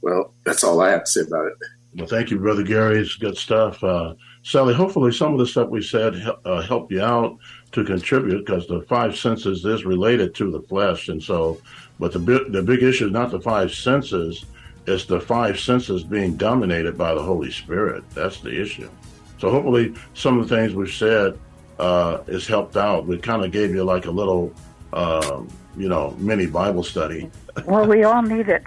Well, 0.00 0.34
that's 0.44 0.64
all 0.64 0.80
I 0.80 0.90
have 0.90 1.04
to 1.04 1.10
say 1.10 1.20
about 1.22 1.46
it. 1.46 1.54
Well, 1.96 2.06
thank 2.06 2.30
you, 2.30 2.38
Brother 2.38 2.62
Gary. 2.62 2.98
It's 2.98 3.14
good 3.16 3.36
stuff. 3.36 3.82
Uh, 3.82 4.14
Sally, 4.42 4.74
hopefully 4.74 5.12
some 5.12 5.32
of 5.32 5.38
the 5.38 5.46
stuff 5.46 5.68
we 5.68 5.82
said 5.82 6.14
uh, 6.44 6.60
help 6.62 6.90
you 6.90 7.02
out 7.02 7.38
to 7.72 7.84
contribute 7.84 8.44
because 8.44 8.66
the 8.66 8.82
five 8.82 9.16
senses 9.16 9.64
is 9.64 9.84
related 9.84 10.34
to 10.36 10.50
the 10.50 10.62
flesh. 10.62 11.08
And 11.08 11.22
so, 11.22 11.60
but 11.98 12.12
the, 12.12 12.18
big, 12.18 12.52
the 12.52 12.62
big 12.62 12.82
issue 12.82 13.06
is 13.06 13.12
not 13.12 13.30
the 13.30 13.40
five 13.40 13.72
senses, 13.72 14.44
it's 14.86 15.06
the 15.06 15.20
five 15.20 15.58
senses 15.58 16.04
being 16.04 16.36
dominated 16.36 16.98
by 16.98 17.14
the 17.14 17.22
Holy 17.22 17.50
Spirit. 17.50 18.04
That's 18.10 18.40
the 18.40 18.60
issue. 18.60 18.90
So 19.44 19.50
hopefully 19.50 19.94
some 20.14 20.40
of 20.40 20.48
the 20.48 20.56
things 20.56 20.74
we've 20.74 20.90
said 20.90 21.38
uh, 21.78 22.22
is 22.26 22.46
helped 22.46 22.78
out. 22.78 23.06
We 23.06 23.18
kind 23.18 23.44
of 23.44 23.52
gave 23.52 23.74
you 23.74 23.84
like 23.84 24.06
a 24.06 24.10
little, 24.10 24.54
uh, 24.94 25.42
you 25.76 25.90
know, 25.90 26.16
mini 26.18 26.46
Bible 26.46 26.82
study. 26.82 27.30
well, 27.66 27.86
we 27.86 28.04
all 28.04 28.22
need 28.22 28.48
it. 28.48 28.64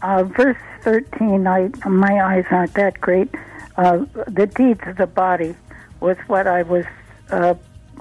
Uh, 0.00 0.24
verse 0.24 0.56
13, 0.80 1.46
I, 1.46 1.68
my 1.86 2.24
eyes 2.24 2.46
aren't 2.50 2.72
that 2.72 2.98
great. 2.98 3.28
Uh, 3.76 4.06
the 4.26 4.46
deeds 4.46 4.80
of 4.86 4.96
the 4.96 5.06
body 5.06 5.54
was 6.00 6.16
what 6.28 6.46
I 6.46 6.62
was, 6.62 6.86
uh, 7.30 7.52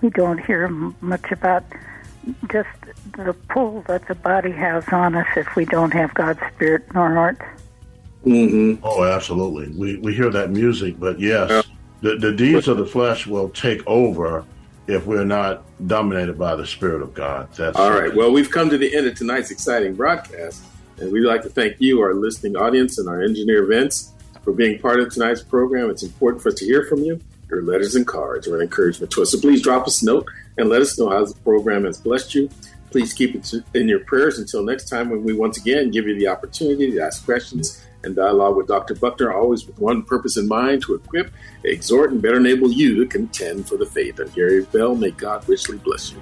we 0.01 0.09
don't 0.09 0.38
hear 0.38 0.70
much 0.70 1.34
about 1.34 1.66
just 2.49 2.70
the 3.18 3.36
pull 3.49 3.82
that 3.89 4.07
the 4.07 4.16
body 4.16 4.51
has 4.51 4.88
on 4.88 5.16
us 5.16 5.28
if 5.36 5.53
we 5.57 5.66
don't 5.66 5.91
have 5.91 6.13
God's 6.13 6.39
Spirit 6.55 6.86
in 6.91 6.95
our 6.95 7.13
hearts. 7.13 7.41
Mm-hmm. 8.26 8.86
Oh, 8.86 9.03
absolutely. 9.03 9.68
We, 9.78 9.97
we 9.97 10.16
hear 10.16 10.30
that 10.30 10.51
music, 10.51 10.97
but 10.97 11.20
yes, 11.20 11.49
yeah. 11.49 11.74
The, 12.02 12.16
the 12.18 12.34
deeds 12.34 12.68
of 12.68 12.78
the 12.78 12.86
flesh 12.86 13.28
will 13.28 13.50
take 13.50 13.86
over 13.88 14.46
if 14.88 15.06
we're 15.06 15.26
not 15.26 15.64
dominated 15.88 16.38
by 16.38 16.56
the 16.56 16.66
Spirit 16.66 17.02
of 17.02 17.14
God. 17.14 17.52
That's 17.54 17.78
all 17.78 17.91
right. 17.91 18.14
Well, 18.14 18.32
we've 18.32 18.52
come 18.52 18.70
to 18.70 18.78
the 18.78 18.96
end 18.96 19.08
of 19.08 19.16
tonight's 19.16 19.52
exciting 19.52 19.96
broadcast, 19.96 20.64
and 21.00 21.12
we'd 21.12 21.22
like 21.22 21.41
to 21.43 21.50
thank 21.50 21.78
you, 21.80 22.02
our 22.02 22.14
listening 22.14 22.56
audience, 22.56 22.98
and 23.00 23.10
our 23.10 23.22
engineer 23.22 23.66
Vince 23.66 24.14
for 24.43 24.54
being 24.54 24.80
part 24.80 25.00
of 25.00 25.12
tonight's 25.12 25.41
program. 25.41 25.89
It's 25.89 26.04
important 26.04 26.43
for 26.43 26.50
us 26.50 26.56
to 26.56 26.66
hear 26.66 26.86
from 26.86 27.00
you. 27.00 27.20
Your 27.50 27.64
letters 27.64 27.96
and 27.96 28.06
cards 28.06 28.48
are 28.48 28.56
an 28.56 28.62
encouragement 28.62 29.12
to 29.14 29.22
us. 29.22 29.32
So 29.32 29.39
please 29.39 29.62
drop 29.62 29.88
us 29.88 30.02
a 30.02 30.06
note 30.06 30.28
and 30.58 30.70
let 30.70 30.82
us 30.82 30.98
know 30.98 31.10
how 31.10 31.26
the 31.26 31.36
program 31.36 31.86
has 31.86 32.00
blessed 32.00 32.36
you. 32.36 32.50
Please 32.91 33.14
keep 33.14 33.36
it 33.36 33.52
in 33.74 33.89
your 33.89 34.00
prayers 34.00 34.39
until 34.39 34.64
next 34.64 34.88
time 34.88 35.10
when 35.10 35.24
we 35.24 35.34
once 35.34 35.58
again 35.58 35.91
give 35.91 36.08
you 36.08 36.18
the 36.18 36.28
opportunity 36.28 36.91
to 36.91 37.00
ask 37.02 37.26
questions 37.26 37.86
and 38.06 38.16
dialogue 38.16 38.56
with 38.56 38.68
Dr. 38.68 38.95
Buckner, 38.95 39.34
always 39.34 39.66
with 39.66 39.80
one 39.80 40.03
purpose 40.03 40.38
in 40.38 40.47
mind 40.47 40.84
to 40.84 40.95
equip, 40.95 41.34
exhort, 41.64 42.12
and 42.12 42.22
better 42.22 42.38
enable 42.38 42.72
you 42.72 42.95
to 43.03 43.06
contend 43.06 43.68
for 43.68 43.78
the 43.78 43.86
faith. 43.86 44.20
I'm 44.20 44.30
Gary 44.30 44.64
Bell. 44.64 44.95
May 44.95 45.12
God 45.12 45.47
richly 45.49 45.78
bless 45.78 46.12
you. 46.12 46.22